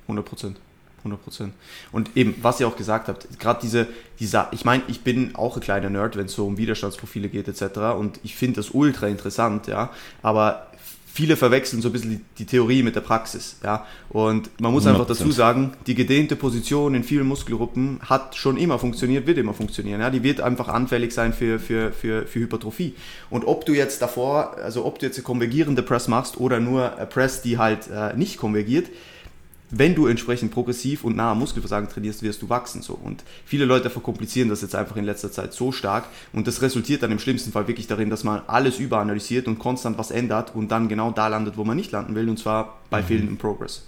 [0.07, 0.57] 100 Prozent.
[0.99, 1.53] 100 Prozent.
[1.93, 3.87] Und eben, was ihr auch gesagt habt, gerade diese,
[4.19, 7.47] diese, ich meine, ich bin auch ein kleiner Nerd, wenn es so um Widerstandsprofile geht
[7.47, 7.79] etc.
[7.99, 9.91] Und ich finde das ultra interessant, ja.
[10.23, 10.67] Aber
[11.15, 13.57] viele verwechseln so ein bisschen die, die, Theorie mit der Praxis.
[13.63, 13.87] Ja?
[14.11, 14.89] Und man muss 100%.
[14.89, 19.55] einfach dazu sagen, die gedehnte Position in vielen Muskelgruppen hat schon immer funktioniert, wird immer
[19.55, 20.01] funktionieren.
[20.01, 20.11] Ja?
[20.11, 22.95] Die wird einfach anfällig sein für, für, für, für Hypertrophie.
[23.31, 26.97] Und ob du jetzt davor, also ob du jetzt eine konvergierende Press machst oder nur
[26.97, 28.89] eine Press, die halt äh, nicht konvergiert,
[29.79, 32.83] wenn du entsprechend progressiv und nah am Muskelversagen trainierst, wirst du wachsen.
[32.83, 32.95] So.
[32.95, 37.03] Und viele Leute verkomplizieren das jetzt einfach in letzter Zeit so stark und das resultiert
[37.03, 40.69] dann im schlimmsten Fall wirklich darin, dass man alles überanalysiert und konstant was ändert und
[40.71, 43.07] dann genau da landet, wo man nicht landen will und zwar bei mhm.
[43.07, 43.87] fehlendem Progress.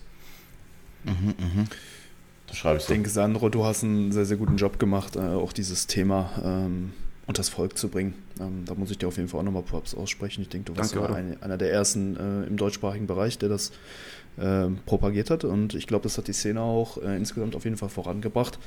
[1.04, 1.64] Mhm, mh.
[2.46, 2.92] Das schreibe ich so.
[2.92, 6.30] Ich denke, Sandro, du hast einen sehr, sehr guten Job gemacht, äh, auch dieses Thema
[6.44, 6.92] ähm,
[7.26, 8.14] unters Volk zu bringen.
[8.40, 10.42] Ähm, da muss ich dir auf jeden Fall auch nochmal Props aussprechen.
[10.42, 13.72] Ich denke, du warst Danke, ein, einer der ersten äh, im deutschsprachigen Bereich, der das
[14.38, 15.44] äh, propagiert hat.
[15.44, 18.58] Und ich glaube, das hat die Szene auch äh, insgesamt auf jeden Fall vorangebracht.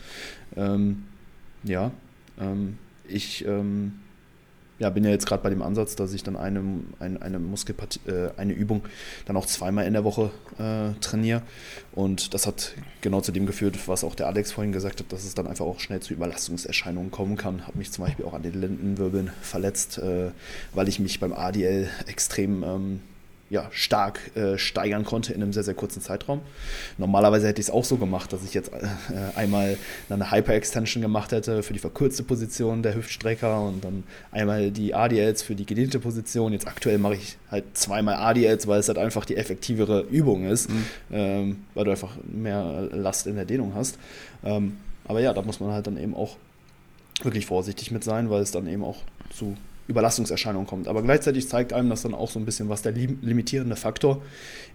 [0.55, 1.03] Ähm,
[1.63, 1.91] ja,
[2.39, 2.77] ähm,
[3.07, 3.93] ich ähm,
[4.79, 6.63] ja, bin ja jetzt gerade bei dem Ansatz, dass ich dann eine,
[6.99, 8.83] eine, eine Muskelpartie, äh, eine Übung
[9.25, 11.41] dann auch zweimal in der Woche äh, trainiere.
[11.91, 15.25] Und das hat genau zu dem geführt, was auch der Alex vorhin gesagt hat, dass
[15.25, 17.67] es dann einfach auch schnell zu Überlastungserscheinungen kommen kann.
[17.67, 20.31] Habe mich zum Beispiel auch an den Lendenwirbeln verletzt, äh,
[20.73, 23.01] weil ich mich beim ADL extrem ähm,
[23.49, 26.41] ja, stark äh, steigern konnte in einem sehr, sehr kurzen Zeitraum.
[26.97, 28.87] Normalerweise hätte ich es auch so gemacht, dass ich jetzt äh,
[29.35, 29.77] einmal
[30.09, 35.41] eine Hyper-Extension gemacht hätte für die verkürzte Position der Hüftstrecker und dann einmal die ADLs
[35.41, 36.53] für die gedehnte Position.
[36.53, 40.69] Jetzt aktuell mache ich halt zweimal ADLs, weil es halt einfach die effektivere Übung ist,
[40.69, 40.85] mhm.
[41.11, 43.97] ähm, weil du einfach mehr Last in der Dehnung hast.
[44.43, 46.37] Ähm, aber ja, da muss man halt dann eben auch
[47.23, 48.97] wirklich vorsichtig mit sein, weil es dann eben auch
[49.31, 49.57] zu
[49.89, 50.87] Überlastungserscheinung kommt.
[50.87, 54.21] Aber gleichzeitig zeigt einem das dann auch so ein bisschen, was der limitierende Faktor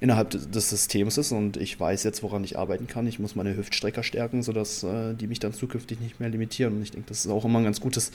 [0.01, 1.31] innerhalb des Systems ist.
[1.31, 3.07] Und ich weiß jetzt, woran ich arbeiten kann.
[3.07, 6.75] Ich muss meine Hüftstrecker stärken, sodass äh, die mich dann zukünftig nicht mehr limitieren.
[6.75, 8.11] Und ich denke, das ist auch immer ein ganz gutes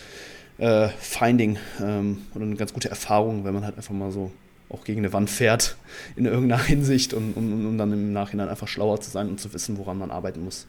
[0.57, 4.31] äh, Finding ähm, oder eine ganz gute Erfahrung, wenn man halt einfach mal so
[4.69, 5.77] auch gegen eine Wand fährt
[6.15, 9.53] in irgendeiner Hinsicht und um, um dann im Nachhinein einfach schlauer zu sein und zu
[9.53, 10.67] wissen, woran man arbeiten muss.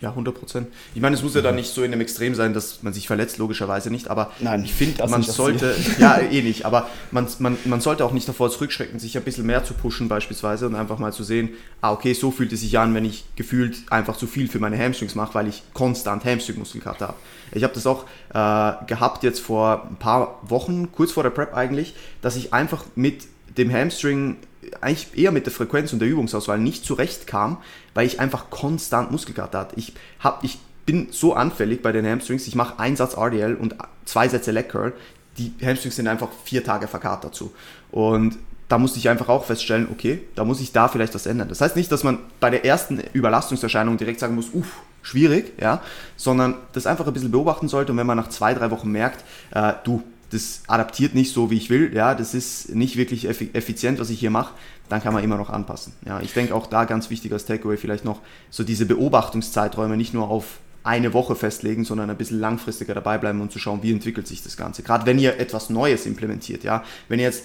[0.00, 0.68] Ja, 100 Prozent.
[0.94, 3.06] Ich meine, es muss ja dann nicht so in einem Extrem sein, dass man sich
[3.06, 7.58] verletzt, logischerweise nicht, aber Nein, ich finde, man sollte, ja, eh nicht, aber man, man,
[7.66, 10.98] man sollte auch nicht davor zurückschrecken, sich ein bisschen mehr zu pushen beispielsweise und einfach
[10.98, 11.50] mal zu sehen,
[11.82, 14.78] ah, okay, so fühlt es sich an, wenn ich gefühlt einfach zu viel für meine
[14.78, 17.18] Hamstrings mache, weil ich konstant Hamstring-Muskelkater habe.
[17.52, 21.54] Ich habe das auch äh, gehabt jetzt vor ein paar Wochen, kurz vor der Prep
[21.54, 23.26] eigentlich, dass ich einfach mit
[23.58, 24.38] dem Hamstring
[24.80, 27.58] eigentlich eher mit der Frequenz und der Übungsauswahl nicht zurechtkam,
[27.94, 29.76] weil ich einfach konstant Muskelkater hatte.
[29.78, 33.74] Ich, hab, ich bin so anfällig bei den Hamstrings, ich mache einen Satz RDL und
[34.04, 34.92] zwei Sätze Leg Curl.
[35.38, 37.52] Die Hamstrings sind einfach vier Tage verkatert dazu.
[37.90, 38.38] Und
[38.68, 41.48] da musste ich einfach auch feststellen, okay, da muss ich da vielleicht was ändern.
[41.48, 45.82] Das heißt nicht, dass man bei der ersten Überlastungserscheinung direkt sagen muss, uff, schwierig, ja,
[46.16, 49.24] sondern das einfach ein bisschen beobachten sollte und wenn man nach zwei, drei Wochen merkt,
[49.52, 53.98] äh, du, das adaptiert nicht so, wie ich will, ja, das ist nicht wirklich effizient,
[53.98, 54.54] was ich hier mache,
[54.88, 55.92] dann kann man immer noch anpassen.
[56.06, 58.20] Ja, ich denke auch da ganz wichtig als Takeaway vielleicht noch
[58.50, 63.40] so diese Beobachtungszeiträume nicht nur auf eine Woche festlegen, sondern ein bisschen langfristiger dabei bleiben
[63.40, 64.82] und zu schauen, wie entwickelt sich das Ganze.
[64.82, 67.44] Gerade wenn ihr etwas Neues implementiert, ja, wenn ihr jetzt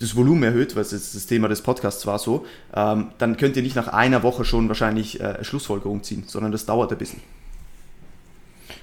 [0.00, 2.44] das Volumen erhöht, was jetzt das Thema des Podcasts war so,
[2.74, 6.66] ähm, dann könnt ihr nicht nach einer Woche schon wahrscheinlich äh, Schlussfolgerung ziehen, sondern das
[6.66, 7.20] dauert ein bisschen.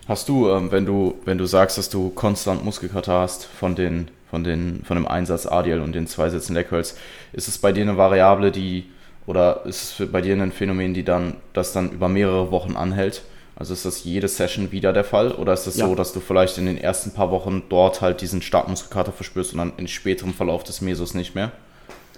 [0.07, 4.09] Hast du, ähm, wenn du, wenn du sagst, dass du konstant Muskelkater hast von den,
[4.29, 6.97] von den, von dem Einsatz ADL und den zwei Sätzen Leg ist
[7.33, 8.85] es bei dir eine Variable, die,
[9.27, 13.23] oder ist es bei dir ein Phänomen, die dann, das dann über mehrere Wochen anhält?
[13.55, 15.33] Also ist das jede Session wieder der Fall?
[15.33, 15.87] Oder ist es das ja.
[15.87, 19.59] so, dass du vielleicht in den ersten paar Wochen dort halt diesen Startmuskelkater verspürst und
[19.59, 21.51] dann in späterem Verlauf des Mesos nicht mehr?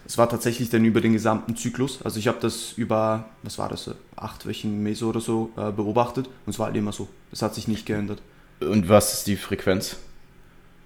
[0.05, 2.01] Es war tatsächlich dann über den gesamten Zyklus.
[2.01, 6.27] Also ich habe das über, was war das, acht Wochen Meso oder so äh, beobachtet
[6.45, 7.07] und es war halt immer so.
[7.31, 8.21] Das hat sich nicht geändert.
[8.59, 9.97] Und was ist die Frequenz?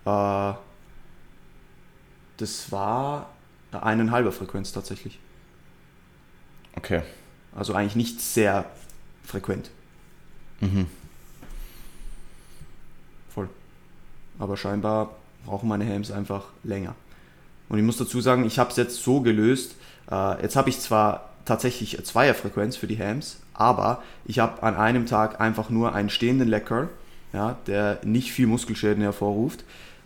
[0.06, 0.54] Äh,
[2.38, 3.32] das war
[3.72, 5.20] eineinhalber Frequenz tatsächlich.
[6.76, 7.02] Okay.
[7.56, 8.66] Also eigentlich nicht sehr
[9.24, 9.72] frequent.
[10.60, 10.86] Mhm.
[13.34, 13.50] Voll.
[14.38, 15.16] Aber scheinbar
[15.46, 16.96] brauchen meine Helms einfach länger.
[17.70, 19.76] Und ich muss dazu sagen, ich habe es jetzt so gelöst.
[20.12, 25.06] Äh, jetzt habe ich zwar tatsächlich Zweierfrequenz für die Hams, aber ich habe an einem
[25.06, 26.90] Tag einfach nur einen stehenden Lecker,
[27.34, 29.64] ja, der nicht viel Muskelschäden hervorruft.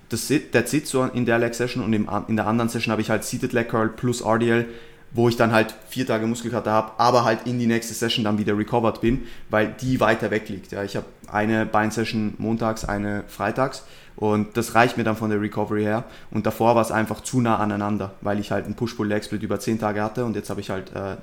[0.09, 3.09] das that's it so in der Leg Session und in der anderen Session habe ich
[3.09, 4.67] halt Seated Leg Curl plus RDL,
[5.13, 8.37] wo ich dann halt vier Tage Muskelkater habe, aber halt in die nächste Session dann
[8.37, 10.71] wieder recovered bin, weil die weiter weg liegt.
[10.71, 13.83] Ja, ich habe eine Beinsession montags, eine freitags
[14.15, 16.05] und das reicht mir dann von der Recovery her.
[16.29, 19.79] Und davor war es einfach zu nah aneinander, weil ich halt einen Push-Pull-Leg-Split über 10
[19.79, 21.15] Tage hatte und jetzt habe ich halt äh,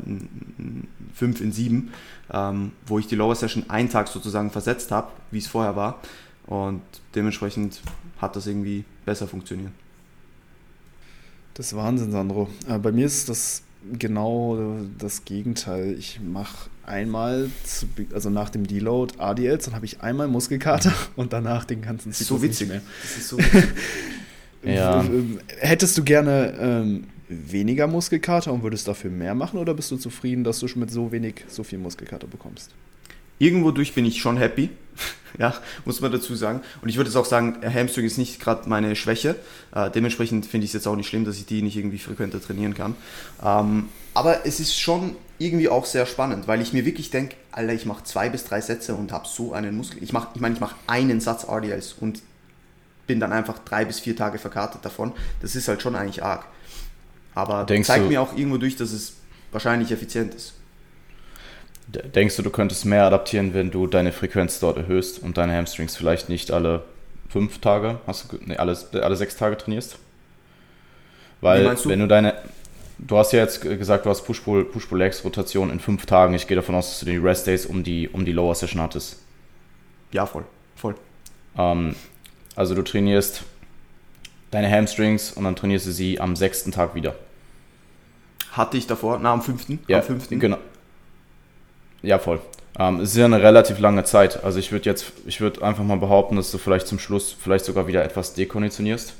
[1.14, 1.92] 5 in 7,
[2.32, 6.00] ähm, wo ich die Lower Session einen Tag sozusagen versetzt habe, wie es vorher war.
[6.46, 6.82] Und
[7.14, 7.80] dementsprechend
[8.20, 9.72] hat das irgendwie besser funktioniert.
[11.54, 12.48] Das ist Wahnsinn, Sandro.
[12.68, 13.62] Äh, bei mir ist das
[13.98, 15.96] genau das Gegenteil.
[15.98, 21.32] Ich mache einmal, zu, also nach dem Deload ADLs, dann habe ich einmal Muskelkater und
[21.32, 22.68] danach den ganzen Zyklus so witzig.
[22.68, 22.82] mehr.
[23.02, 23.64] Das ist so witzig.
[24.64, 25.04] ja.
[25.58, 30.44] Hättest du gerne ähm, weniger Muskelkater und würdest dafür mehr machen oder bist du zufrieden,
[30.44, 32.70] dass du schon mit so wenig so viel Muskelkater bekommst?
[33.38, 34.70] Irgendwo durch bin ich schon happy,
[35.38, 35.54] ja,
[35.84, 36.60] muss man dazu sagen.
[36.82, 39.36] Und ich würde jetzt auch sagen, Hamstring ist nicht gerade meine Schwäche.
[39.74, 42.40] Äh, dementsprechend finde ich es jetzt auch nicht schlimm, dass ich die nicht irgendwie frequenter
[42.40, 42.96] trainieren kann.
[43.44, 47.72] Ähm, aber es ist schon irgendwie auch sehr spannend, weil ich mir wirklich denke, Alter,
[47.72, 50.02] ich mache zwei bis drei Sätze und habe so einen Muskel.
[50.02, 52.20] Ich mache, ich meine, ich mache einen Satz RDLs und
[53.06, 55.12] bin dann einfach drei bis vier Tage verkartet davon.
[55.40, 56.46] Das ist halt schon eigentlich arg.
[57.34, 59.14] Aber Denkst zeigt mir auch irgendwo durch, dass es
[59.52, 60.54] wahrscheinlich effizient ist.
[61.88, 65.96] Denkst du, du könntest mehr adaptieren, wenn du deine Frequenz dort erhöhst und deine Hamstrings
[65.96, 66.82] vielleicht nicht alle
[67.30, 69.98] fünf Tage, hast du, nee, alle, alle sechs Tage trainierst?
[71.40, 71.88] Weil, du?
[71.88, 72.34] wenn du deine,
[72.98, 76.34] du hast ja jetzt gesagt, du hast Push-Pull-Legs-Rotation in fünf Tagen.
[76.34, 79.22] Ich gehe davon aus, dass du die Rest-Days um die, um die Lower-Session hattest.
[80.12, 80.44] Ja, voll,
[80.76, 80.94] voll.
[81.56, 81.94] Ähm,
[82.54, 83.44] also du trainierst
[84.50, 87.14] deine Hamstrings und dann trainierst du sie am sechsten Tag wieder.
[88.52, 89.78] Hatte ich davor, na am fünften?
[89.86, 90.40] Ja, am fünften.
[90.40, 90.58] genau.
[92.02, 92.40] Ja, voll.
[92.78, 94.44] Ähm, es ist ja eine relativ lange Zeit.
[94.44, 97.64] Also ich würde jetzt, ich würde einfach mal behaupten, dass du vielleicht zum Schluss vielleicht
[97.64, 99.14] sogar wieder etwas dekonditionierst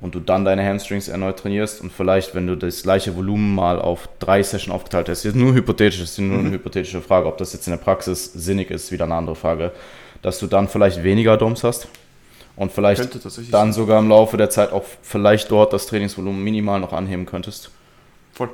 [0.00, 3.80] und du dann deine Hamstrings erneut trainierst und vielleicht, wenn du das gleiche Volumen mal
[3.80, 6.54] auf drei Sessions aufgeteilt hast, jetzt nur hypothetisch, das ist nur eine mhm.
[6.54, 9.72] hypothetische Frage, ob das jetzt in der Praxis sinnig ist, wieder eine andere Frage,
[10.22, 11.88] dass du dann vielleicht weniger DOMs hast
[12.56, 13.08] und vielleicht
[13.52, 17.70] dann sogar im Laufe der Zeit auch vielleicht dort das Trainingsvolumen minimal noch anheben könntest.
[18.32, 18.50] Voll.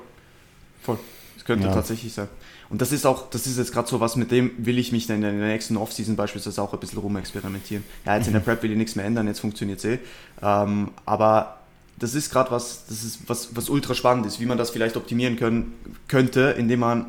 [0.82, 0.98] Voll.
[1.36, 1.74] Das könnte ja.
[1.74, 2.28] tatsächlich sein.
[2.72, 5.06] Und das ist auch, das ist jetzt gerade so was, mit dem will ich mich
[5.06, 7.84] dann in der nächsten Offseason beispielsweise auch ein bisschen rumexperimentieren.
[8.06, 8.40] Ja, jetzt in der.
[8.42, 9.98] Prep will ich nichts mehr ändern, jetzt funktioniert es eh.
[10.40, 11.58] Ähm, aber
[11.98, 14.96] das ist gerade was, das ist was, was ultra spannend ist, wie man das vielleicht
[14.96, 15.74] optimieren können,
[16.08, 17.06] könnte, indem man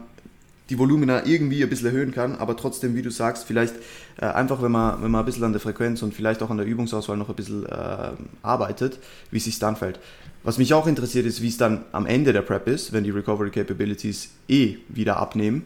[0.74, 3.76] die Volumina irgendwie ein bisschen erhöhen kann, aber trotzdem, wie du sagst, vielleicht
[4.18, 6.58] äh, einfach, wenn man, wenn man ein bisschen an der Frequenz und vielleicht auch an
[6.58, 8.10] der Übungsauswahl noch ein bisschen äh,
[8.42, 8.98] arbeitet,
[9.30, 10.00] wie es sich dann fällt.
[10.42, 13.12] Was mich auch interessiert ist, wie es dann am Ende der Prep ist, wenn die
[13.12, 15.64] Recovery Capabilities eh wieder abnehmen,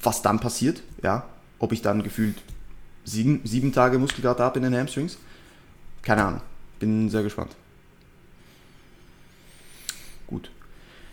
[0.00, 1.24] was dann passiert, ja,
[1.58, 2.36] ob ich dann gefühlt
[3.04, 5.18] sieben, sieben Tage Muskelkater habe in den Hamstrings,
[6.02, 6.40] keine Ahnung,
[6.78, 7.50] bin sehr gespannt.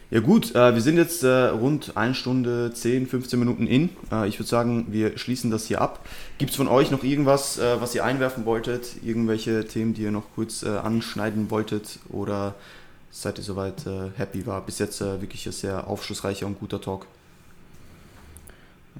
[0.10, 3.90] Ja gut, äh, wir sind jetzt äh, rund 1 Stunde 10, 15 Minuten in.
[4.10, 6.06] Äh, ich würde sagen, wir schließen das hier ab.
[6.38, 9.04] Gibt es von euch noch irgendwas, äh, was ihr einwerfen wolltet?
[9.04, 12.00] Irgendwelche Themen, die ihr noch kurz äh, anschneiden wolltet?
[12.08, 12.56] Oder
[13.12, 14.46] seid ihr soweit äh, happy?
[14.46, 17.06] War bis jetzt wirklich ein sehr aufschlussreicher und guter Talk.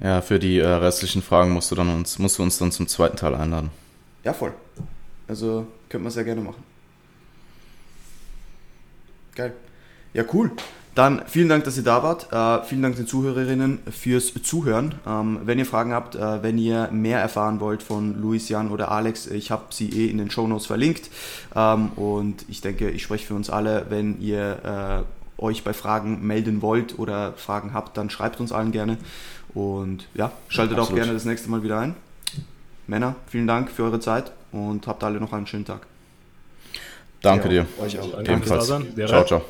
[0.02, 3.16] Ja, für die restlichen Fragen musst du, dann uns, musst du uns dann zum zweiten
[3.16, 3.70] Teil einladen.
[4.24, 4.52] Ja, voll.
[5.26, 6.62] Also könnte man sehr gerne machen.
[9.34, 9.54] Geil.
[10.12, 10.52] Ja, cool.
[10.98, 12.32] Dann vielen Dank, dass ihr da wart.
[12.32, 14.96] Äh, vielen Dank den Zuhörerinnen fürs Zuhören.
[15.06, 18.90] Ähm, wenn ihr Fragen habt, äh, wenn ihr mehr erfahren wollt von Luis, Jan oder
[18.90, 21.08] Alex, ich habe sie eh in den Show Notes verlinkt.
[21.54, 25.04] Ähm, und ich denke, ich spreche für uns alle, wenn ihr
[25.38, 28.98] äh, euch bei Fragen melden wollt oder Fragen habt, dann schreibt uns allen gerne.
[29.54, 30.90] Und ja, schaltet Absolut.
[30.90, 31.94] auch gerne das nächste Mal wieder ein.
[32.88, 35.86] Männer, vielen Dank für eure Zeit und habt alle noch einen schönen Tag.
[37.22, 37.84] Danke ja, dir.
[37.84, 38.18] Euch auch.
[38.18, 38.66] Ebenfalls.
[38.66, 39.42] Ciao, ciao.